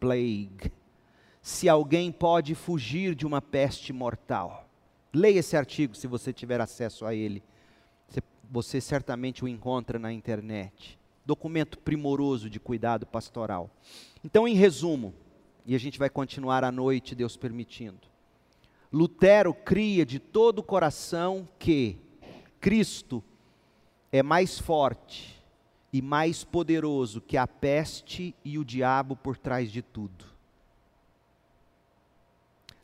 plague. 0.00 0.72
Se 1.42 1.68
alguém 1.68 2.10
pode 2.10 2.54
fugir 2.54 3.14
de 3.14 3.26
uma 3.26 3.42
peste 3.42 3.92
mortal. 3.92 4.66
Leia 5.12 5.40
esse 5.40 5.54
artigo 5.54 5.94
se 5.94 6.06
você 6.06 6.32
tiver 6.32 6.62
acesso 6.62 7.04
a 7.04 7.14
ele. 7.14 7.42
Você, 8.50 8.80
certamente 8.80 9.44
o 9.44 9.48
encontra 9.48 9.98
na 9.98 10.10
internet. 10.10 10.98
Documento 11.26 11.78
primoroso 11.78 12.48
de 12.48 12.58
cuidado 12.58 13.04
pastoral. 13.04 13.70
Então, 14.24 14.48
em 14.48 14.54
resumo, 14.54 15.12
e 15.66 15.74
a 15.74 15.78
gente 15.78 15.98
vai 15.98 16.08
continuar 16.08 16.64
à 16.64 16.72
noite, 16.72 17.14
Deus 17.14 17.36
permitindo. 17.36 18.08
Lutero 18.92 19.52
cria 19.52 20.04
de 20.06 20.18
todo 20.18 20.60
o 20.60 20.62
coração 20.62 21.46
que 21.58 21.98
Cristo 22.58 23.22
é 24.10 24.22
mais 24.22 24.58
forte 24.58 25.36
e 25.92 26.00
mais 26.00 26.42
poderoso 26.42 27.20
que 27.20 27.36
a 27.36 27.46
peste 27.46 28.34
e 28.42 28.58
o 28.58 28.64
diabo 28.64 29.14
por 29.14 29.36
trás 29.36 29.70
de 29.70 29.82
tudo. 29.82 30.24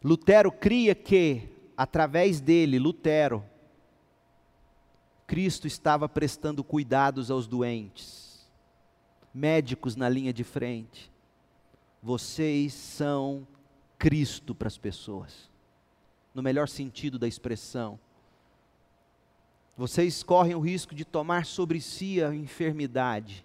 Lutero 0.03 0.53
cria 0.53 0.95
que, 0.95 1.49
através 1.75 2.39
dele, 2.39 2.79
Lutero, 2.79 3.43
Cristo 5.27 5.67
estava 5.67 6.07
prestando 6.07 6.63
cuidados 6.63 7.31
aos 7.31 7.47
doentes, 7.47 8.47
médicos 9.33 9.97
na 9.97 10.07
linha 10.07 10.35
de 10.35 10.45
frente. 10.45 11.11
Vocês 12.03 12.75
são 12.75 13.49
Cristo 13.99 14.55
para 14.55 14.69
as 14.69 14.77
pessoas 14.77 15.54
no 16.35 16.43
melhor 16.43 16.69
sentido 16.69 17.19
da 17.19 17.29
expressão. 17.29 17.99
Vocês 19.77 20.23
correm 20.23 20.55
o 20.55 20.61
risco 20.61 20.95
de 20.95 21.05
tomar 21.05 21.47
sobre 21.47 21.81
si 21.81 22.23
a 22.23 22.35
enfermidade 22.35 23.45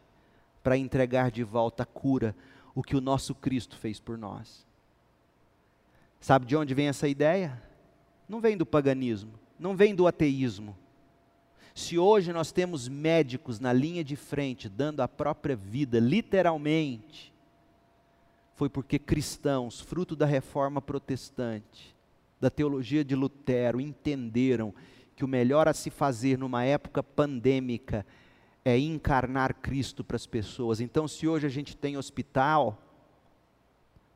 para 0.64 0.78
entregar 0.78 1.32
de 1.32 1.44
volta 1.44 1.84
a 1.84 1.86
cura, 1.86 2.36
o 2.76 2.84
que 2.84 2.96
o 2.96 3.02
nosso 3.02 3.34
Cristo 3.34 3.78
fez 3.78 4.00
por 4.00 4.18
nós. 4.18 4.66
Sabe 6.20 6.46
de 6.46 6.56
onde 6.56 6.74
vem 6.74 6.88
essa 6.88 7.08
ideia? 7.08 7.62
Não 8.28 8.40
vem 8.42 8.58
do 8.58 8.66
paganismo, 8.66 9.32
não 9.58 9.76
vem 9.76 9.96
do 9.96 10.06
ateísmo. 10.06 10.78
Se 11.74 11.98
hoje 11.98 12.34
nós 12.34 12.52
temos 12.52 12.88
médicos 12.88 13.60
na 13.60 13.72
linha 13.72 14.04
de 14.04 14.16
frente 14.16 14.68
dando 14.68 15.02
a 15.02 15.08
própria 15.08 15.56
vida, 15.56 16.00
literalmente, 16.00 17.34
foi 18.56 18.70
porque 18.70 19.00
cristãos, 19.00 19.80
fruto 19.80 20.16
da 20.16 20.26
reforma 20.26 20.82
protestante, 20.82 21.96
da 22.40 22.50
teologia 22.50 23.04
de 23.04 23.16
Lutero 23.16 23.82
entenderam 23.82 24.74
que 25.16 25.26
o 25.26 25.28
melhor 25.28 25.68
a 25.68 25.74
se 25.74 25.90
fazer 25.90 26.38
numa 26.38 26.64
época 26.64 27.04
pandêmica 27.04 28.06
é 28.64 28.78
encarnar 28.78 29.56
Cristo 29.56 30.04
para 30.04 30.16
as 30.16 30.26
pessoas. 30.26 30.80
Então, 30.80 31.08
se 31.08 31.28
hoje 31.28 31.46
a 31.46 31.50
gente 31.50 31.76
tem 31.76 31.98
hospital, 31.98 32.82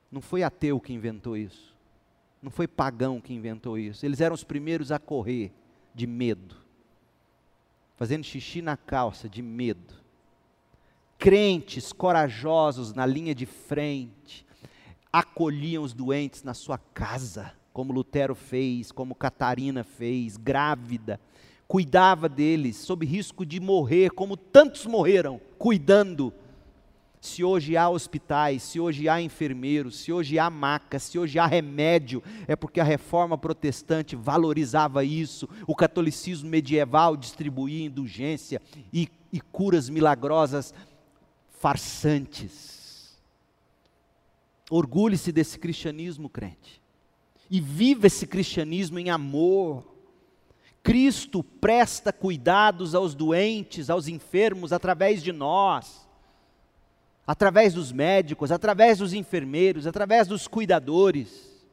não 0.10 0.22
foi 0.22 0.44
ateu 0.44 0.80
que 0.80 0.94
inventou 0.94 1.36
isso, 1.36 1.76
não 2.42 2.50
foi 2.50 2.68
pagão 2.68 3.20
que 3.20 3.34
inventou 3.34 3.78
isso. 3.78 4.06
Eles 4.06 4.22
eram 4.22 4.34
os 4.34 4.44
primeiros 4.44 4.92
a 4.92 5.00
correr 5.00 5.52
de 5.94 6.08
medo, 6.08 6.56
fazendo 7.98 8.24
xixi 8.24 8.62
na 8.62 8.78
calça 8.78 9.28
de 9.28 9.42
medo. 9.42 10.02
Crentes 11.18 11.92
corajosos 11.92 12.94
na 12.94 13.06
linha 13.06 13.36
de 13.36 13.46
frente, 13.46 14.46
acolhiam 15.12 15.84
os 15.84 15.94
doentes 15.94 16.44
na 16.44 16.54
sua 16.54 16.78
casa 16.78 17.54
como 17.74 17.92
Lutero 17.92 18.36
fez, 18.36 18.92
como 18.92 19.16
Catarina 19.16 19.84
fez, 19.84 20.38
grávida, 20.38 21.20
cuidava 21.68 22.30
deles, 22.30 22.78
sob 22.78 23.04
risco 23.04 23.44
de 23.44 23.60
morrer, 23.60 24.12
como 24.12 24.38
tantos 24.38 24.86
morreram, 24.86 25.42
cuidando. 25.58 26.32
Se 27.20 27.44
hoje 27.44 27.76
há 27.76 27.90
hospitais, 27.90 28.62
se 28.62 28.80
hoje 28.80 29.10
há 29.10 29.20
enfermeiros, 29.22 29.98
se 29.98 30.12
hoje 30.12 30.38
há 30.38 30.50
macas, 30.50 31.04
se 31.04 31.18
hoje 31.18 31.40
há 31.40 31.48
remédio, 31.48 32.22
é 32.48 32.56
porque 32.56 32.82
a 32.82 32.84
reforma 32.84 33.38
protestante 33.38 34.16
valorizava 34.16 35.04
isso, 35.04 35.50
o 35.66 35.74
catolicismo 35.74 36.50
medieval 36.50 37.16
distribuía 37.16 37.86
indulgência 37.86 38.62
e, 38.92 39.10
e 39.32 39.40
curas 39.40 39.90
milagrosas 39.90 40.74
farsantes. 41.50 43.18
Orgulhe-se 44.70 45.32
desse 45.32 45.58
cristianismo, 45.58 46.30
crente 46.30 46.83
e 47.54 47.62
viva 47.62 48.08
esse 48.08 48.26
cristianismo 48.26 48.98
em 48.98 49.12
amor. 49.12 49.86
Cristo 50.82 51.44
presta 51.44 52.12
cuidados 52.12 52.96
aos 52.96 53.14
doentes, 53.14 53.92
aos 53.92 54.08
enfermos, 54.08 54.74
através 54.74 55.22
de 55.22 55.32
nós, 55.32 56.10
através 57.28 57.76
dos 57.76 57.92
médicos, 57.92 58.52
através 58.52 58.98
dos 58.98 59.14
enfermeiros, 59.14 59.86
através 59.86 60.28
dos 60.28 60.48
cuidadores. 60.48 61.64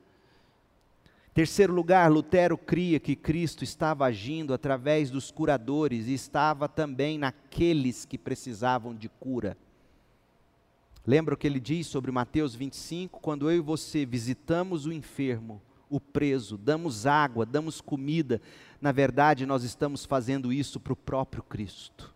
Terceiro 1.33 1.73
lugar, 1.73 2.13
Lutero 2.13 2.59
cria 2.59 3.01
que 3.01 3.17
Cristo 3.17 3.65
estava 3.65 4.05
agindo 4.05 4.53
através 4.53 5.11
dos 5.11 5.31
curadores 5.31 6.09
e 6.09 6.13
estava 6.13 6.69
também 6.69 7.17
naqueles 7.17 8.05
que 8.05 8.19
precisavam 8.19 8.95
de 8.95 9.09
cura. 9.09 9.57
Lembra 11.07 11.35
o 11.35 11.39
que 11.39 11.47
ele 11.47 11.59
diz 11.59 11.87
sobre 11.87 12.13
Mateus 12.13 12.55
25? 12.55 13.19
Quando 13.19 13.51
eu 13.51 13.57
e 13.57 13.61
você 13.61 14.05
visitamos 14.05 14.85
o 14.85 14.93
enfermo, 14.93 15.63
o 15.91 16.01
preso, 16.01 16.57
damos 16.57 17.05
água, 17.05 17.45
damos 17.45 17.81
comida. 17.81 18.41
Na 18.81 18.93
verdade, 18.93 19.45
nós 19.45 19.65
estamos 19.65 20.07
fazendo 20.07 20.53
isso 20.53 20.79
para 20.79 20.93
o 20.93 20.97
próprio 20.97 21.43
Cristo. 21.43 22.15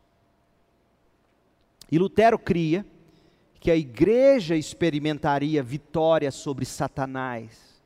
E 1.90 1.98
Lutero 1.98 2.38
cria 2.38 2.86
que 3.60 3.70
a 3.70 3.76
igreja 3.76 4.56
experimentaria 4.56 5.62
vitória 5.62 6.30
sobre 6.30 6.64
Satanás. 6.64 7.82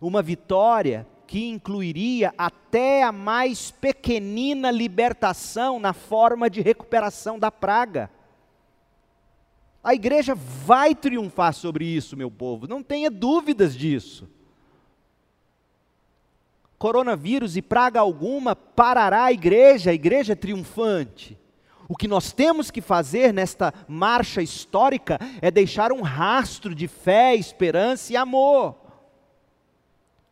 Uma 0.00 0.22
vitória 0.22 1.06
que 1.26 1.48
incluiria 1.48 2.34
até 2.36 3.02
a 3.02 3.12
mais 3.12 3.70
pequenina 3.70 4.70
libertação 4.70 5.78
na 5.78 5.92
forma 5.92 6.50
de 6.50 6.60
recuperação 6.60 7.38
da 7.38 7.50
praga. 7.50 8.10
A 9.82 9.94
igreja 9.94 10.34
vai 10.34 10.94
triunfar 10.94 11.54
sobre 11.54 11.84
isso, 11.84 12.16
meu 12.16 12.30
povo, 12.30 12.68
não 12.68 12.82
tenha 12.82 13.10
dúvidas 13.10 13.76
disso. 13.76 14.28
Coronavírus 16.82 17.56
e 17.56 17.62
praga 17.62 18.00
alguma 18.00 18.56
parará 18.56 19.26
a 19.26 19.32
igreja, 19.32 19.92
a 19.92 19.94
igreja 19.94 20.32
é 20.32 20.34
triunfante. 20.34 21.38
O 21.88 21.94
que 21.94 22.08
nós 22.08 22.32
temos 22.32 22.72
que 22.72 22.80
fazer 22.80 23.32
nesta 23.32 23.72
marcha 23.86 24.42
histórica 24.42 25.16
é 25.40 25.48
deixar 25.48 25.92
um 25.92 26.00
rastro 26.02 26.74
de 26.74 26.88
fé, 26.88 27.36
esperança 27.36 28.12
e 28.12 28.16
amor. 28.16 28.74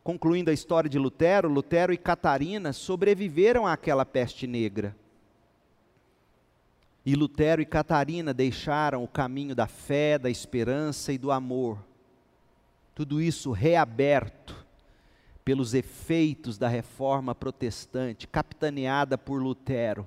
Concluindo 0.02 0.50
a 0.50 0.52
história 0.52 0.90
de 0.90 0.98
Lutero, 0.98 1.48
Lutero 1.48 1.92
e 1.92 1.96
Catarina 1.96 2.72
sobreviveram 2.72 3.64
àquela 3.64 4.04
peste 4.04 4.44
negra. 4.44 4.96
E 7.06 7.14
Lutero 7.14 7.62
e 7.62 7.64
Catarina 7.64 8.34
deixaram 8.34 9.04
o 9.04 9.08
caminho 9.08 9.54
da 9.54 9.68
fé, 9.68 10.18
da 10.18 10.28
esperança 10.28 11.12
e 11.12 11.18
do 11.18 11.30
amor. 11.30 11.78
Tudo 12.92 13.20
isso 13.20 13.52
reaberto 13.52 14.59
pelos 15.50 15.74
efeitos 15.74 16.56
da 16.56 16.68
reforma 16.68 17.34
protestante, 17.34 18.28
capitaneada 18.28 19.18
por 19.18 19.42
Lutero. 19.42 20.06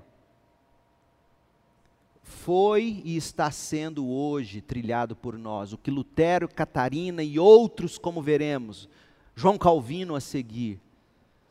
Foi 2.22 3.02
e 3.04 3.14
está 3.14 3.50
sendo 3.50 4.08
hoje 4.08 4.62
trilhado 4.62 5.14
por 5.14 5.36
nós. 5.36 5.74
O 5.74 5.76
que 5.76 5.90
Lutero, 5.90 6.48
Catarina 6.48 7.22
e 7.22 7.38
outros, 7.38 7.98
como 7.98 8.22
veremos, 8.22 8.88
João 9.36 9.58
Calvino 9.58 10.14
a 10.14 10.20
seguir, 10.20 10.80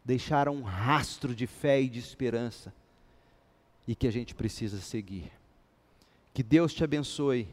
deixaram 0.03 0.55
um 0.55 0.63
rastro 0.63 1.35
de 1.35 1.45
fé 1.45 1.79
e 1.79 1.87
de 1.87 1.99
esperança 1.99 2.73
e 3.87 3.93
que 3.93 4.07
a 4.07 4.11
gente 4.11 4.33
precisa 4.33 4.81
seguir. 4.81 5.31
Que 6.33 6.41
Deus 6.41 6.73
te 6.73 6.83
abençoe 6.83 7.47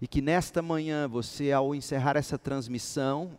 e 0.00 0.08
que 0.08 0.22
nesta 0.22 0.62
manhã 0.62 1.06
você, 1.06 1.52
ao 1.52 1.74
encerrar 1.74 2.16
essa 2.16 2.38
transmissão, 2.38 3.36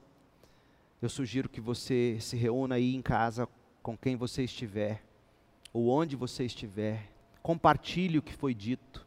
eu 1.02 1.10
sugiro 1.10 1.48
que 1.48 1.62
você 1.62 2.18
se 2.20 2.36
reúna 2.36 2.76
aí 2.76 2.96
em 2.96 3.02
casa 3.02 3.48
com 3.84 3.98
quem 3.98 4.16
você 4.16 4.44
estiver, 4.44 5.04
ou 5.72 5.90
onde 5.90 6.16
você 6.16 6.46
estiver, 6.46 7.12
compartilhe 7.42 8.18
o 8.18 8.22
que 8.22 8.34
foi 8.34 8.54
dito 8.54 9.06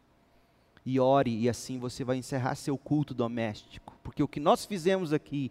e 0.86 1.00
ore, 1.00 1.36
e 1.36 1.48
assim 1.48 1.78
você 1.78 2.04
vai 2.04 2.16
encerrar 2.16 2.54
seu 2.54 2.78
culto 2.78 3.12
doméstico, 3.12 3.98
porque 4.02 4.22
o 4.22 4.28
que 4.28 4.40
nós 4.40 4.64
fizemos 4.64 5.12
aqui 5.12 5.50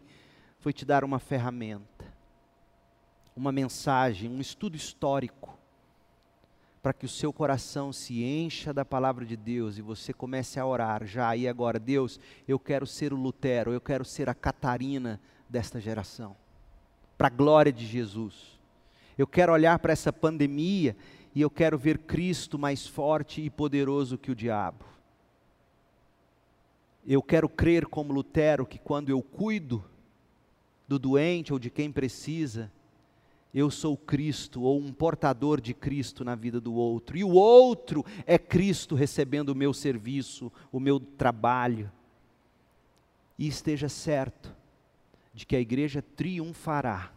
foi 0.60 0.74
te 0.74 0.86
dar 0.86 1.04
uma 1.04 1.20
ferramenta, 1.20 2.06
uma 3.36 3.52
mensagem, 3.52 4.30
um 4.30 4.40
estudo 4.40 4.76
histórico, 4.76 5.58
para 6.82 6.94
que 6.94 7.06
o 7.06 7.10
seu 7.10 7.34
coração 7.34 7.92
se 7.92 8.24
encha 8.24 8.74
da 8.74 8.86
palavra 8.86 9.26
de 9.26 9.36
Deus 9.36 9.78
e 9.78 9.82
você 9.82 10.14
comece 10.14 10.60
a 10.60 10.66
orar. 10.66 11.06
Já 11.06 11.36
e 11.36 11.46
agora, 11.48 11.78
Deus, 11.78 12.20
eu 12.48 12.58
quero 12.58 12.88
ser 12.88 13.12
o 13.12 13.18
Lutero, 13.18 13.74
eu 13.74 13.82
quero 13.82 14.06
ser 14.06 14.30
a 14.30 14.34
Catarina 14.34 15.20
desta 15.50 15.80
geração, 15.80 16.36
para 17.18 17.28
a 17.28 17.32
glória 17.32 17.74
de 17.74 17.86
Jesus. 17.86 18.60
Eu 19.18 19.26
quero 19.26 19.52
olhar 19.52 19.80
para 19.80 19.92
essa 19.92 20.14
pandemia 20.14 20.96
e 21.34 21.42
eu 21.42 21.50
quero 21.50 21.78
ver 21.78 22.00
Cristo 22.00 22.60
mais 22.60 22.86
forte 22.86 23.42
e 23.42 23.50
poderoso 23.50 24.18
que 24.18 24.32
o 24.32 24.36
diabo. 24.36 24.86
Eu 27.06 27.24
quero 27.24 27.50
crer 27.50 27.88
como 27.88 28.14
Lutero 28.14 28.66
que 28.66 28.78
quando 28.78 29.10
eu 29.10 29.22
cuido 29.22 29.84
do 30.88 31.00
doente 31.00 31.52
ou 31.52 31.58
de 31.58 31.70
quem 31.70 31.92
precisa, 31.92 32.72
eu 33.54 33.72
sou 33.72 33.98
Cristo 33.98 34.62
ou 34.62 34.80
um 34.80 34.94
portador 34.94 35.60
de 35.60 35.74
Cristo 35.74 36.24
na 36.24 36.36
vida 36.36 36.62
do 36.62 36.74
outro, 36.74 37.18
e 37.18 37.24
o 37.24 37.32
outro 37.32 38.06
é 38.26 38.38
Cristo 38.38 38.94
recebendo 38.94 39.50
o 39.50 39.56
meu 39.56 39.74
serviço, 39.74 40.52
o 40.72 40.80
meu 40.80 41.00
trabalho. 41.00 41.92
E 43.38 43.48
esteja 43.48 43.90
certo 43.90 44.59
de 45.34 45.46
que 45.46 45.56
a 45.56 45.60
igreja 45.60 46.02
triunfará 46.02 47.12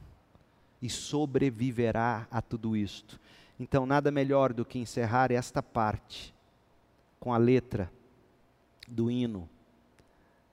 e 0.80 0.88
sobreviverá 0.88 2.26
a 2.30 2.40
tudo 2.42 2.76
isto. 2.76 3.20
Então, 3.58 3.86
nada 3.86 4.10
melhor 4.10 4.52
do 4.52 4.64
que 4.64 4.78
encerrar 4.78 5.30
esta 5.30 5.62
parte 5.62 6.34
com 7.20 7.32
a 7.32 7.38
letra 7.38 7.90
do 8.88 9.10
hino 9.10 9.48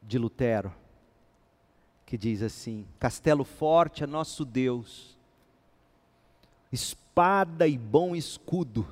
de 0.04 0.18
Lutero, 0.18 0.74
que 2.06 2.18
diz 2.18 2.42
assim: 2.42 2.86
Castelo 3.00 3.44
forte 3.44 4.04
é 4.04 4.08
nosso 4.08 4.46
Deus 4.46 5.20
espada 6.72 7.68
e 7.68 7.78
bom 7.78 8.16
escudo, 8.16 8.88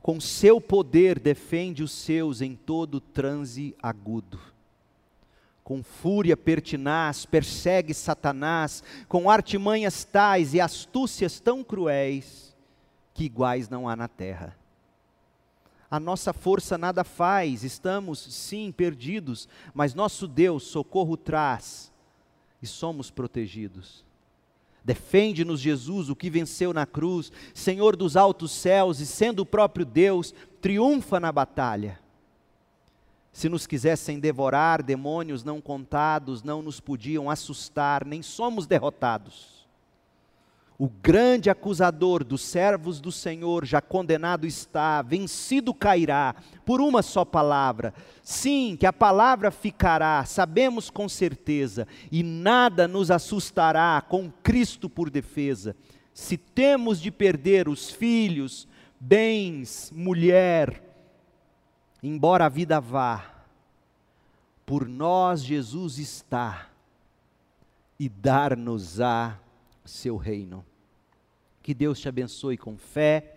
com 0.00 0.20
seu 0.20 0.60
poder 0.60 1.18
defende 1.18 1.82
os 1.82 1.92
seus 1.92 2.40
em 2.40 2.56
todo 2.56 3.00
transe 3.00 3.76
agudo. 3.80 4.40
Com 5.62 5.82
fúria 5.82 6.36
pertinaz 6.36 7.24
persegue 7.24 7.94
Satanás, 7.94 8.82
com 9.08 9.30
artimanhas 9.30 10.04
tais 10.04 10.54
e 10.54 10.60
astúcias 10.60 11.38
tão 11.38 11.62
cruéis, 11.62 12.56
que 13.14 13.24
iguais 13.24 13.68
não 13.68 13.88
há 13.88 13.94
na 13.94 14.08
terra. 14.08 14.56
A 15.90 16.00
nossa 16.00 16.32
força 16.32 16.78
nada 16.78 17.04
faz, 17.04 17.62
estamos 17.64 18.18
sim 18.18 18.72
perdidos, 18.72 19.46
mas 19.74 19.94
nosso 19.94 20.26
Deus 20.26 20.62
socorro 20.62 21.16
traz 21.16 21.92
e 22.62 22.66
somos 22.66 23.10
protegidos. 23.10 24.04
Defende-nos, 24.84 25.60
Jesus, 25.60 26.08
o 26.08 26.16
que 26.16 26.30
venceu 26.30 26.72
na 26.72 26.86
cruz, 26.86 27.30
Senhor 27.54 27.94
dos 27.94 28.16
altos 28.16 28.50
céus 28.52 29.00
e 29.00 29.06
sendo 29.06 29.40
o 29.40 29.46
próprio 29.46 29.84
Deus, 29.84 30.34
triunfa 30.60 31.20
na 31.20 31.30
batalha. 31.30 32.00
Se 33.32 33.48
nos 33.48 33.66
quisessem 33.66 34.20
devorar, 34.20 34.82
demônios 34.82 35.42
não 35.42 35.58
contados 35.58 36.42
não 36.42 36.60
nos 36.60 36.78
podiam 36.78 37.30
assustar, 37.30 38.04
nem 38.04 38.20
somos 38.20 38.66
derrotados. 38.66 39.62
O 40.78 40.88
grande 40.88 41.48
acusador 41.48 42.24
dos 42.24 42.42
servos 42.42 43.00
do 43.00 43.12
Senhor 43.12 43.64
já 43.64 43.80
condenado 43.80 44.46
está, 44.46 45.00
vencido 45.00 45.72
cairá, 45.72 46.34
por 46.66 46.80
uma 46.80 47.02
só 47.02 47.24
palavra. 47.24 47.94
Sim, 48.22 48.76
que 48.78 48.84
a 48.84 48.92
palavra 48.92 49.50
ficará, 49.50 50.24
sabemos 50.24 50.90
com 50.90 51.08
certeza, 51.08 51.86
e 52.10 52.22
nada 52.22 52.86
nos 52.86 53.10
assustará 53.10 54.02
com 54.06 54.30
Cristo 54.42 54.90
por 54.90 55.08
defesa. 55.08 55.74
Se 56.12 56.36
temos 56.36 57.00
de 57.00 57.10
perder 57.10 57.68
os 57.68 57.90
filhos, 57.90 58.68
bens, 59.00 59.90
mulher, 59.94 60.91
embora 62.02 62.46
a 62.46 62.48
vida 62.48 62.80
vá, 62.80 63.44
por 64.66 64.88
nós 64.88 65.42
Jesus 65.42 65.98
está 65.98 66.68
e 67.98 68.08
dar-nos-á 68.08 69.38
seu 69.84 70.16
reino. 70.16 70.64
Que 71.62 71.72
Deus 71.72 72.00
te 72.00 72.08
abençoe 72.08 72.56
com 72.56 72.76
fé, 72.76 73.36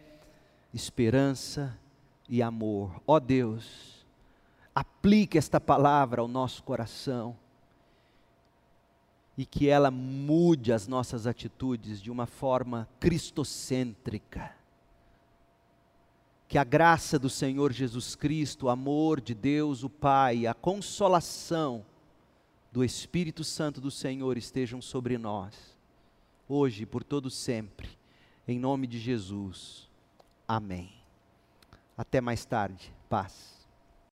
esperança 0.74 1.78
e 2.28 2.42
amor. 2.42 3.02
Ó 3.06 3.16
oh 3.16 3.20
Deus, 3.20 4.06
aplique 4.74 5.38
esta 5.38 5.60
palavra 5.60 6.22
ao 6.22 6.28
nosso 6.28 6.64
coração 6.64 7.38
e 9.38 9.46
que 9.46 9.68
ela 9.68 9.92
mude 9.92 10.72
as 10.72 10.88
nossas 10.88 11.28
atitudes 11.28 12.02
de 12.02 12.10
uma 12.10 12.26
forma 12.26 12.88
cristocêntrica. 13.00 14.52
Que 16.48 16.58
a 16.58 16.64
graça 16.64 17.18
do 17.18 17.30
Senhor 17.30 17.72
Jesus 17.72 18.16
Cristo, 18.16 18.68
o 18.68 18.70
amor 18.70 19.20
de 19.20 19.34
Deus, 19.34 19.84
o 19.84 19.90
Pai, 19.90 20.46
a 20.46 20.54
consolação 20.54 21.86
do 22.72 22.84
Espírito 22.84 23.44
Santo 23.44 23.82
do 23.82 23.90
Senhor 23.90 24.38
estejam 24.38 24.82
sobre 24.82 25.18
nós, 25.18 25.56
hoje 26.48 26.84
e 26.84 26.86
por 26.86 27.04
todo 27.04 27.30
sempre 27.30 27.90
em 28.48 28.60
nome 28.60 28.88
de 28.88 29.00
Jesus. 29.00 29.90
Amém. 30.48 30.92
Até 31.98 32.22
mais 32.22 32.46
tarde. 32.46 32.94
Paz. 33.10 33.55